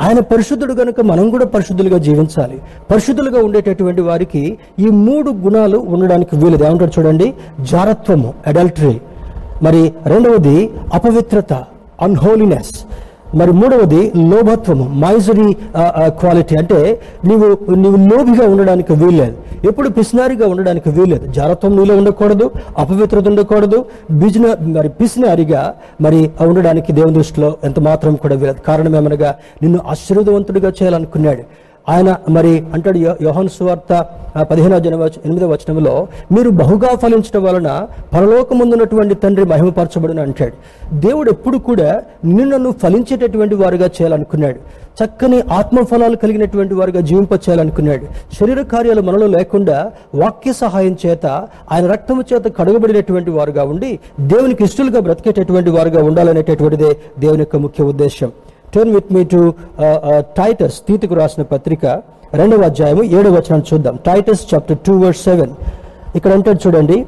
ఆయన 0.01 0.21
పరిశుద్ధుడు 0.21 0.75
కనుక 0.75 1.01
మనం 1.01 1.31
కూడా 1.31 1.45
పరిశుద్ధులుగా 1.45 1.99
జీవించాలి. 1.99 2.61
పరిశుద్ధులుగా 2.91 3.45
ఉండేటటువంటి 3.45 4.01
వారికి 4.01 4.59
ఈ 4.79 4.87
మూడు 4.87 5.31
గుణాలు 5.31 5.79
ఉండడానికి 5.79 6.37
వీలుది. 6.37 6.65
ఏమంటారు 6.65 6.91
చూడండి? 6.99 7.35
జారత్వము 7.61 8.35
అడల్టరీ. 8.47 9.01
మరి 9.63 9.93
రెండవది 10.07 10.71
అపవిత్రత 10.95 11.53
అన్హోలీనెస్ 12.03 12.85
మరి 13.39 13.53
మూడవది 13.53 14.13
లోభత్వము 14.33 14.85
మైజరీ 15.03 15.49
క్వాలిటీ 16.21 16.57
అంటే 16.57 17.01
నీవు 17.25 17.47
నీవు 17.75 17.99
లోభిగా 18.11 18.47
ఉండడానికి 18.53 18.93
వీల్లేదు. 18.93 19.37
ఎప్పుడు 19.69 19.89
పిసినారిగా 19.89 20.47
ఉండడానికి 20.49 20.91
వీల్లేదు. 20.91 21.27
జారత్వం 21.39 21.77
నీలో 21.77 21.97
ఉండకూడదు 21.97 22.51
అపవిత్రత 22.79 23.29
ఉండకూడదు. 23.29 23.85
బిజిన 24.11 24.47
మరి 24.77 24.89
పిసినారిగా 24.89 25.75
మరి 26.01 26.31
ఉండడానికి 26.49 26.93
దేవుని 26.93 27.15
దృష్టిలో 27.15 27.55
ఎంత 27.65 27.79
మాత్రం 27.79 28.15
కూడా 28.15 28.37
వీలదు. 28.37 28.61
కారణం 28.67 28.97
ఏమనగా 28.97 29.35
నిన్ను 29.63 29.81
ఆశీర్వదవంతుడిగా 29.87 30.73
చేయాలనుకున్నాడు. 30.83 31.45
ఆయన 31.91 32.11
మరి 32.29 32.53
అంటాడు 32.75 32.99
యో- 32.99 33.19
సువార్త 33.51 33.93
ఆ, 34.31 34.43
పదిహేనవ 34.43 34.79
జనవ 34.79 35.05
వచనంలో 35.47 35.93
మీరు 36.33 36.51
బహుగా 36.59 36.97
ఫలించడం 36.97 37.43
వలన 37.43 37.69
పరలోకముందున్నటువంటి 38.15 39.15
తండ్రి 39.15 39.45
మహిమపరచబడిన 39.45 40.21
అంటాడు. 40.21 40.55
దేవుడు 40.99 41.29
ఎప్పుడు 41.31 41.59
కూడా 41.61 41.89
నిన్ను 42.27 42.45
నన్ను 42.51 42.71
ఫలించేటటువంటి 42.83 43.55
వారుగా 43.55 43.89
చేయాలనుకున్నాడు. 43.97 44.59
చక్కని 44.99 45.39
ఆత్మఫలాలు 45.53 46.17
కలిగినటువంటి 46.17 46.75
వారుగా 46.75 47.01
జీవింప 47.01 47.33
చేయాలనుకున్నాడు 47.39 48.07
శరీర 48.33 48.63
కార్యాలు 48.73 49.01
మనలో 49.01 49.27
లేకుండా 49.29 49.77
వాక్య 50.15 50.53
సహాయం 50.59 50.97
చేత 51.03 51.27
ఆయన 51.73 51.85
రక్తము 51.87 52.25
చేత 52.31 52.47
కడగబడినటువంటి 52.59 53.31
వారుగా 53.31 53.65
ఉండి 53.65 53.91
దేవునికి 54.27 54.65
ఇష్టలుగా 54.65 55.01
బ్రతికేటటువంటి 55.01 55.71
వారుగా 55.71 56.03
ఉండాలనేటటువంటిదే 56.03 56.93
దేవుని 57.19 57.43
యొక్క 57.43 57.57
ముఖ్య 57.59 57.85
ఉద్దేశం 57.85 58.31
turn 58.75 58.93
with 58.97 59.11
me 59.17 59.23
to 59.35 59.41
Titus 60.41 60.77
తీతుకు 60.89 61.15
రాసిన 61.21 61.43
పత్రిక 61.55 61.87
రెండవ 62.41 62.67
అధ్యాయము 62.71 63.03
ఏడవ 63.17 63.33
వచనం 63.39 63.63
చూద్దాం. 63.71 63.95
Titus 64.09 64.43
chapter 64.51 64.79
two 64.87 64.95
verse 65.05 65.23
seven 65.29 65.53
ఇక్కడ 66.19 66.31
అంటాడు 66.37 66.61
చూడండి. 66.67 66.99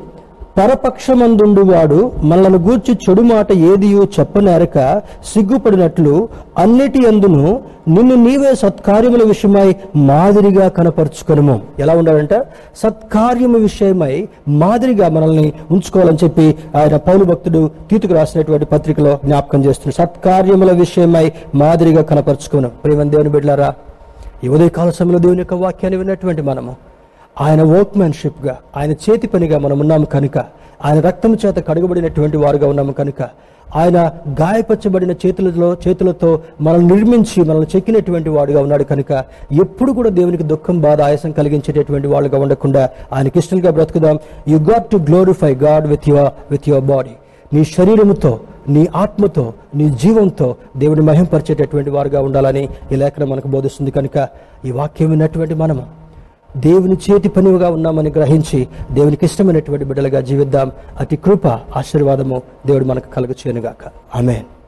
పరపక్షమందుండు 0.56 1.62
వాడు 1.62 2.12
మనలను 2.22 2.58
గూర్చి 2.58 2.98
చెడు 3.10 3.22
మాట 3.22 3.52
ఏదియు 3.52 4.08
చెప్పనేరక 4.20 5.02
సిగ్గుపడినట్లు 5.32 6.28
అన్నిటి 6.58 7.06
అందును 7.06 7.60
నిన్ను 7.88 8.14
నీవే 8.14 8.54
సత్కార్యముల 8.54 9.22
విషయమై 9.22 9.76
మాదిరిగా 9.96 10.68
కనపరుచుకొనము. 10.68 11.60
ఎలా 11.78 11.94
ఉండాలంట 11.94 12.34
సత్కార్యము 12.76 13.58
విషయమై 13.58 14.28
మాదిరిగా 14.48 15.08
మనల్ని 15.08 15.52
ఉంచుకోవాలని 15.70 16.18
చెప్పి 16.24 16.56
ఆయన 16.76 16.96
పౌలు 16.96 17.24
భక్తుడు 17.24 17.70
తీతుకు 17.90 18.14
రాసినటువంటి 18.14 18.66
పత్రికలో 18.66 19.18
జ్ఞాపకం 19.24 19.64
చేస్తున్నాడు. 19.64 19.94
సత్కార్యముల 19.94 20.72
విషయమై 20.72 21.32
మాదిరిగా 21.54 22.02
కనపరుచుకోను. 22.02 22.68
ప్రేమ 22.68 23.02
దేవుని 23.02 23.28
బిడ్డారా 23.28 23.74
ఈ 24.44 24.48
ఉదయకాల 24.48 24.90
సమయంలో 24.90 25.18
దేవుని 25.18 25.38
యొక్క 25.38 25.54
వాక్యాన్ని 25.54 25.98
విన్నటువంటి 25.98 26.42
మనము 26.42 26.76
ఆయన 27.36 27.62
వర్క్మెన్షిప్గా 27.72 28.54
ఆయన 28.76 28.92
చేతి 29.04 29.26
పనిగా 29.26 29.58
మనం 29.58 29.80
ఉన్నాము 29.80 30.06
కనుక 30.06 30.36
ఆయన 30.84 31.00
రక్తం 31.00 31.32
చేత 31.34 31.58
కడగబడినటువంటి 31.68 32.36
వారుగా 32.36 32.66
ఉన్నాము 32.68 32.92
కనుక 32.92 33.20
ఆయన 33.74 33.98
గాయపరచబడిన 34.40 35.12
చేతులతో 35.22 35.68
చేతులతో 35.84 36.30
మనల్ని 36.60 36.88
నిర్మించి 36.88 37.40
మనల్ని 37.42 37.66
చెక్కినటువంటి 37.74 38.28
వాడుగా 38.28 38.60
ఉన్నాడు 38.60 38.84
కనుక 38.84 39.12
ఎప్పుడు 39.60 39.92
కూడా 39.92 40.10
దేవునికి 40.10 40.42
దుఃఖం 40.42 40.80
బాధ 40.80 41.00
ఆయాసం 41.02 41.32
కలిగించేటటువంటి 41.32 42.08
వాళ్ళుగా 42.08 42.38
ఉండకుండా 42.38 42.82
ఆయనకి 43.12 43.38
ఇష్టంగా 43.38 43.70
బ్రతుకుదాం. 43.70 44.16
You 44.48 44.58
got 44.68 44.90
to 44.90 44.96
glorify 45.08 45.52
God 45.62 45.86
with 45.86 46.08
your 46.08 46.30
with 46.50 46.68
your 46.68 46.84
body 46.84 47.14
నీ 47.52 47.64
శరీరముతో 47.72 48.32
నీ 48.68 48.86
ఆత్మతో 48.94 49.46
నీ 49.74 49.90
జీవంతో 49.96 50.48
దేవుని 50.76 51.02
మహింపరిచేటటువంటి 51.02 51.90
వారుగా 51.90 52.20
ఉండాలని 52.20 52.64
ఈ 52.92 52.96
లేఖనం 52.96 53.30
మనకు 53.30 53.48
బోధిస్తుంది 53.48 53.90
కనుక 53.90 54.18
ఈ 54.64 54.72
వాక్యం 54.72 55.10
విన్నటువంటి 55.10 55.54
మనము 55.54 55.84
దేవుని 56.56 56.96
చేతి 57.10 57.28
పనిగా 57.28 57.70
ఉన్నామని 57.70 58.10
గ్రహించి 58.10 58.68
దేవునికి 58.92 59.24
ఇష్టమైనటువంటి 59.24 59.84
బిడ్డలుగా 59.84 60.20
జీవిద్దాం. 60.20 60.72
అతి 61.00 61.16
కృప 61.16 61.46
ఆశీర్వాదము 61.46 62.42
దేవుడు 62.66 62.84
మనకు 62.84 63.10
కలుగు 63.10 63.32
చేయనుగాక 63.32 63.92
ఆమెన్. 64.14 64.61